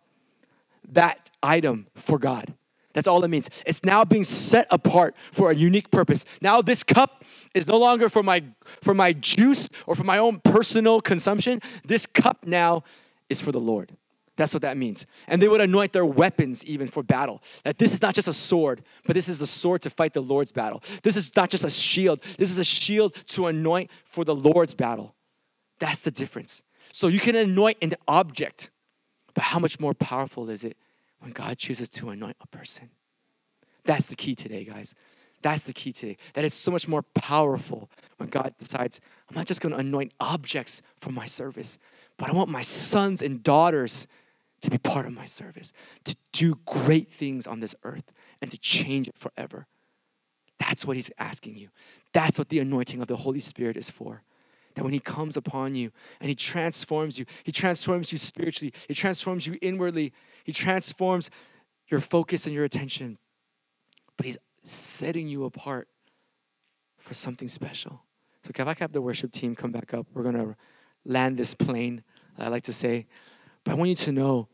that 0.91 1.30
item 1.41 1.88
for 1.96 2.20
God. 2.20 2.54
That's 2.94 3.08
all 3.08 3.24
it 3.24 3.30
means. 3.30 3.50
It's 3.65 3.86
now 3.86 4.04
being 4.04 4.26
set 4.26 4.67
apart 4.70 5.15
for 5.32 5.50
a 5.50 5.56
unique 5.56 5.91
purpose. 5.91 6.26
Now 6.41 6.62
this 6.62 6.84
cup 6.84 7.24
is 7.54 7.65
no 7.65 7.78
longer 7.78 8.10
for 8.10 8.22
my 8.22 8.44
for 8.82 8.94
my 8.94 9.13
juice 9.13 9.70
or 9.88 9.96
for 9.96 10.04
my 10.04 10.17
own 10.17 10.41
personal 10.41 11.00
consumption. 11.00 11.62
This 11.86 12.06
cup 12.06 12.46
now 12.46 12.84
is 13.30 13.41
for 13.41 13.54
the 13.54 13.62
Lord. 13.62 13.96
That's 14.38 14.54
what 14.54 14.62
that 14.62 14.78
means. 14.78 15.06
And 15.28 15.41
they 15.41 15.48
would 15.48 15.62
anoint 15.62 15.94
their 15.94 16.06
weapons 16.06 16.63
even 16.65 16.88
for 16.88 17.04
battle. 17.04 17.41
That 17.63 17.78
this 17.78 17.94
is 17.94 18.02
not 18.02 18.15
just 18.15 18.28
a 18.28 18.34
sword, 18.34 18.84
but 19.06 19.13
this 19.13 19.28
is 19.28 19.39
the 19.39 19.48
sword 19.48 19.82
to 19.84 19.89
fight 19.89 20.13
the 20.13 20.22
Lord's 20.22 20.52
battle. 20.52 20.82
This 21.04 21.17
is 21.17 21.36
not 21.36 21.50
just 21.50 21.63
a 21.63 21.70
shield. 21.70 22.22
This 22.38 22.50
is 22.50 22.58
a 22.58 22.63
shield 22.63 23.13
to 23.28 23.48
anoint 23.48 23.91
for 24.06 24.24
the 24.24 24.36
Lord's 24.36 24.74
battle. 24.74 25.15
That's 25.80 26.02
the 26.02 26.12
difference. 26.12 26.63
So 26.94 27.08
you 27.08 27.20
can 27.20 27.36
anoint 27.36 27.78
an 27.82 27.94
object 28.08 28.72
but 29.34 29.44
how 29.44 29.60
much 29.60 29.80
more 29.80 29.94
powerful 29.94 30.50
is 30.50 30.63
it 30.63 30.78
when 31.20 31.32
God 31.32 31.58
chooses 31.58 31.89
to 31.89 32.10
anoint 32.10 32.38
a 32.41 32.48
person? 32.48 32.89
That's 33.86 34.08
the 34.08 34.15
key 34.15 34.36
today, 34.36 34.63
guys. 34.63 34.94
That's 35.41 35.63
the 35.63 35.74
key 35.74 35.91
today. 35.91 36.17
That 36.34 36.46
it's 36.46 36.56
so 36.56 36.72
much 36.72 36.88
more 36.88 37.02
powerful 37.02 37.89
when 38.17 38.30
God 38.30 38.54
decides, 38.60 39.00
I'm 39.30 39.36
not 39.36 39.48
just 39.48 39.62
going 39.62 39.74
to 39.74 39.80
anoint 39.80 40.13
objects 40.20 40.82
for 41.00 41.12
my 41.12 41.26
service, 41.26 41.80
but 42.17 42.30
I 42.30 42.34
want 42.34 42.50
my 42.50 42.62
sons 42.62 43.22
and 43.22 43.41
daughters 43.41 44.08
to 44.62 44.69
be 44.69 44.78
part 44.78 45.06
of 45.06 45.13
my 45.13 45.26
service, 45.26 45.74
to 46.06 46.15
do 46.32 46.60
great 46.65 47.10
things 47.10 47.47
on 47.47 47.60
this 47.60 47.76
earth 47.84 48.12
and 48.41 48.52
to 48.52 48.58
change 48.58 49.08
it 49.08 49.17
forever. 49.17 49.67
That's 50.60 50.86
what 50.86 50.95
he's 50.95 51.12
asking 51.17 51.58
you. 51.58 51.69
That's 52.13 52.38
what 52.38 52.50
the 52.50 52.60
anointing 52.60 53.02
of 53.02 53.08
the 53.08 53.17
Holy 53.17 53.39
Spirit 53.39 53.78
is 53.78 53.89
for. 53.89 54.21
That 54.76 54.84
when 54.84 54.93
he 54.93 55.00
comes 55.00 55.36
upon 55.36 55.76
you 55.76 55.91
and 56.19 56.30
he 56.30 56.36
transforms 56.36 57.17
you, 57.19 57.26
he 57.43 57.52
transforms 57.52 58.12
you 58.12 58.17
spiritually, 58.17 58.74
he 58.88 58.93
transforms 58.93 59.47
you 59.47 59.58
inwardly, 59.62 60.13
he 60.43 60.54
transforms 60.54 61.30
your 61.88 62.00
focus 62.00 62.45
and 62.45 62.56
your 62.56 62.63
attention. 62.63 63.17
But 64.15 64.28
he's 64.28 64.38
setting 64.63 65.28
you 65.28 65.45
apart 65.45 65.88
for 67.00 67.13
something 67.13 67.50
special. 67.50 68.04
So, 68.43 68.52
if 68.56 68.67
I 68.67 68.76
have 68.80 68.91
the 68.91 69.02
worship 69.02 69.32
team 69.32 69.56
come 69.56 69.71
back 69.71 69.93
up, 69.93 70.08
we're 70.13 70.24
going 70.24 70.36
to 70.36 70.56
land 71.06 71.38
this 71.38 71.54
plane, 71.54 72.04
I 72.38 72.47
like 72.47 72.63
to 72.63 72.74
say. 72.74 73.08
But 73.63 73.74
I 73.74 73.76
want 73.76 73.89
you 73.89 73.95
to 73.95 74.12
know, 74.12 74.47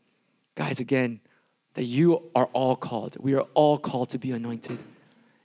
guys, 0.54 0.80
again, 0.80 1.20
that 1.74 1.84
you 1.84 2.30
are 2.34 2.46
all 2.52 2.76
called. 2.76 3.16
We 3.20 3.34
are 3.34 3.46
all 3.54 3.78
called 3.78 4.10
to 4.10 4.18
be 4.18 4.32
anointed. 4.32 4.82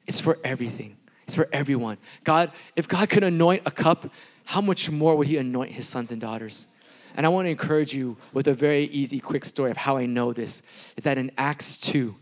It's 0.07 0.19
for 0.19 0.39
everything, 0.43 0.97
it's 1.25 1.35
for 1.35 1.47
everyone. 1.53 1.97
God, 2.23 2.51
if 2.75 2.87
God 2.87 3.09
could 3.09 3.23
anoint 3.23 3.63
a 3.65 3.71
cup, 3.71 4.09
how 4.45 4.61
much 4.61 4.89
more 4.89 5.15
would 5.15 5.27
He 5.27 5.37
anoint 5.37 5.71
His 5.71 5.87
sons 5.87 6.11
and 6.11 6.19
daughters? 6.19 6.67
And 7.15 7.25
I 7.25 7.29
want 7.29 7.45
to 7.45 7.51
encourage 7.51 7.93
you 7.93 8.17
with 8.33 8.47
a 8.47 8.53
very 8.53 8.85
easy, 8.85 9.19
quick 9.19 9.45
story 9.45 9.69
of 9.69 9.77
how 9.77 9.97
I 9.97 10.05
know 10.05 10.33
this. 10.33 10.61
Is 10.97 11.03
that 11.03 11.17
in 11.17 11.31
Acts 11.37 11.77
2, 11.77 12.15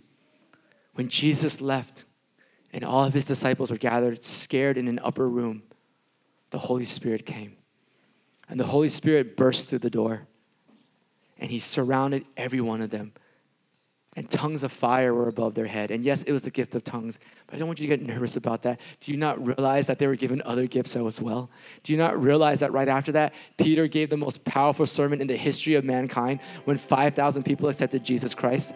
when 0.95 1.07
Jesus 1.07 1.61
left 1.61 2.03
and 2.73 2.83
all 2.83 3.05
of 3.05 3.13
his 3.13 3.25
disciples 3.25 3.71
were 3.71 3.77
gathered, 3.77 4.23
scared 4.23 4.77
in 4.77 4.87
an 4.87 4.99
upper 5.03 5.27
room, 5.27 5.63
the 6.49 6.59
Holy 6.59 6.85
Spirit 6.85 7.25
came. 7.25 7.55
And 8.49 8.59
the 8.59 8.65
Holy 8.65 8.89
Spirit 8.89 9.37
burst 9.37 9.69
through 9.69 9.79
the 9.79 9.89
door 9.89 10.27
and 11.41 11.51
he 11.51 11.59
surrounded 11.59 12.23
every 12.37 12.61
one 12.61 12.81
of 12.81 12.91
them. 12.91 13.11
And 14.15 14.29
tongues 14.29 14.63
of 14.63 14.73
fire 14.73 15.13
were 15.13 15.29
above 15.29 15.55
their 15.55 15.65
head. 15.65 15.89
And 15.89 16.03
yes, 16.03 16.23
it 16.23 16.33
was 16.33 16.43
the 16.43 16.51
gift 16.51 16.75
of 16.75 16.83
tongues, 16.83 17.17
but 17.47 17.55
I 17.55 17.59
don't 17.59 17.67
want 17.67 17.79
you 17.79 17.87
to 17.87 17.97
get 17.97 18.05
nervous 18.05 18.35
about 18.35 18.61
that. 18.63 18.79
Do 18.99 19.11
you 19.11 19.17
not 19.17 19.43
realize 19.43 19.87
that 19.87 19.99
they 19.99 20.07
were 20.07 20.17
given 20.17 20.41
other 20.45 20.67
gifts 20.67 20.97
as 20.97 21.21
well? 21.21 21.49
Do 21.83 21.93
you 21.93 21.97
not 21.97 22.21
realize 22.21 22.59
that 22.59 22.73
right 22.73 22.89
after 22.89 23.13
that, 23.13 23.33
Peter 23.57 23.87
gave 23.87 24.09
the 24.09 24.17
most 24.17 24.43
powerful 24.43 24.85
sermon 24.85 25.21
in 25.21 25.27
the 25.27 25.37
history 25.37 25.75
of 25.75 25.85
mankind 25.85 26.41
when 26.65 26.77
5,000 26.77 27.43
people 27.43 27.69
accepted 27.69 28.03
Jesus 28.03 28.35
Christ? 28.35 28.73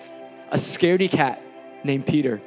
A 0.52 0.58
scaredy 0.58 1.10
cat 1.10 1.42
named 1.84 2.08
Peter, 2.08 2.42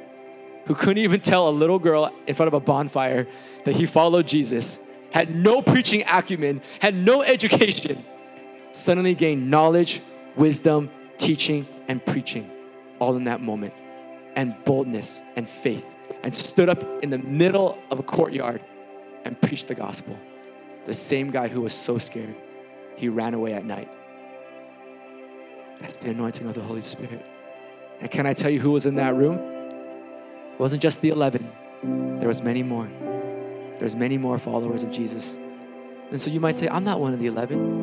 who 0.65 0.73
couldn't 0.73 1.03
even 1.03 1.21
tell 1.21 1.47
a 1.47 1.51
little 1.51 1.79
girl 1.79 2.11
in 2.25 2.33
front 2.33 2.47
of 2.47 2.55
a 2.55 2.59
bonfire 2.59 3.27
that 3.65 3.75
he 3.75 3.85
followed 3.85 4.27
Jesus, 4.27 4.79
had 5.11 5.33
no 5.33 5.61
preaching 5.61 6.03
acumen, 6.09 6.61
had 6.79 6.95
no 6.95 7.21
education, 7.21 8.03
suddenly 8.71 9.15
gained 9.15 9.49
knowledge, 9.49 10.01
wisdom, 10.35 10.89
teaching, 11.17 11.67
and 11.87 12.05
preaching 12.05 12.49
all 12.99 13.15
in 13.15 13.23
that 13.25 13.41
moment, 13.41 13.73
and 14.35 14.55
boldness 14.65 15.21
and 15.35 15.47
faith, 15.47 15.85
and 16.23 16.35
stood 16.35 16.69
up 16.69 16.83
in 17.03 17.09
the 17.09 17.17
middle 17.17 17.77
of 17.91 17.99
a 17.99 18.03
courtyard 18.03 18.61
and 19.25 19.39
preached 19.41 19.67
the 19.67 19.75
gospel. 19.75 20.17
The 20.85 20.93
same 20.93 21.31
guy 21.31 21.47
who 21.47 21.61
was 21.61 21.73
so 21.73 21.97
scared, 21.97 22.35
he 22.95 23.09
ran 23.09 23.33
away 23.33 23.53
at 23.53 23.65
night. 23.65 23.95
That's 25.79 25.97
the 25.97 26.09
anointing 26.09 26.47
of 26.47 26.55
the 26.55 26.61
Holy 26.61 26.81
Spirit. 26.81 27.25
And 28.01 28.11
can 28.11 28.25
I 28.25 28.33
tell 28.33 28.49
you 28.49 28.59
who 28.59 28.71
was 28.71 28.85
in 28.85 28.95
that 28.95 29.15
room? 29.15 29.37
It 29.37 30.59
wasn't 30.59 30.81
just 30.81 31.01
the 31.01 31.09
11. 31.09 31.49
There 32.19 32.27
was 32.27 32.41
many 32.41 32.63
more. 32.63 32.89
There's 33.79 33.95
many 33.95 34.17
more 34.17 34.37
followers 34.37 34.83
of 34.83 34.91
Jesus. 34.91 35.37
And 36.11 36.19
so 36.19 36.29
you 36.29 36.39
might 36.39 36.57
say, 36.57 36.67
I'm 36.67 36.83
not 36.83 36.99
one 36.99 37.13
of 37.13 37.19
the 37.19 37.27
11. 37.27 37.78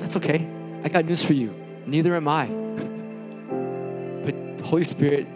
That's 0.00 0.16
okay. 0.16 0.48
I 0.82 0.88
got 0.88 1.04
news 1.04 1.24
for 1.24 1.34
you. 1.34 1.54
Neither 1.86 2.16
am 2.16 2.26
I. 2.26 2.46
But 4.24 4.58
the 4.58 4.64
Holy 4.64 4.82
Spirit 4.84 5.26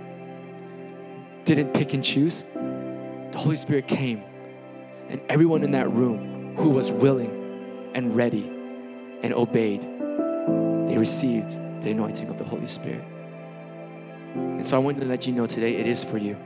didn't 1.44 1.74
pick 1.74 1.92
and 1.94 2.02
choose. 2.02 2.44
The 3.30 3.38
Holy 3.38 3.56
Spirit 3.56 3.86
came. 3.86 4.22
And 5.08 5.20
everyone 5.28 5.62
in 5.62 5.72
that 5.72 5.92
room 5.92 6.56
who 6.56 6.70
was 6.70 6.90
willing 6.90 7.90
and 7.94 8.16
ready 8.16 8.50
and 9.22 9.34
obeyed, 9.34 9.82
they 9.82 10.96
received 10.96 11.50
the 11.82 11.90
anointing 11.90 12.28
of 12.28 12.38
the 12.38 12.44
Holy 12.44 12.66
Spirit. 12.66 13.04
And 14.34 14.66
so 14.66 14.76
I 14.76 14.78
want 14.78 14.98
to 15.00 15.06
let 15.06 15.26
you 15.26 15.32
know 15.32 15.46
today 15.46 15.76
it 15.76 15.86
is 15.86 16.02
for 16.02 16.18
you. 16.18 16.36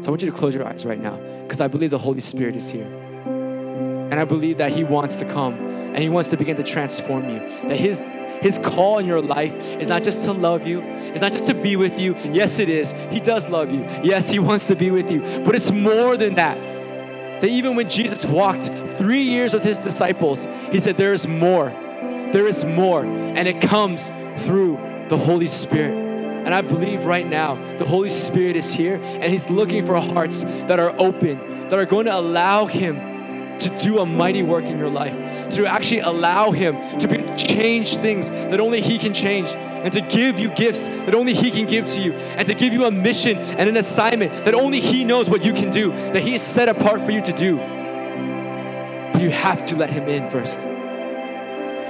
So 0.00 0.08
I 0.08 0.10
want 0.10 0.22
you 0.22 0.30
to 0.30 0.36
close 0.36 0.54
your 0.54 0.66
eyes 0.66 0.84
right 0.86 1.00
now 1.00 1.16
because 1.42 1.60
I 1.60 1.68
believe 1.68 1.90
the 1.90 1.98
Holy 1.98 2.20
Spirit 2.20 2.56
is 2.56 2.70
here. 2.70 3.05
And 4.10 4.14
I 4.14 4.24
believe 4.24 4.58
that 4.58 4.72
He 4.72 4.84
wants 4.84 5.16
to 5.16 5.24
come 5.24 5.54
and 5.54 5.98
He 5.98 6.08
wants 6.08 6.28
to 6.30 6.36
begin 6.36 6.56
to 6.56 6.62
transform 6.62 7.28
you. 7.28 7.38
That 7.68 7.76
His 7.76 8.02
his 8.40 8.58
call 8.58 8.98
in 8.98 9.06
your 9.06 9.20
life 9.20 9.54
is 9.54 9.88
not 9.88 10.02
just 10.02 10.24
to 10.26 10.32
love 10.32 10.66
you, 10.66 10.82
it's 10.82 11.20
not 11.20 11.32
just 11.32 11.46
to 11.46 11.54
be 11.54 11.76
with 11.76 11.98
you. 11.98 12.14
Yes, 12.30 12.58
it 12.58 12.68
is. 12.68 12.92
He 13.10 13.18
does 13.18 13.48
love 13.48 13.70
you. 13.70 13.80
Yes, 14.02 14.28
He 14.28 14.38
wants 14.38 14.66
to 14.66 14.76
be 14.76 14.90
with 14.90 15.10
you. 15.10 15.20
But 15.40 15.54
it's 15.54 15.70
more 15.70 16.16
than 16.16 16.34
that. 16.34 16.56
That 17.40 17.48
even 17.48 17.76
when 17.76 17.88
Jesus 17.88 18.24
walked 18.24 18.66
three 18.98 19.22
years 19.22 19.54
with 19.54 19.64
His 19.64 19.78
disciples, 19.78 20.46
He 20.70 20.80
said, 20.80 20.96
There 20.96 21.12
is 21.12 21.26
more. 21.26 21.70
There 22.32 22.46
is 22.46 22.64
more. 22.64 23.04
And 23.04 23.48
it 23.48 23.60
comes 23.60 24.10
through 24.36 24.78
the 25.08 25.16
Holy 25.16 25.46
Spirit. 25.46 25.94
And 26.46 26.54
I 26.54 26.60
believe 26.60 27.04
right 27.04 27.26
now 27.26 27.54
the 27.78 27.84
Holy 27.84 28.08
Spirit 28.08 28.56
is 28.56 28.72
here 28.72 29.00
and 29.02 29.24
He's 29.24 29.50
looking 29.50 29.84
for 29.84 29.98
hearts 29.98 30.44
that 30.44 30.78
are 30.78 30.94
open, 31.00 31.68
that 31.68 31.78
are 31.78 31.86
going 31.86 32.06
to 32.06 32.16
allow 32.16 32.66
Him 32.66 33.15
to 33.60 33.78
do 33.78 33.98
a 33.98 34.06
mighty 34.06 34.42
work 34.42 34.64
in 34.64 34.78
your 34.78 34.90
life, 34.90 35.48
to 35.50 35.66
actually 35.66 36.00
allow 36.00 36.50
Him 36.50 36.98
to 36.98 37.36
change 37.36 37.96
things 37.96 38.30
that 38.30 38.60
only 38.60 38.80
He 38.80 38.98
can 38.98 39.14
change, 39.14 39.50
and 39.50 39.92
to 39.92 40.00
give 40.00 40.38
you 40.38 40.48
gifts 40.50 40.88
that 40.88 41.14
only 41.14 41.34
He 41.34 41.50
can 41.50 41.66
give 41.66 41.84
to 41.86 42.00
you, 42.00 42.12
and 42.12 42.46
to 42.46 42.54
give 42.54 42.72
you 42.72 42.84
a 42.84 42.90
mission 42.90 43.38
and 43.38 43.68
an 43.68 43.76
assignment 43.76 44.32
that 44.44 44.54
only 44.54 44.80
He 44.80 45.04
knows 45.04 45.30
what 45.30 45.44
you 45.44 45.52
can 45.52 45.70
do, 45.70 45.90
that 45.90 46.22
He 46.22 46.34
is 46.34 46.42
set 46.42 46.68
apart 46.68 47.04
for 47.04 47.10
you 47.10 47.20
to 47.22 47.32
do. 47.32 47.56
But 49.12 49.22
you 49.22 49.30
have 49.30 49.66
to 49.66 49.76
let 49.76 49.90
Him 49.90 50.08
in 50.08 50.30
first. 50.30 50.66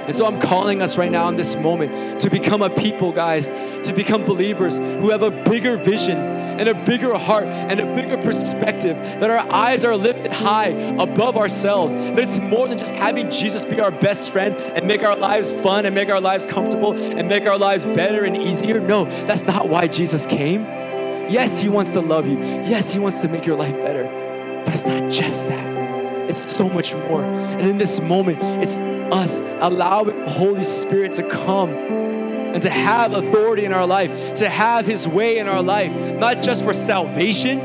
And 0.07 0.15
so 0.15 0.25
I'm 0.25 0.39
calling 0.39 0.81
us 0.81 0.97
right 0.97 1.11
now 1.11 1.27
in 1.27 1.35
this 1.35 1.57
moment 1.57 2.21
to 2.21 2.29
become 2.29 2.61
a 2.61 2.69
people, 2.69 3.11
guys, 3.11 3.47
to 3.85 3.93
become 3.93 4.23
believers 4.23 4.77
who 4.77 5.09
have 5.09 5.21
a 5.21 5.31
bigger 5.31 5.77
vision 5.77 6.17
and 6.17 6.69
a 6.69 6.73
bigger 6.85 7.15
heart 7.17 7.45
and 7.45 7.79
a 7.79 7.85
bigger 7.93 8.17
perspective, 8.17 8.95
that 9.19 9.29
our 9.29 9.53
eyes 9.53 9.83
are 9.83 9.95
lifted 9.97 10.31
high 10.31 10.69
above 10.69 11.35
ourselves, 11.35 11.93
that 11.93 12.19
it's 12.19 12.39
more 12.39 12.67
than 12.67 12.77
just 12.77 12.93
having 12.93 13.29
Jesus 13.29 13.65
be 13.65 13.79
our 13.79 13.91
best 13.91 14.31
friend 14.31 14.55
and 14.55 14.87
make 14.87 15.03
our 15.03 15.17
lives 15.17 15.51
fun 15.51 15.85
and 15.85 15.93
make 15.93 16.09
our 16.09 16.21
lives 16.21 16.45
comfortable 16.45 16.93
and 16.93 17.27
make 17.27 17.45
our 17.45 17.57
lives 17.57 17.83
better 17.83 18.23
and 18.23 18.37
easier. 18.41 18.79
No, 18.79 19.05
that's 19.25 19.43
not 19.43 19.67
why 19.69 19.87
Jesus 19.87 20.25
came. 20.25 20.61
Yes, 21.29 21.59
He 21.59 21.67
wants 21.67 21.91
to 21.91 21.99
love 21.99 22.25
you. 22.25 22.39
Yes, 22.39 22.93
He 22.93 22.99
wants 22.99 23.21
to 23.21 23.27
make 23.27 23.45
your 23.45 23.57
life 23.57 23.75
better. 23.81 24.03
But 24.65 24.73
it's 24.73 24.85
not 24.85 25.11
just 25.11 25.47
that. 25.49 25.76
It's 26.29 26.55
so 26.55 26.69
much 26.69 26.93
more. 26.93 27.23
And 27.23 27.61
in 27.61 27.77
this 27.77 27.99
moment, 27.99 28.39
it's 28.61 28.77
us 28.77 29.39
allowing 29.59 30.25
the 30.25 30.31
Holy 30.31 30.63
Spirit 30.63 31.13
to 31.13 31.23
come 31.23 31.71
and 31.71 32.61
to 32.61 32.69
have 32.69 33.13
authority 33.13 33.65
in 33.65 33.73
our 33.73 33.87
life, 33.87 34.35
to 34.35 34.49
have 34.49 34.85
His 34.85 35.07
way 35.07 35.37
in 35.37 35.47
our 35.47 35.61
life, 35.61 35.91
not 36.15 36.41
just 36.41 36.63
for 36.63 36.73
salvation. 36.73 37.59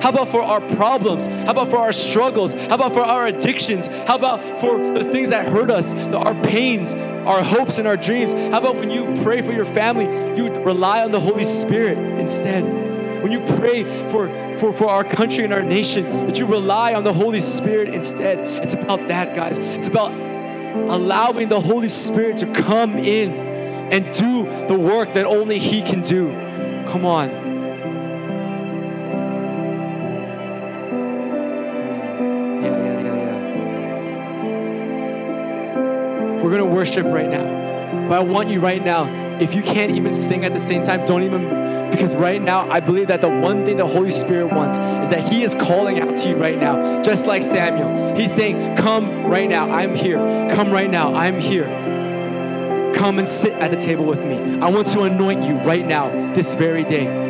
How 0.00 0.10
about 0.10 0.28
for 0.28 0.42
our 0.42 0.60
problems? 0.76 1.26
How 1.26 1.50
about 1.50 1.70
for 1.70 1.78
our 1.78 1.92
struggles? 1.92 2.52
How 2.52 2.74
about 2.74 2.92
for 2.92 3.00
our 3.00 3.26
addictions? 3.26 3.86
How 3.86 4.16
about 4.16 4.60
for 4.60 4.78
the 4.78 5.10
things 5.10 5.30
that 5.30 5.48
hurt 5.48 5.70
us, 5.70 5.94
the, 5.94 6.18
our 6.18 6.34
pains, 6.42 6.94
our 6.94 7.42
hopes, 7.42 7.78
and 7.78 7.88
our 7.88 7.96
dreams? 7.96 8.32
How 8.32 8.58
about 8.58 8.76
when 8.76 8.90
you 8.90 9.20
pray 9.22 9.42
for 9.42 9.52
your 9.52 9.64
family, 9.64 10.04
you 10.36 10.52
rely 10.62 11.02
on 11.02 11.12
the 11.12 11.20
Holy 11.20 11.44
Spirit 11.44 11.98
instead? 12.20 12.85
When 13.26 13.32
you 13.32 13.40
pray 13.56 13.82
for, 14.08 14.28
for, 14.54 14.72
for 14.72 14.88
our 14.88 15.02
country 15.02 15.42
and 15.42 15.52
our 15.52 15.64
nation, 15.64 16.04
that 16.28 16.38
you 16.38 16.46
rely 16.46 16.94
on 16.94 17.02
the 17.02 17.12
Holy 17.12 17.40
Spirit 17.40 17.88
instead. 17.92 18.38
It's 18.62 18.72
about 18.72 19.08
that, 19.08 19.34
guys. 19.34 19.58
It's 19.58 19.88
about 19.88 20.12
allowing 20.12 21.48
the 21.48 21.60
Holy 21.60 21.88
Spirit 21.88 22.36
to 22.36 22.46
come 22.52 22.96
in 22.96 23.32
and 23.32 24.14
do 24.14 24.44
the 24.68 24.78
work 24.78 25.14
that 25.14 25.26
only 25.26 25.58
He 25.58 25.82
can 25.82 26.02
do. 26.02 26.30
Come 26.86 27.04
on. 27.04 27.30
Yeah, 32.62 32.76
yeah, 32.76 33.00
yeah, 33.00 33.16
yeah. 35.74 36.42
We're 36.44 36.50
going 36.50 36.58
to 36.58 36.64
worship 36.64 37.06
right 37.06 37.28
now. 37.28 37.55
But 38.08 38.12
I 38.12 38.20
want 38.20 38.48
you 38.48 38.60
right 38.60 38.84
now, 38.84 39.38
if 39.40 39.54
you 39.54 39.62
can't 39.62 39.92
even 39.92 40.14
sing 40.14 40.44
at 40.44 40.52
the 40.52 40.60
same 40.60 40.82
time, 40.82 41.04
don't 41.04 41.22
even, 41.22 41.90
because 41.90 42.14
right 42.14 42.40
now, 42.40 42.68
I 42.70 42.80
believe 42.80 43.08
that 43.08 43.20
the 43.20 43.28
one 43.28 43.64
thing 43.64 43.76
the 43.76 43.86
Holy 43.86 44.10
Spirit 44.10 44.52
wants 44.52 44.76
is 44.76 45.10
that 45.10 45.28
He 45.30 45.42
is 45.42 45.54
calling 45.54 46.00
out 46.00 46.16
to 46.18 46.28
you 46.30 46.36
right 46.36 46.58
now, 46.58 47.02
just 47.02 47.26
like 47.26 47.42
Samuel. 47.42 48.16
He's 48.16 48.32
saying, 48.32 48.76
Come 48.76 49.26
right 49.26 49.48
now, 49.48 49.68
I'm 49.68 49.94
here. 49.94 50.18
Come 50.52 50.70
right 50.70 50.90
now, 50.90 51.14
I'm 51.14 51.40
here. 51.40 52.92
Come 52.94 53.18
and 53.18 53.28
sit 53.28 53.52
at 53.54 53.70
the 53.70 53.76
table 53.76 54.04
with 54.04 54.20
me. 54.20 54.58
I 54.60 54.70
want 54.70 54.86
to 54.88 55.02
anoint 55.02 55.42
you 55.42 55.56
right 55.56 55.86
now, 55.86 56.32
this 56.32 56.54
very 56.54 56.84
day. 56.84 57.25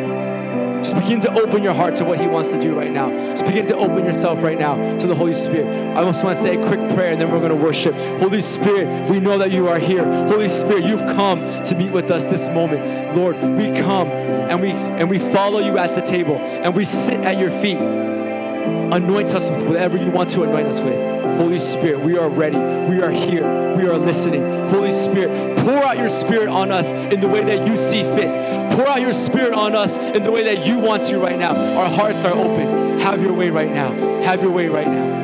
Just 0.83 0.95
begin 0.95 1.21
to 1.21 1.33
open 1.33 1.63
your 1.63 1.75
heart 1.75 1.95
to 1.97 2.05
what 2.05 2.21
He 2.21 2.27
wants 2.27 2.51
to 2.51 2.59
do 2.59 2.75
right 2.75 2.93
now. 2.93 3.11
Just 3.31 3.45
begin 3.45 3.67
to 3.67 3.77
open 3.77 4.05
yourself 4.05 4.43
right 4.43 4.59
now 4.59 4.97
to 4.99 5.07
the 5.07 5.15
Holy 5.15 5.33
Spirit. 5.33 5.97
I 5.97 6.05
just 6.05 6.23
want 6.23 6.37
to 6.37 6.43
say 6.43 6.57
a 6.57 6.67
quick 6.67 6.81
prayer 6.95 7.11
and 7.13 7.21
then 7.21 7.31
we're 7.31 7.41
going 7.41 7.57
to 7.57 7.65
worship. 7.65 7.95
Holy 8.21 8.41
Spirit, 8.41 9.09
we 9.11 9.21
know 9.21 9.39
that 9.39 9.51
you 9.51 9.69
are 9.69 9.79
here. 9.79 10.05
Holy 10.27 10.49
Spirit, 10.49 10.85
you've 10.85 11.01
come 11.01 11.45
to 11.65 11.75
meet 11.75 11.93
with 11.93 12.11
us 12.11 12.25
this 12.27 12.49
moment. 12.49 13.17
Lord, 13.17 13.37
we 13.37 13.73
come 13.73 14.09
and 14.09 14.61
we 14.61 14.71
and 14.71 15.11
we 15.11 15.19
follow 15.19 15.59
you 15.59 15.79
at 15.79 15.95
the 15.95 16.03
table 16.03 16.37
and 16.37 16.75
we 16.75 16.85
sit 16.85 17.21
at 17.21 17.39
your 17.39 17.51
feet. 17.51 17.79
Anoint 17.79 19.35
us 19.35 19.51
with 19.51 19.67
whatever 19.67 19.97
you 19.97 20.11
want 20.11 20.31
to 20.31 20.43
anoint 20.43 20.69
us 20.69 20.81
with. 20.81 21.17
Holy 21.39 21.59
Spirit, 21.59 22.01
we 22.01 22.17
are 22.17 22.29
ready. 22.29 22.57
We 22.57 23.03
are 23.03 23.11
here. 23.11 23.75
We 23.77 23.87
are 23.89 23.99
listening. 23.99 24.69
Holy 24.69 24.93
Spirit, 24.93 25.59
pour 25.59 25.83
out 25.85 25.99
your 25.99 26.09
spirit 26.09 26.49
on 26.49 26.71
us 26.71 26.91
in 26.91 27.21
the 27.21 27.29
way 27.29 27.43
that 27.43 27.67
you 27.67 27.77
see 27.89 28.03
fit. 28.17 28.66
Pour 28.77 28.87
out 28.87 29.01
your 29.01 29.15
spirit 29.15 29.55
on 29.55 29.75
us 29.75 29.97
in 29.97 30.23
the 30.23 30.31
way 30.31 30.43
that 30.43 30.67
you 30.67 30.79
want 30.79 31.03
to 31.05 31.19
right 31.19 31.39
now. 31.39 31.57
Our 31.79 31.89
hearts 31.89 32.19
are 32.19 32.35
open. 32.35 32.99
Have 32.99 33.23
your 33.23 33.33
way 33.33 33.49
right 33.49 33.73
now. 33.73 33.93
Have 34.21 34.43
your 34.43 34.51
way 34.51 34.69
right 34.69 34.87
now. 34.87 35.16